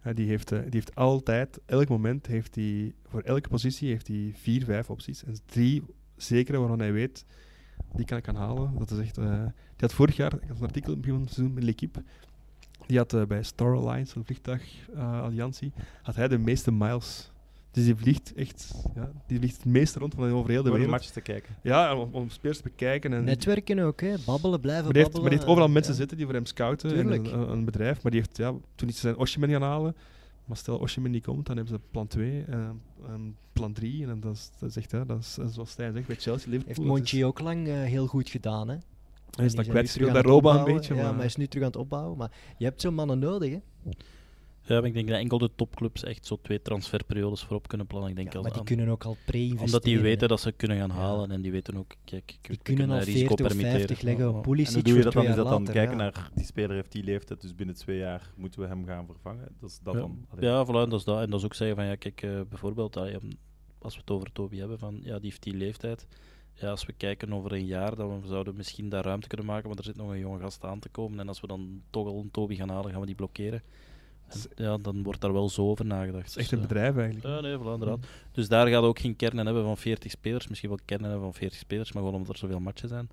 [0.00, 4.08] Eh, die, heeft, eh, die heeft altijd, elk moment, heeft hij, voor elke positie heeft
[4.08, 5.24] hij vier, vijf opties.
[5.24, 5.82] En drie
[6.16, 7.24] zekere waarvan hij weet,
[7.94, 8.78] die kan ik gaan halen.
[8.78, 11.14] Dat is echt, eh, die had vorig jaar, ik had een artikel in het begin
[11.14, 12.02] van het seizoen met L'Equipe,
[12.88, 15.72] die had eh, bij Star Alliance, een vliegtuigalliantie,
[16.02, 17.30] had hij de meeste miles.
[17.70, 20.90] Dus die vliegt echt, ja, die vliegt het meeste rond van over heel de wereld.
[20.90, 21.54] matches te kijken.
[21.62, 23.12] Ja, om, om spelers te bekijken.
[23.12, 24.14] En Netwerken ook, hè.
[24.26, 25.20] babbelen, blijven maar die, heeft, babbelen.
[25.20, 25.98] maar die heeft overal eh, mensen ja.
[25.98, 26.90] zitten die voor hem scouten.
[26.90, 27.26] in Tuurlijk.
[27.32, 28.02] Een, bedrijf.
[28.02, 29.96] Maar die heeft, ja, toen is zijn Oshiman gaan halen.
[30.44, 34.06] Maar stel Oshiman niet komt, dan hebben ze plan 2 en, en plan 3.
[34.06, 36.50] En dat is, dat is echt, hè, dat is, en zoals Stijn zegt, bij Chelsea,
[36.50, 36.74] Liverpool.
[36.76, 38.76] Heeft Monchi ook lang eh, heel goed gedaan, hè.
[39.36, 40.94] Hij is dan kwijtgespeeld bij Roba een beetje.
[40.94, 42.18] Ja, maar, hij is nu terug aan het opbouwen.
[42.18, 43.58] Maar je hebt zo'n mannen nodig, hè.
[44.62, 48.10] ja, maar ik denk dat enkel de topclubs echt zo twee transferperiodes voorop kunnen plannen.
[48.10, 49.64] Ik denk Ja, maar die aan- kunnen ook al pre-investeren.
[49.64, 50.02] omdat die hè.
[50.02, 50.94] weten dat ze kunnen gaan Ja.
[50.94, 53.78] halen en die weten ook, kijk, Die kunnen al risico 40 of permitteren.
[53.78, 54.64] 50 leggen op ja.
[54.64, 55.24] En hoe doe je dat dan?
[55.26, 56.02] Is dat dan later, kijken ja.
[56.02, 59.48] naar die speler heeft die leeftijd, dus binnen twee jaar moeten we hem gaan vervangen?
[59.60, 60.00] Dat is dat Ja.
[60.00, 60.26] dan?
[60.28, 60.44] Allee.
[60.50, 61.20] Ja, voilà, en dat is dat.
[61.20, 62.96] En dat is ook zeggen van, ja, kijk, eh, bijvoorbeeld,
[63.78, 66.06] als we het over Toby hebben, van, ja, die heeft die leeftijd.
[66.60, 69.46] Ja, als we kijken over een jaar, dan we zouden we misschien daar ruimte kunnen
[69.46, 71.20] maken, maar er zit nog een jonge gast aan te komen.
[71.20, 73.62] En als we dan toch al een Toby gaan halen, gaan we die blokkeren.
[74.26, 76.26] En, ja, dan wordt daar wel zo over nagedacht.
[76.26, 77.26] Het is echt Dus, een eh, bedrijf eigenlijk.
[77.26, 78.06] Ja, nee, voilà, inderdaad.
[78.32, 80.48] Dus daar gaat ook geen kernen hebben van 40 spelers.
[80.48, 83.08] Misschien wel kernen hebben van 40 spelers, maar gewoon omdat er zoveel matchen zijn.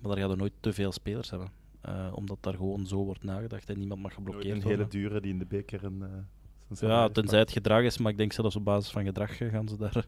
[0.00, 1.48] Maar daar gaat er nooit te veel spelers hebben.
[1.80, 4.78] Eh, omdat daar gewoon zo wordt nagedacht en niemand mag geblokkeerd een worden.
[4.78, 6.02] hele dure die in de beker een...
[6.02, 6.08] eh,
[6.80, 9.76] Ja, tenzij het gedrag is, maar ik denk zelfs op basis van gedrag gaan ze
[9.76, 10.06] daar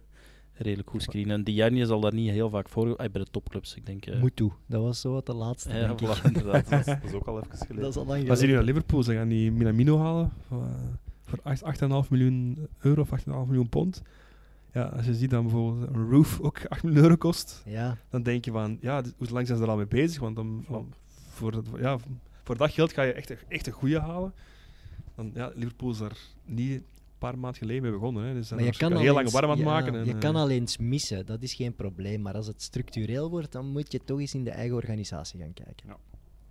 [0.59, 1.35] redelijk goed screenen.
[1.37, 4.07] En Diagne zal daar niet heel vaak voor, bij de topclubs, ik denk.
[4.07, 4.53] eh, Moet toe.
[4.67, 6.09] Dat was zo wat de laatste, ja, denk ik.
[6.09, 6.69] voilà, inderdaad.
[6.71, 7.81] Dat is ook al even geleden.
[7.83, 8.39] Dat is al lang Maar zien geleden.
[8.39, 9.03] jullie naar Liverpool?
[9.03, 10.33] Ze gaan die Minamino halen.
[10.51, 10.57] Eh,
[11.25, 11.63] voor 8
[12.05, 14.03] 8,5 miljoen euro of 8,5 miljoen pond.
[14.73, 18.23] Ja, als je ziet dat bijvoorbeeld een roof ook 8 miljoen euro kost, Ja, dan
[18.23, 20.21] denk je van, ja, hoe lang zijn ze er al mee bezig?
[20.21, 20.89] Want om, om-
[21.29, 21.99] voor, dat, ja,
[22.43, 24.33] voor dat geld ga je echt, een- echt een goede halen.
[25.15, 26.83] Dan, ja, Liverpool is daar niet
[27.19, 28.25] paar maanden geleden mee begonnen.
[28.25, 28.35] Hè.
[28.35, 29.95] Dus maar je kan, al al heel lang warm aan het ja, maken.
[29.95, 32.23] en, je eh, kan al eens missen, dat is geen probleem.
[32.23, 35.53] Maar als het structureel wordt, dan moet je toch eens in de eigen organisatie gaan
[35.53, 35.97] kijken.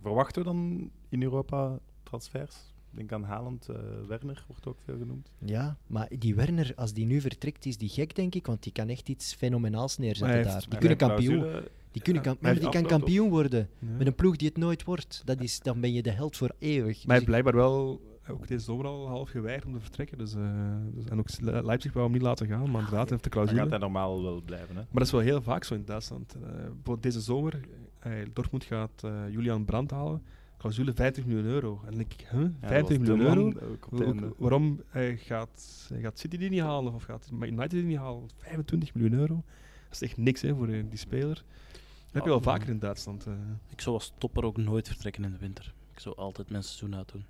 [0.02, 2.56] Verwachten we dan in Europa transfers?
[2.90, 3.76] Denk aan Haaland, eh,
[4.08, 5.30] Werner wordt ook veel genoemd.
[5.38, 8.46] Ja, maar die Werner, als die nu vertrekt, is die gek, denk ik.
[8.46, 10.64] Want die kan echt iets fenomenaals neerzetten daar.
[10.68, 11.38] Die kunnen kampioen.
[11.40, 11.70] clausule.
[11.92, 13.68] Die, kunnen Ja, kamp- hij maar die kan kampioen worden.
[13.78, 13.88] ja.
[13.98, 15.22] Met een ploeg die het nooit wordt.
[15.24, 16.84] Dat is, dan ben je de held voor eeuwig.
[16.84, 18.00] Maar Dus hij heeft ik- blijkbaar wel
[18.30, 20.18] ook deze zomer al half geweigerd om te vertrekken.
[20.18, 20.42] Dus, eh,
[20.94, 23.30] dus, en ook Le- Leipzig wou hem niet laten gaan, maar inderdaad, hij heeft de
[23.30, 23.60] Dan clausule.
[23.60, 24.68] gaat hij normaal wel blijven.
[24.76, 24.80] Hè?
[24.80, 26.34] Maar dat is wel heel vaak zo in Duitsland.
[26.34, 27.60] Eh, bijvoorbeeld deze zomer,
[27.98, 30.22] eh, Dortmund gaat eh, Julian Brandt halen.
[30.58, 31.78] Clausule 50 miljoen euro.
[31.80, 33.74] En dan denk ik, huh, Ja, 50 dat was miljoen euro?
[34.28, 36.94] ook waarom eh, gaat, eh, gaat City die niet halen?
[36.94, 38.28] Of gaat United die niet halen?
[38.36, 39.34] 25 miljoen euro?
[39.88, 41.34] Dat is echt niks hè, voor die speler.
[41.34, 43.26] Dat heb je wel Ah, vaker in Duitsland.
[43.26, 43.32] eh.
[43.68, 45.74] Ik zou als topper ook nooit vertrekken in de winter.
[45.92, 47.24] Ik zou altijd mijn seizoen uitdoen.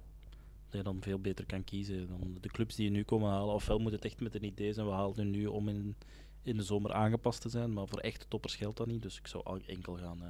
[0.69, 2.09] Dat je dan veel beter kan kiezen.
[2.09, 4.73] Dan de clubs die je nu komen halen, ofwel moet het echt met een idee
[4.73, 5.97] zijn, we halen het nu om in,
[6.43, 9.03] in de zomer aangepast te zijn, maar voor echte toppers geldt dat niet.
[9.03, 10.29] Dus ik zou enkel gaan eh,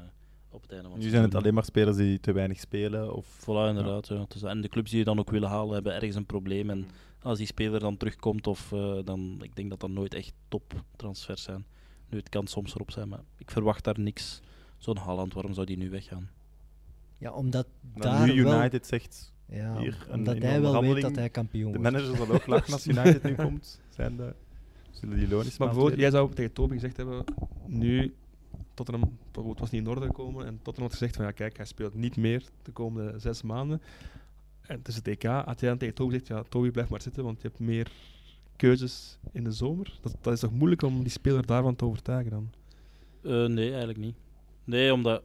[0.50, 3.14] op het einde van Nu zijn het alleen maar spelers die te weinig spelen.
[3.14, 4.08] Of Voilà, inderdaad.
[4.08, 4.24] Ja.
[4.28, 6.70] Dus, en de clubs die je dan ook willen halen, hebben ergens een probleem.
[6.70, 6.86] En
[7.22, 11.42] als die speler dan terugkomt, of, eh, dan, ik denk dat dat nooit echt toptransfers
[11.42, 11.66] zijn.
[12.08, 14.40] Nu, het kan soms erop zijn, maar ik verwacht daar niks.
[14.78, 16.30] Zo'n Haaland, waarom zou die nu weggaan?
[17.18, 18.58] Ja, omdat dan daar nu wel...
[18.58, 21.92] United zegt, Ja, hier een- omdat hij wel weet dat hij kampioen de wordt.
[21.94, 23.80] manager zal ook lachen als United nu komt.
[23.96, 24.34] Zijn de,
[24.90, 27.24] zullen die eens Maar bijvoorbeeld, jij zou tegen Toby gezegd hebben,
[27.66, 28.14] nu
[28.74, 31.66] Tottenham, bijvoorbeeld was niet in orde gekomen en Tottenham had gezegd van ja kijk, hij
[31.66, 33.82] speelt niet meer de komende zes maanden.
[34.60, 37.02] En het is het EK, had jij dan tegen Toby gezegd, ja Toby blijf maar
[37.02, 37.90] zitten, want je hebt meer
[38.56, 39.98] keuzes in de zomer.
[40.00, 42.50] Dat, dat is toch moeilijk om die speler daarvan te overtuigen dan?
[43.22, 44.14] Eh, nee, eigenlijk niet.
[44.64, 45.22] Nee, omdat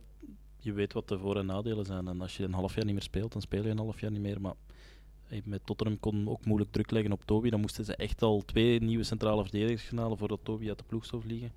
[0.63, 2.07] je weet wat de voor- en nadelen zijn.
[2.07, 4.11] En als je een half jaar niet meer speelt, dan speel je een half jaar
[4.11, 4.41] niet meer.
[4.41, 4.53] Maar
[5.43, 7.49] met Tottenham kon ook moeilijk druk leggen op Toby.
[7.49, 10.83] Dan moesten ze echt al twee nieuwe centrale verdedigers gaan halen voordat Toby uit de
[10.83, 11.51] ploeg zou vliegen.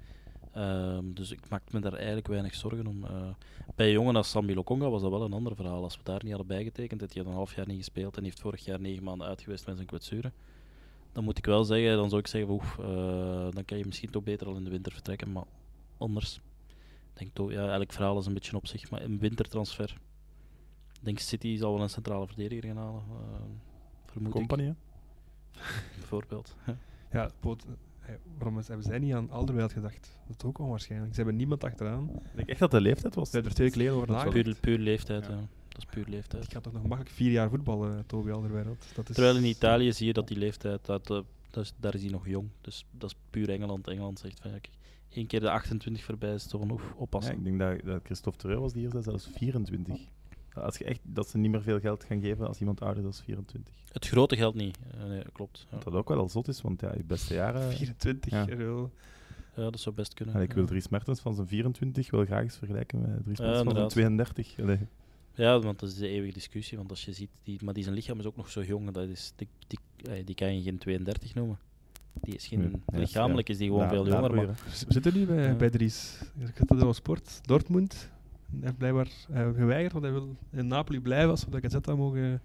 [0.53, 3.05] Ehm, dus ik maak me daar eigenlijk weinig zorgen om.
[3.05, 3.29] Eh,
[3.75, 5.83] bij jongen als Sambi Lokonga was dat wel een ander verhaal.
[5.83, 8.41] Als we daar niet hadden bijgetekend, dat hij een half jaar niet gespeeld en heeft
[8.41, 10.33] vorig jaar negen maanden uit geweest met zijn kwetsuren.
[11.13, 14.23] Dan moet ik wel zeggen, dan zou ik zeggen, eh, dan kan je misschien toch
[14.23, 15.33] beter al in de winter vertrekken.
[15.33, 15.45] Maar
[15.99, 16.41] anders.
[17.17, 19.97] Ik denk toch, ja, elk verhaal is een beetje op zich, maar een wintertransfer.
[20.93, 23.03] Ik denk City zal wel een centrale verdediger gaan halen.
[23.11, 23.41] eh,
[24.05, 24.75] vermoed ik,
[25.99, 26.55] bijvoorbeeld.
[27.13, 30.19] Ja, eh, waarom is- hebben zij niet aan Alderweireld gedacht?
[30.27, 31.11] Dat is ook onwaarschijnlijk.
[31.11, 32.09] Ze hebben niemand achteraan.
[32.15, 33.29] Ik denk echt dat de leeftijd was.
[33.29, 34.61] Ze hebben er twee keer over Dat is wel nagedacht.
[34.61, 35.31] puur, puur leeftijd, Ja.
[35.33, 35.41] ja.
[35.69, 36.43] Dat is puur leeftijd.
[36.43, 38.87] Die gaat toch nog makkelijk vier jaar voetballen, Toby Alderweireld.
[38.95, 39.15] Dat is...
[39.15, 42.11] Terwijl in Italië zie je dat die leeftijd, dat, eh, dat is, daar is hij
[42.11, 42.49] nog jong.
[42.61, 43.89] Dus dat is puur Engeland.
[43.89, 44.75] Engeland zegt van ja, kijk,
[45.17, 47.35] één keer de 28 voorbij is toch Ja, oppassen.
[47.35, 49.99] ik denk dat, dat Christophe Terreur was die hier zei, zelfs 24.
[50.55, 53.17] Als je echt, dat ze niet meer veel geld gaan geven als iemand ouder is
[53.17, 53.75] dan 24.
[53.93, 54.79] Het grote geld niet.
[54.91, 55.67] Eh, nee, klopt.
[55.71, 55.79] Ja.
[55.79, 57.73] Dat ook wel al zot is, want ja, je beste jaren...
[57.73, 58.49] 24 Ja.
[58.49, 58.91] euro.
[59.57, 60.35] ja, dat zou best kunnen.
[60.35, 60.69] Allee, ik wil ja.
[60.69, 63.91] Dries Mertens van zijn 24 wel graag eens vergelijken met Dries Mertens van zijn inderdaad.
[63.91, 64.59] 32.
[64.61, 64.79] Allee.
[65.35, 66.77] Ja, want dat is de eeuwige discussie.
[66.77, 68.91] Want als je ziet, die, maar die zijn lichaam is ook nog zo jong.
[68.91, 71.59] Dat is, die, die, die kan je geen 32 noemen.
[72.23, 73.53] Die is geen, ja, lichamelijk ja.
[73.55, 74.35] is die gewoon veel jonger.
[74.35, 74.47] Maar.
[74.47, 75.55] We zitten nu bij, Ja.
[75.55, 76.21] bij Dries.
[76.39, 77.39] Ik zit op sport.
[77.47, 78.11] Dortmund.
[78.51, 81.95] Hij heeft blijkbaar eh, geweigerd, want hij wil in Napoli blijven, als we de Gazzetta
[81.95, 82.41] mogen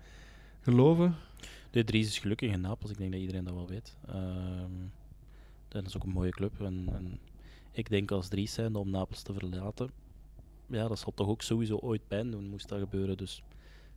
[0.62, 1.16] geloven.
[1.72, 2.92] de Dries is gelukkig in Napels.
[2.92, 3.98] Ik denk dat iedereen dat wel weet.
[4.08, 4.72] Ehm,
[5.68, 6.62] dat is ook een mooie club.
[6.62, 7.20] En, en
[7.72, 9.90] ik denk als Dries zijn om Napels te verlaten,
[10.68, 13.18] ja, dat zal toch ook sowieso ooit pijn doen, moest dat gebeuren.
[13.18, 13.44] Dus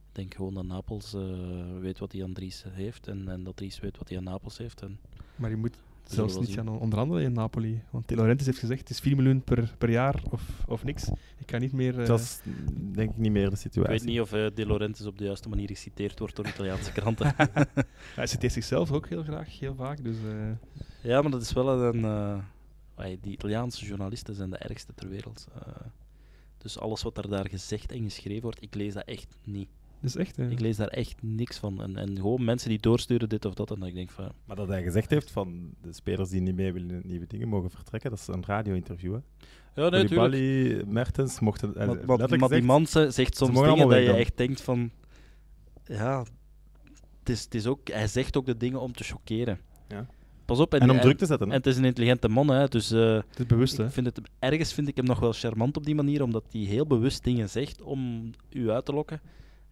[0.08, 3.06] ik denk gewoon dat Napels eh, weet wat hij aan Dries heeft.
[3.08, 4.82] En, en dat Dries weet wat hij aan Napels heeft.
[4.82, 4.98] En
[5.36, 7.82] Maar je moet zelfs niet gaan onderhandelen in Napoli.
[7.90, 11.08] Want De Laurentiis heeft gezegd, het is 4 miljoen per, per jaar of, of niks.
[11.38, 12.00] Ik kan niet meer...
[12.00, 12.40] eh, Dat is
[12.92, 13.92] denk ik niet meer de ik situatie.
[13.92, 17.34] weet niet of eh, De Laurentiis op de juiste manier geciteerd wordt door Italiaanse kranten.
[18.14, 20.04] Hij citeert zichzelf ook heel graag, heel vaak.
[20.04, 20.50] Dus, eh,
[21.10, 22.04] Ja, maar dat is wel een.
[22.04, 25.46] eh, die Italiaanse journalisten zijn de ergste ter wereld.
[25.54, 25.72] Eh,
[26.58, 29.68] dus alles wat er daar gezegd en geschreven wordt, ik lees dat echt niet.
[30.04, 30.38] Dus echt...
[30.38, 31.82] eh, Ik lees daar echt niks van.
[31.82, 33.70] En, en gewoon mensen die doorsturen dit of dat.
[33.70, 34.32] En dan ik denk van.
[34.44, 37.70] Maar dat hij gezegd heeft van de spelers die niet mee willen nieuwe dingen mogen
[37.70, 39.12] vertrekken, dat is een radio-interview.
[39.12, 39.18] hè.
[39.82, 41.72] Ja, nee, Mertens mochten...
[41.76, 44.16] Maar, maar, maar die gezegd, man ze- zegt soms dingen dat je dan.
[44.16, 44.90] echt denkt van.
[45.84, 46.24] Ja,
[47.18, 49.58] het is, het is ook, hij zegt ook de dingen om te chockeren.
[49.88, 50.06] Ja.
[50.44, 50.74] Pas op.
[50.74, 51.46] En, En om en- druk te zetten.
[51.46, 51.58] En hè.
[51.58, 53.84] het is een intelligente man, hè, dus eh, het is bewust, hè.
[53.84, 56.60] ik vind het, ergens vind ik hem nog wel charmant op die manier, omdat hij
[56.60, 59.20] heel bewust dingen zegt om u uit te lokken.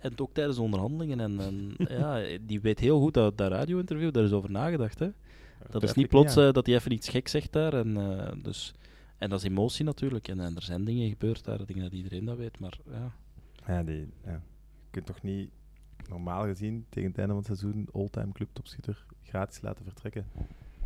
[0.03, 1.21] En ook tijdens de onderhandelingen.
[1.21, 4.99] En, en ja, die weet heel goed dat dat radio-interview, daar is over nagedacht.
[4.99, 5.09] Hè.
[5.71, 7.75] Dat is niet plots eh, dat hij even iets gek zegt daar.
[7.75, 8.75] En, eh, dus,
[9.19, 10.29] en dat is emotie natuurlijk.
[10.29, 12.59] En, en er zijn dingen gebeurd daar, dingen dat iedereen dat weet.
[12.59, 13.13] Maar ja,
[13.67, 14.33] Ja, die, ja.
[14.33, 15.51] Je kunt toch niet
[16.09, 20.27] normaal gezien tegen het einde van het seizoen all-time club topschutter gratis laten vertrekken.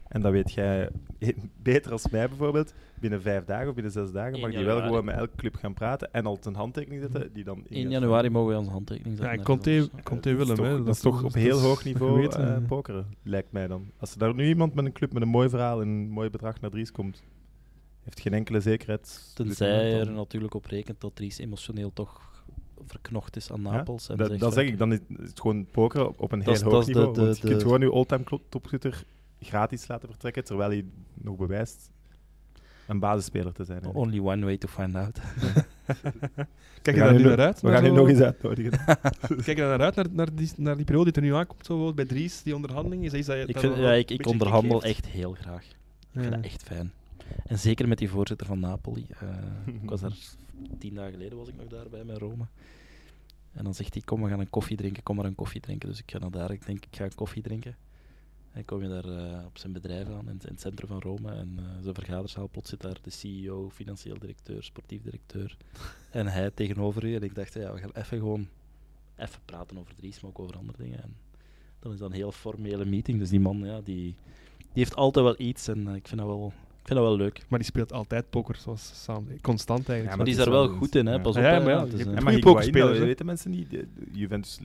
[0.09, 0.91] En dat weet jij
[1.63, 2.75] beter als mij bijvoorbeeld.
[3.01, 5.55] Binnen vijf dagen of binnen zes dagen 1 mag je wel gewoon met elke club
[5.57, 7.65] gaan praten en al een handtekening zetten die dan...
[7.69, 9.39] 1 januari mogen we onze handtekening Ja, zetten.
[9.39, 10.03] en Conte, ergens.
[10.03, 10.85] Conte Dat is Willem, toch- hè.
[10.85, 12.61] Dat is toch op heel hoog niveau eh, hè.
[12.61, 13.91] pokeren, lijkt mij dan.
[13.99, 16.31] Als er daar nu iemand met een club met een mooi verhaal en een mooi
[16.31, 17.23] bedrag naar Dries komt,
[18.03, 19.33] heeft geen enkele zekerheid.
[19.35, 22.45] Tenzij er natuurlijk op rekent dat Dries emotioneel toch
[22.87, 24.09] verknocht is aan Ja, Napels.
[24.09, 26.63] en Dat, zegt dat van- zeg ik, dan is het gewoon pokeren op een heel
[26.63, 27.33] hoog dat is de- niveau.
[27.33, 29.05] je kunt gewoon je all-time topschutter
[29.41, 30.85] gratis laten vertrekken, terwijl hij
[31.15, 31.91] nog bewijst
[32.87, 33.83] een basisspeler te zijn.
[33.83, 34.07] eigenlijk.
[34.07, 35.19] Only one way to find out.
[36.83, 37.61] Kijk je daar nu naar uit?
[37.61, 38.73] We gaan nu nog eens uitnodigen.
[39.27, 41.67] Kijk je daar naar uit, naar, naar, die, naar die periode die er nu aankomt,
[41.67, 43.05] zo bij Dries, die onderhandeling?
[43.05, 45.65] Is iets dat Ik, vind, ja, ik, ik onderhandel echt heel graag.
[45.65, 45.77] Ik
[46.11, 46.21] Ja.
[46.21, 46.93] vind dat echt fijn.
[47.47, 49.07] En zeker met die voorzitter van Napoli.
[49.21, 50.17] Eh, ik was daar
[50.79, 52.47] tien dagen geleden was ik nog daar bij met Rome.
[53.53, 55.89] En dan zegt hij, kom we gaan een koffie drinken, kom maar een koffie drinken.
[55.89, 57.77] Dus ik ga naar daar, ik denk ik ga een koffie drinken.
[58.57, 61.33] En kom je daar eh, op zijn bedrijf aan, in, in het centrum van Rome.
[61.33, 65.57] En eh zijn vergaderzaal, plots zit daar de CEO, financieel directeur, sportief directeur.
[66.11, 67.15] en hij tegenover u.
[67.15, 68.49] En ik dacht, ja, we gaan even gewoon
[69.17, 71.03] even praten over Dries, maar ook over andere dingen.
[71.03, 71.17] En
[71.79, 73.19] dan is dat een heel formele meeting.
[73.19, 74.15] Dus die man, ja, die,
[74.59, 75.69] die heeft altijd wel iets.
[75.69, 76.47] En eh, ik vind dat wel,
[76.81, 77.45] ik vind dat wel leuk.
[77.49, 79.27] Maar die speelt altijd poker, zoals Sam.
[79.41, 80.11] Constant eigenlijk.
[80.11, 81.13] Ja, Maar die is daar wel goed in, hè?
[81.13, 81.19] ja.
[81.19, 81.43] Pas op.
[81.43, 81.91] Ja, hè, maar ja, is,
[82.67, 83.05] je Ja, hè.
[83.05, 83.77] weten mensen niet.
[84.13, 84.59] Juventus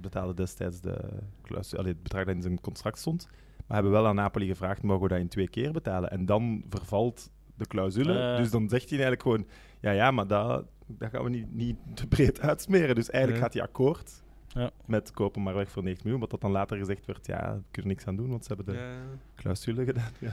[0.00, 0.98] betaalde destijds de
[1.42, 3.28] clausule, allee, het bedrag dat in zijn contract stond.
[3.66, 6.10] Maar hebben wel aan Napoli gevraagd, mogen we dat in twee keer betalen?
[6.10, 8.18] En dan vervalt de clausule.
[8.18, 8.36] Eh.
[8.36, 9.46] dus dan zegt hij eigenlijk gewoon,
[9.80, 12.94] ja, ja, maar dat, dat gaan we niet, niet te breed uitsmeren.
[12.94, 14.70] Dus eigenlijk gaat hij akkoord Ja.
[14.86, 16.20] met kopen maar weg voor 90 miljoen.
[16.22, 18.52] Wat dat dan later gezegd werd, ja, daar kunnen we niks aan doen, want ze
[18.54, 18.94] hebben de Ja.
[19.34, 20.10] clausule gedaan.
[20.18, 20.32] Ja.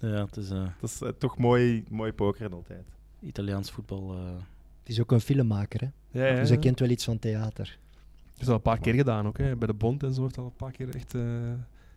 [0.00, 2.84] ja, het is eh, Dat is eh, toch mooi, mooi pokeren altijd.
[3.20, 4.12] Italiaans voetbal.
[4.14, 4.24] eh,
[4.80, 5.86] Het is ook een filmmaker, hè?
[6.20, 7.78] Ja, ja, dus hij kent wel iets van theater.
[8.40, 9.38] Dat is al een paar keer gedaan ook.
[9.38, 9.56] Hè.
[9.56, 11.22] Bij de Bond en zo heeft hij al een paar keer echt eh,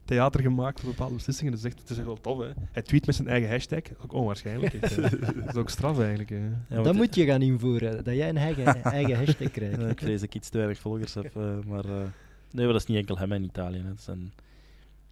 [0.05, 1.51] theater gemaakt voor bepaalde beslissingen.
[1.53, 2.39] Dus echt, het is echt wel tof.
[2.39, 2.49] Hè.
[2.71, 3.81] Hij tweet met zijn eigen hashtag.
[4.03, 4.73] Ook onwaarschijnlijk.
[4.73, 4.95] echt,
[5.45, 6.29] dat is ook straf eigenlijk.
[6.29, 6.49] Hè.
[6.69, 9.81] ja, dat moet je gaan invoeren, dat jij een eigen, eigen hashtag krijgt.
[9.81, 11.35] Ja, ik vrees dat ik iets te weinig volgers heb.
[11.35, 11.91] eh, maar eh,
[12.51, 13.77] nee, maar dat is niet enkel hem in Italië.
[13.81, 13.87] Hè.
[13.87, 14.33] Het zijn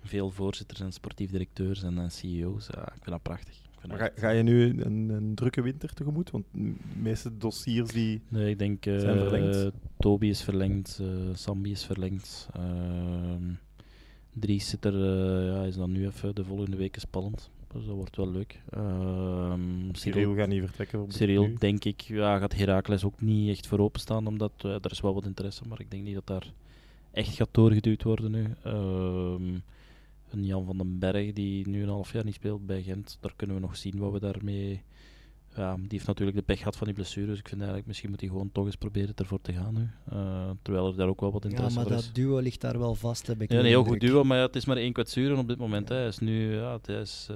[0.04, 2.68] veel voorzitters en sportief directeurs en eh, CEO's.
[2.72, 3.61] Ja, ik vind dat prachtig.
[3.88, 6.32] Maar ga, je nu een, een drukke winter tegemoet?
[6.32, 8.22] Want de meeste dossiers die...
[8.28, 9.72] Nee, ik denk eh Zijn verlengd.
[9.98, 12.50] Toby is verlengd, eh Sambi is verlengd.
[12.54, 13.54] ehm
[14.34, 17.50] Dries zit er, eh, ja, is dan nu even de volgende week spannend.
[17.74, 18.62] Dus dat wordt wel leuk.
[18.70, 19.62] Ehm
[19.92, 21.12] Cyril gaat niet vertrekken.
[21.12, 25.14] Cyril, denk ik, ja, gaat Heracles ook niet echt voor openstaan, omdat er is wel
[25.14, 26.52] wat interesse, maar ik denk niet dat daar
[27.12, 28.48] echt gaat doorgeduwd worden nu.
[30.32, 33.34] Een Jan van den Berg, die nu een half jaar niet speelt bij Gent, daar
[33.36, 34.84] kunnen we nog zien wat we daarmee...
[35.56, 38.10] Ja, die heeft natuurlijk de pech gehad van die blessure, dus ik vind eigenlijk misschien
[38.10, 39.90] moet hij gewoon toch eens proberen ervoor te gaan nu.
[40.12, 42.06] Eh, terwijl er daar ook wel wat Ja, interesse maar voor is.
[42.06, 44.46] dat duo ligt daar wel vast, heb ik Ja, een heel goed duo, maar ja,
[44.46, 45.90] het is maar één kwetsuren op dit moment.
[45.90, 45.96] Hè.
[45.96, 47.36] Hij is nu ja, het is, eh,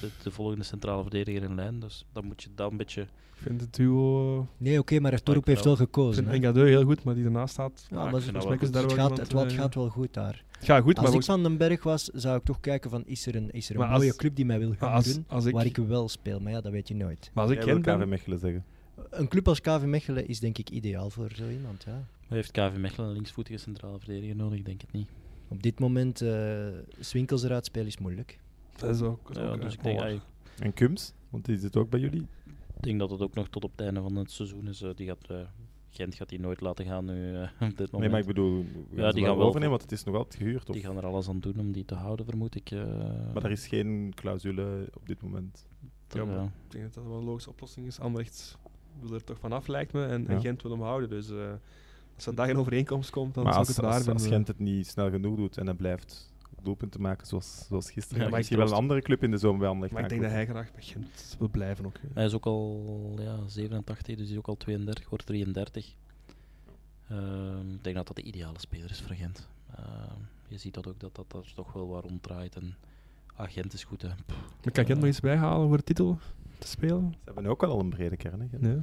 [0.00, 3.02] de, de volgende centrale verdediger in lijn, dus dan moet je dat een beetje...
[3.02, 4.46] Ik vind het duo...
[4.56, 5.76] Nee, oké, maar Arturo ik heeft wel.
[5.76, 6.24] wel Ik gekozen.
[6.24, 6.34] vind.
[6.36, 7.86] Engadeu heel goed, maar die ernaast staat...
[7.90, 10.44] Ja, Ja, maar ik het, is het gaat, het wat eh, gaat wel goed daar.
[10.60, 13.26] Goed, maar Als ik ook- van den Berg was, zou ik toch kijken van, is
[13.26, 15.14] er een, is er een Maar als- mooie club die mij wil gaan maar als,
[15.14, 16.40] doen, als ik, waar ik wel speel.
[16.40, 17.30] Maar ja, dat weet je nooit.
[17.34, 17.82] maar als ik ben...
[17.82, 18.64] KV Mechelen zeggen.
[19.10, 21.92] Een club als KV Mechelen is denk ik ideaal voor zo iemand, ja.
[21.92, 24.58] Maar heeft KV Mechelen een linksvoetige centrale verdediger nodig?
[24.58, 25.08] Ik denk het niet.
[25.48, 26.66] Op dit moment, eh
[27.00, 28.38] Swinkels eruit spelen is moeilijk.
[28.76, 29.26] Dat is ook...
[29.28, 30.20] dat is Ja, ook, dus eh, ik denk, ik
[30.58, 31.12] En Kums?
[31.30, 32.26] Want die zit ook bij jullie.
[32.80, 34.82] denk dat het ook nog tot op het einde van het seizoen is.
[34.82, 35.36] eh, die gaat, eh,
[35.98, 37.98] Gent gaat die nooit laten gaan nu eh, op dit moment.
[38.00, 40.42] Nee, maar ik bedoel, we Ja, die gaan wel overnemen, want het is nog altijd
[40.42, 40.68] gehuurd.
[40.68, 40.74] Of?
[40.74, 42.70] Die gaan er alles aan doen om die te houden, vermoed ik.
[42.70, 42.84] eh.
[43.34, 45.66] Maar er is geen clausule op dit moment.
[46.08, 46.42] Ja, maar ja.
[46.44, 48.00] Ik denk dat dat wel een logische oplossing is.
[48.00, 48.58] Anderlecht
[49.00, 50.04] wil er toch vanaf, lijkt me.
[50.06, 50.40] En.
[50.40, 51.08] Gent wil hem houden.
[51.08, 51.52] Dus eh,
[52.14, 54.26] als er daar geen overeenkomst komt, dan maar zou ik als, het waar als, als.
[54.26, 56.32] Gent het niet snel genoeg doet en hij blijft
[56.62, 59.38] doelpunten maken zoals, zoals gisteren, Ja, maar is hij wel een andere club in de
[59.38, 61.98] zomer bij Anderlecht Maar ik denk dat hij graag bij Gent wil blijven ook.
[62.00, 62.08] hè.
[62.14, 65.94] Hij is ook al ja, 87, dus hij is ook al 32, wordt 33.
[67.08, 69.48] Ehm, ik denk dat dat de ideale speler is voor Gent.
[69.76, 70.14] Ehm,
[70.48, 72.56] je ziet dat ook dat dat er toch wel wat ronddraait.
[72.56, 72.76] En
[73.34, 74.08] ah, Gent is goed, hè.
[74.08, 76.18] Maar kan Gent nog iets bijhalen voor de titel
[76.58, 77.12] te spelen?
[77.12, 78.40] Ze hebben ook wel al een brede kern.
[78.40, 78.58] Hè.
[78.58, 78.78] Nee.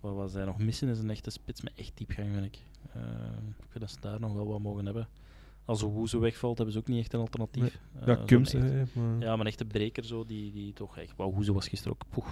[0.00, 2.58] Wat, wat zij nog missen is een echte spits met echt diepgang, vind ik.
[2.94, 5.08] Ehm, ik vind dat ze daar nog wel wat mogen hebben.
[5.68, 7.80] Als Woeze wegvalt, hebben ze ook niet echt een alternatief.
[8.00, 8.54] Eh, Ja, zo'n Kums.
[8.54, 11.16] echt- hè, maar- Ja, maar een echte breker zo, die, die toch echt...
[11.16, 12.02] Wauw, Hoeze was gisteren ook...
[12.10, 12.26] Poeh,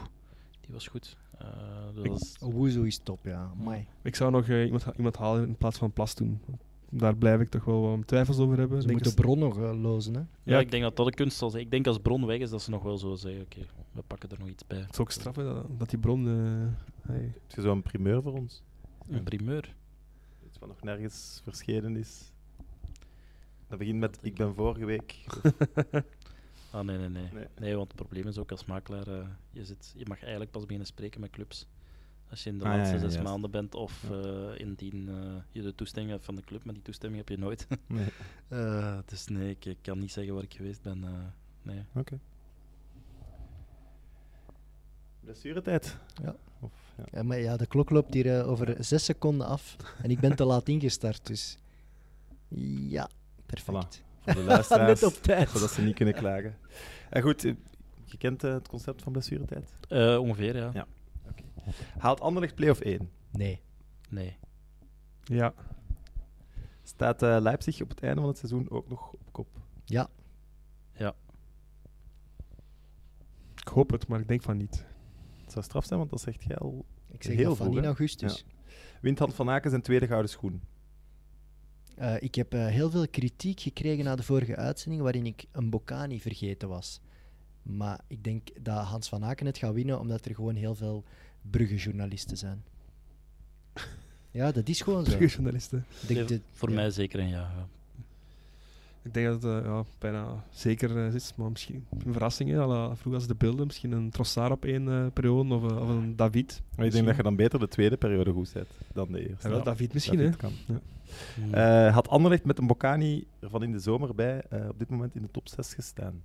[0.61, 1.17] die was goed.
[1.39, 1.47] Eh,
[1.95, 3.51] dat was- is top, ja.
[3.61, 3.87] Amai.
[4.03, 6.41] Ik zou nog eh, iemand, iemand halen in plaats van Plas doen.
[6.91, 8.81] Daar blijf ik toch wel wat twijfels over hebben.
[8.81, 10.21] Ze Denk moeten Bron nog lozen, hè.
[10.21, 11.63] ja, Ja, ik denk dat dat de kunst zal zijn.
[11.63, 13.61] Ik denk als Bron weg is, dat ze nog wel zo zeggen, oké,
[13.93, 14.79] we pakken er nog iets bij.
[14.79, 16.27] Het is ook straf hè, dat, dat die bron...
[16.29, 17.21] eh, hey.
[17.23, 18.63] Heb je zo'n primeur voor ons?
[19.09, 19.75] Een primeur.
[20.47, 22.33] Iets wat nog nergens verschenen is.
[23.69, 25.15] Dat begint met ik ben vorige week.
[26.71, 27.47] Ah, nee, nee, nee, Nee.
[27.59, 27.77] nee.
[27.77, 30.87] want het probleem is ook als makelaar, eh, je, zit, je mag eigenlijk pas beginnen
[30.87, 31.67] spreken met clubs.
[32.31, 33.29] Als je in de Ah, laatste ja, zes juist.
[33.29, 36.83] maanden bent of eh, indien eh, je de toestemming hebt van de club, maar die
[36.83, 37.67] toestemming heb je nooit.
[37.87, 38.07] Nee.
[38.49, 41.05] Eh, dus nee, ik, ik kan niet zeggen waar ik geweest ben.
[41.05, 41.11] eh,
[41.63, 41.85] nee.
[41.95, 42.19] Oké.
[45.21, 45.97] Blessuretijd.
[46.23, 46.37] Ja.
[46.61, 47.05] Of, ja.
[47.13, 50.45] Ja, maar ja, de klok loopt hier over zes seconden af en ik ben te
[50.45, 51.59] laat ingestart, dus...
[52.89, 53.09] Ja,
[53.47, 54.05] perfect.
[54.21, 55.49] Voor de luisteraars, Net op tijd.
[55.49, 56.57] zodat ze niet kunnen klagen.
[57.11, 57.55] En goed, eh,
[58.05, 59.75] je kent eh, het concept van blessuretijd.
[59.89, 60.71] Eh, ongeveer, ja.
[60.75, 60.87] Ja.
[61.99, 63.11] Haalt Anderlecht play-off 1.
[63.31, 63.61] Nee.
[64.09, 64.37] Nee.
[65.25, 65.55] Ja,
[66.83, 69.49] Staat eh, Leipzig op het einde van het seizoen ook nog op kop?
[69.85, 70.09] Ja.
[73.61, 74.85] ik hoop het, maar ik denk van niet.
[75.43, 76.85] Het zou straf zijn, want dat zegt jij al.
[77.11, 78.45] Ik zeg Heel dat van in augustus.
[79.01, 80.63] Wint Hans van Aken zijn tweede gouden schoen.
[81.97, 85.71] Eh, ik heb eh, heel veel kritiek gekregen na de vorige uitzending, waarin ik een
[85.71, 87.01] Bocani vergeten was.
[87.63, 91.05] Maar ik denk dat Hans van Aken het gaat winnen, omdat er gewoon heel veel
[91.51, 92.65] Brugge-journalisten zijn.
[94.31, 95.19] Ja, dat is gewoon zo.
[95.19, 95.85] Journalisten.
[96.03, 96.75] Ik denk Nee, dat- voor ja.
[96.75, 97.41] mij zeker een ja.
[97.57, 97.67] ja.
[99.03, 102.51] Ik denk dat het eh, ja, bijna zeker is, maar misschien een verrassing.
[102.51, 102.57] Hè,
[102.97, 103.67] vroeger als de beelden.
[103.67, 106.63] Misschien een Trossard op één eh, periode of, of een David.
[106.77, 109.49] Maar ik denk dat je dan beter de tweede periode goed zet dan de eerste.
[109.49, 110.31] Ja, wel, David misschien, hè.
[110.31, 110.53] Kan.
[111.53, 114.89] Eh, had Anderlecht met een Bocani er van in de zomer bij eh, op dit
[114.89, 116.23] moment in de top 6 gestaan?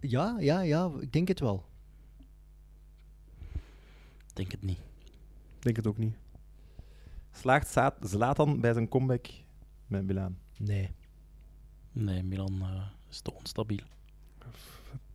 [0.00, 1.64] Ja, ja, ja, ik denk het wel.
[4.26, 4.78] Ik denk het niet.
[5.56, 6.16] Ik denk het ook niet.
[7.32, 9.26] Slaagt Zlatan bij zijn comeback
[9.86, 10.38] met Milaan?
[10.58, 10.90] Nee.
[11.92, 13.84] Nee, Milan eh, is te onstabiel.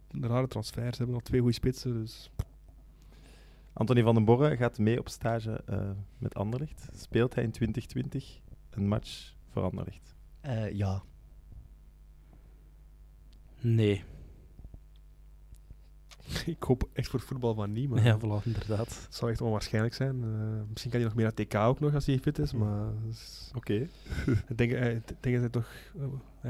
[0.08, 0.90] Een rare transfers.
[0.90, 1.94] Ze hebben nog twee goede spitsen.
[1.94, 2.32] Dus
[3.74, 6.90] Anthony van den Borre gaat mee op stage eh, met Anderlecht.
[6.94, 8.40] Speelt hij in 2020
[8.72, 10.16] een match voor Anderlecht?
[10.42, 11.04] Eh, ja.
[13.62, 14.04] Nee.
[16.46, 17.90] ik hoop echt voor het voetbal van niet.
[17.90, 19.04] Maar Ja, voilà, inderdaad.
[19.04, 20.24] het zou echt onwaarschijnlijk zijn.
[20.24, 20.30] Eh,
[20.70, 22.54] misschien kan hij nog meer naar TK ook nog als hij fit is.
[22.54, 22.92] Maar
[23.56, 23.74] Oké.
[24.50, 25.70] ik denk, ik denk dat hij toch.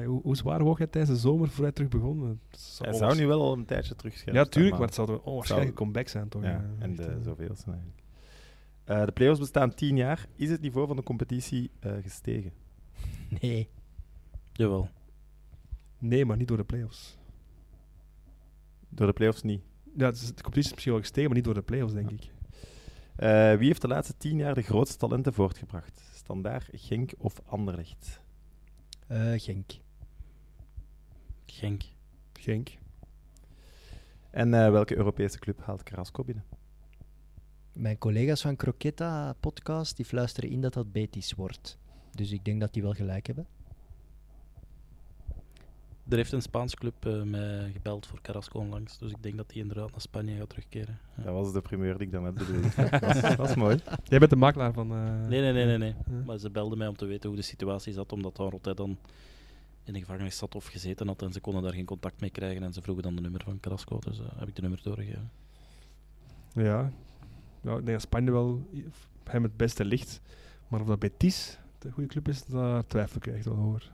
[0.06, 2.40] hoe, hoe zwaar woog hij tijdens de zomer voor hij terug begon?
[2.52, 5.22] Zou Hij zou nu wel al een tijdje terug Ja, tuurlijk, maar het zou een
[5.22, 6.44] onwaarschijnlijke Zou- comeback zijn toch?
[6.44, 8.01] Ja, en de zoveelste eigenlijk.
[8.92, 10.26] Eh, de play-offs bestaan 10 jaar.
[10.36, 12.52] Is het niveau van de competitie eh, gestegen?
[13.42, 13.70] Nee.
[14.54, 14.90] Jawel.
[15.98, 17.18] Nee, maar niet door de play-offs.
[18.90, 19.62] Door de play-offs niet.
[19.98, 22.10] Ja, het is, de competitie is misschien wel gestegen, maar niet door de play-offs, denk
[22.10, 22.16] Ja.
[22.16, 22.32] ik.
[23.16, 26.02] Eh, wie heeft de laatste 10 jaar de grootste talenten voortgebracht?
[26.14, 28.22] Standaard, Genk of Anderlecht?
[29.08, 29.72] Eh, Genk.
[31.46, 31.84] Genk.
[32.34, 32.78] Genk.
[34.32, 36.44] En eh, welke Europese club haalt Carrasco binnen?
[37.74, 41.78] Mijn collega's van Croquetta podcast die fluisteren in dat dat Betis wordt.
[42.12, 43.48] Dus ik denk dat die wel gelijk hebben.
[46.10, 49.52] Er heeft een Spaans club eh, mij gebeld voor Carrasco onlangs, dus ik denk dat
[49.52, 51.00] hij inderdaad naar Spanje gaat terugkeren.
[51.18, 51.24] Ja.
[51.24, 52.70] Dat was de primeur die ik daarnet bedoelde.
[53.00, 53.80] dat, is, dat is mooi.
[54.04, 54.92] Jij bent de makelaar van...
[54.92, 55.96] eh, Nee, nee, nee, nee, nee.
[56.10, 56.24] Ja.
[56.26, 58.98] Maar ze belden mij om te weten hoe de situatie zat, omdat dan Rotte dan
[59.84, 62.64] in de gevangenis zat of gezeten had en ze konden daar geen contact mee krijgen
[62.64, 65.32] en ze vroegen dan de nummer van Carrasco, dus eh, heb ik de nummer doorgegeven.
[66.54, 66.92] Ja.
[67.62, 68.70] Ja, ik denk dat Spanje wel
[69.24, 70.22] hem het beste ligt.
[70.68, 73.92] Maar of dat Betis de goede club is, daar twijfel ik echt wel over.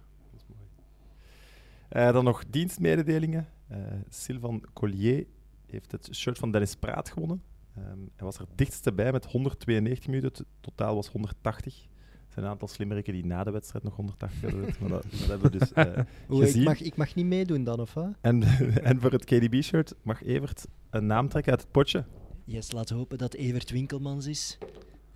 [1.89, 3.47] Eh, dan nog dienstmededelingen.
[3.67, 3.77] Eh
[4.09, 5.25] Sylvain Collier
[5.65, 7.41] heeft het shirt van Dennis Praat gewonnen.
[7.75, 10.31] Ehm, hij was er dichtste bij met 192 minuten.
[10.31, 11.83] Het totaal was 180.
[11.83, 14.59] Er zijn een aantal slimmeriken die na de wedstrijd nog 180 hadden.
[14.65, 15.85] gezet, Maar dat, dat hebben we dus eh,
[16.29, 16.63] Oeh, ik, gezien.
[16.63, 18.13] mag, ik mag niet meedoen dan, of wat?
[18.21, 18.43] En,
[18.89, 22.05] en voor het KDB-shirt mag Evert een naam trekken uit het potje.
[22.49, 24.57] Yes, laten we hopen dat Evert Winkelmans is.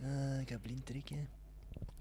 [0.02, 1.28] Eh, ik ga blind trekken.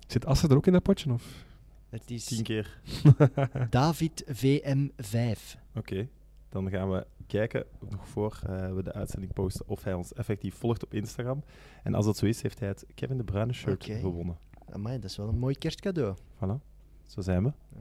[0.06, 1.12] Zit Assen er ook in dat potje?
[1.12, 1.44] Of?
[1.88, 2.80] Het is Tien keer.
[3.70, 5.58] David VM5.
[5.74, 6.08] Oké.
[6.48, 10.54] Dan gaan we kijken, nog voor eh, we de uitzending posten, of hij ons effectief
[10.54, 11.42] volgt op Instagram.
[11.82, 13.98] En als dat zo is, heeft hij het Kevin de Bruyne shirt Oké.
[13.98, 14.38] gewonnen.
[14.70, 16.16] Amai, dat is wel een mooi kerstcadeau.
[16.36, 16.62] Voilà.
[17.06, 17.52] Zo zijn we.
[17.68, 17.80] Ja.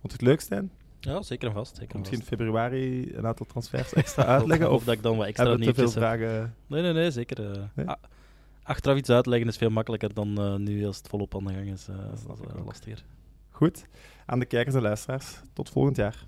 [0.00, 0.70] Vond je het leuk, Stijn?
[1.04, 1.76] Ja, zeker en vast.
[1.76, 4.68] Zeker Misschien in februari een aantal transfers extra uitleggen?
[4.70, 5.92] Of Of dat ik dan wat extra te veel heb.
[5.92, 6.54] vragen?
[6.66, 7.50] Nee, nee, nee, zeker.
[7.52, 7.62] eh.
[7.74, 7.86] Nee?
[7.86, 7.96] Ah,
[8.62, 11.72] achteraf iets uitleggen is veel makkelijker dan eh, nu als het volop aan de gang
[11.72, 11.88] is.
[11.88, 12.24] eh, Dat is
[12.64, 13.04] lastiger.
[13.50, 13.86] Goed.
[14.26, 16.24] Aan de kijkers en luisteraars, tot volgend jaar.